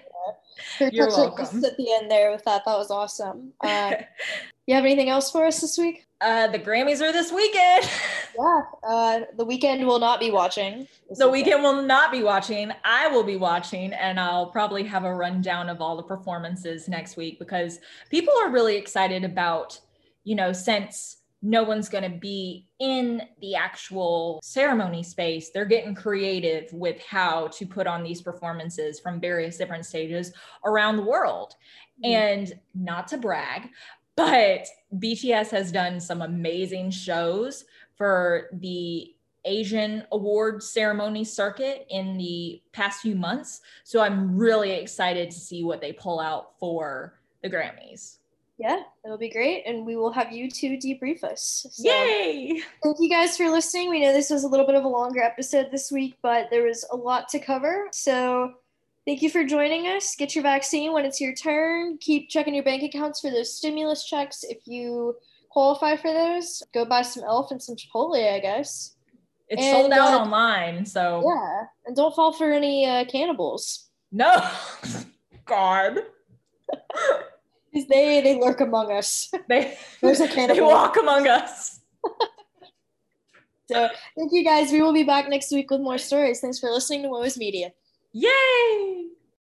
for 0.78 0.90
You're 0.92 1.08
welcome. 1.08 1.64
at 1.64 1.76
the 1.76 1.92
end 1.92 2.10
there 2.10 2.30
with 2.30 2.44
that. 2.44 2.62
That 2.64 2.78
was 2.78 2.90
awesome. 2.90 3.52
Uh, 3.60 3.94
you 4.66 4.74
have 4.74 4.84
anything 4.84 5.08
else 5.08 5.30
for 5.30 5.44
us 5.46 5.60
this 5.60 5.76
week? 5.76 6.06
Uh, 6.20 6.48
the 6.48 6.58
Grammys 6.58 7.00
are 7.00 7.12
this 7.12 7.32
weekend. 7.32 7.88
yeah, 8.38 8.60
uh, 8.86 9.20
the 9.36 9.46
Weeknd 9.46 9.86
will 9.86 9.98
not 9.98 10.20
be 10.20 10.30
watching. 10.30 10.86
The 11.08 11.24
Weeknd 11.24 11.62
will 11.62 11.82
not 11.82 12.12
be 12.12 12.22
watching. 12.22 12.72
I 12.84 13.08
will 13.08 13.24
be 13.24 13.36
watching, 13.36 13.94
and 13.94 14.20
I'll 14.20 14.50
probably 14.50 14.84
have 14.84 15.04
a 15.04 15.14
rundown 15.14 15.70
of 15.70 15.80
all 15.80 15.96
the 15.96 16.02
performances 16.02 16.88
next 16.88 17.16
week 17.16 17.38
because 17.38 17.80
people 18.10 18.34
are 18.42 18.50
really 18.50 18.76
excited 18.76 19.24
about, 19.24 19.80
you 20.24 20.34
know, 20.34 20.52
since 20.52 21.20
no 21.42 21.62
one's 21.62 21.88
going 21.88 22.04
to 22.04 22.18
be 22.18 22.66
in 22.80 23.22
the 23.40 23.54
actual 23.54 24.40
ceremony 24.42 25.02
space. 25.02 25.50
They're 25.50 25.64
getting 25.64 25.94
creative 25.94 26.70
with 26.70 27.00
how 27.02 27.48
to 27.48 27.66
put 27.66 27.86
on 27.86 28.02
these 28.02 28.20
performances 28.20 29.00
from 29.00 29.20
various 29.20 29.56
different 29.56 29.86
stages 29.86 30.32
around 30.66 30.98
the 30.98 31.02
world. 31.02 31.54
Mm-hmm. 32.04 32.12
And 32.12 32.60
not 32.74 33.08
to 33.08 33.18
brag, 33.18 33.70
but 34.20 34.66
BTS 34.98 35.50
has 35.50 35.72
done 35.72 35.98
some 36.00 36.22
amazing 36.22 36.90
shows 36.90 37.64
for 37.96 38.48
the 38.52 39.14
Asian 39.46 40.04
award 40.12 40.62
ceremony 40.62 41.24
circuit 41.24 41.86
in 41.88 42.18
the 42.18 42.60
past 42.72 43.00
few 43.00 43.14
months. 43.14 43.62
So 43.84 44.00
I'm 44.00 44.36
really 44.36 44.72
excited 44.72 45.30
to 45.30 45.38
see 45.38 45.64
what 45.64 45.80
they 45.80 45.92
pull 45.92 46.20
out 46.20 46.58
for 46.58 47.18
the 47.42 47.48
Grammys. 47.48 48.18
Yeah, 48.58 48.82
it'll 49.06 49.16
be 49.16 49.30
great. 49.30 49.62
And 49.64 49.86
we 49.86 49.96
will 49.96 50.12
have 50.12 50.32
you 50.32 50.50
two 50.50 50.76
debrief 50.76 51.24
us. 51.24 51.66
So 51.70 51.82
Yay! 51.82 52.60
Thank 52.82 52.98
you 53.00 53.08
guys 53.08 53.38
for 53.38 53.48
listening. 53.48 53.88
We 53.88 54.02
know 54.02 54.12
this 54.12 54.28
was 54.28 54.44
a 54.44 54.48
little 54.48 54.66
bit 54.66 54.74
of 54.74 54.84
a 54.84 54.88
longer 54.88 55.22
episode 55.22 55.70
this 55.72 55.90
week, 55.90 56.18
but 56.20 56.48
there 56.50 56.64
was 56.64 56.84
a 56.92 56.96
lot 56.96 57.30
to 57.30 57.38
cover. 57.38 57.88
So 57.90 58.52
Thank 59.06 59.22
you 59.22 59.30
for 59.30 59.44
joining 59.44 59.86
us. 59.86 60.14
Get 60.14 60.34
your 60.34 60.42
vaccine 60.42 60.92
when 60.92 61.04
it's 61.04 61.20
your 61.20 61.34
turn. 61.34 61.98
Keep 61.98 62.28
checking 62.28 62.54
your 62.54 62.64
bank 62.64 62.82
accounts 62.82 63.20
for 63.20 63.30
those 63.30 63.56
stimulus 63.56 64.04
checks. 64.04 64.44
If 64.44 64.58
you 64.66 65.16
qualify 65.48 65.96
for 65.96 66.12
those, 66.12 66.62
go 66.74 66.84
buy 66.84 67.02
some 67.02 67.24
Elf 67.24 67.50
and 67.50 67.62
some 67.62 67.76
Chipotle, 67.76 68.34
I 68.34 68.40
guess. 68.40 68.96
It's 69.48 69.62
and, 69.62 69.76
sold 69.76 69.92
out 69.92 70.12
uh, 70.12 70.22
online, 70.22 70.86
so 70.86 71.22
yeah. 71.26 71.64
And 71.86 71.96
don't 71.96 72.14
fall 72.14 72.32
for 72.32 72.52
any 72.52 72.86
uh, 72.86 73.04
cannibals. 73.06 73.88
No, 74.12 74.48
God. 75.44 76.00
they 77.72 78.20
they 78.20 78.38
lurk 78.38 78.60
among 78.60 78.92
us. 78.92 79.32
They 79.48 79.76
there's 80.00 80.20
a 80.20 80.28
cannibal. 80.28 80.54
They 80.54 80.60
walk 80.60 80.96
among 80.98 81.26
us. 81.26 81.80
so 83.66 83.88
thank 84.16 84.32
you 84.32 84.44
guys. 84.44 84.70
We 84.70 84.82
will 84.82 84.92
be 84.92 85.02
back 85.02 85.28
next 85.28 85.50
week 85.50 85.70
with 85.70 85.80
more 85.80 85.98
stories. 85.98 86.40
Thanks 86.40 86.60
for 86.60 86.70
listening 86.70 87.02
to 87.02 87.08
Woes 87.08 87.36
Media. 87.36 87.72
Yay! 88.12 89.10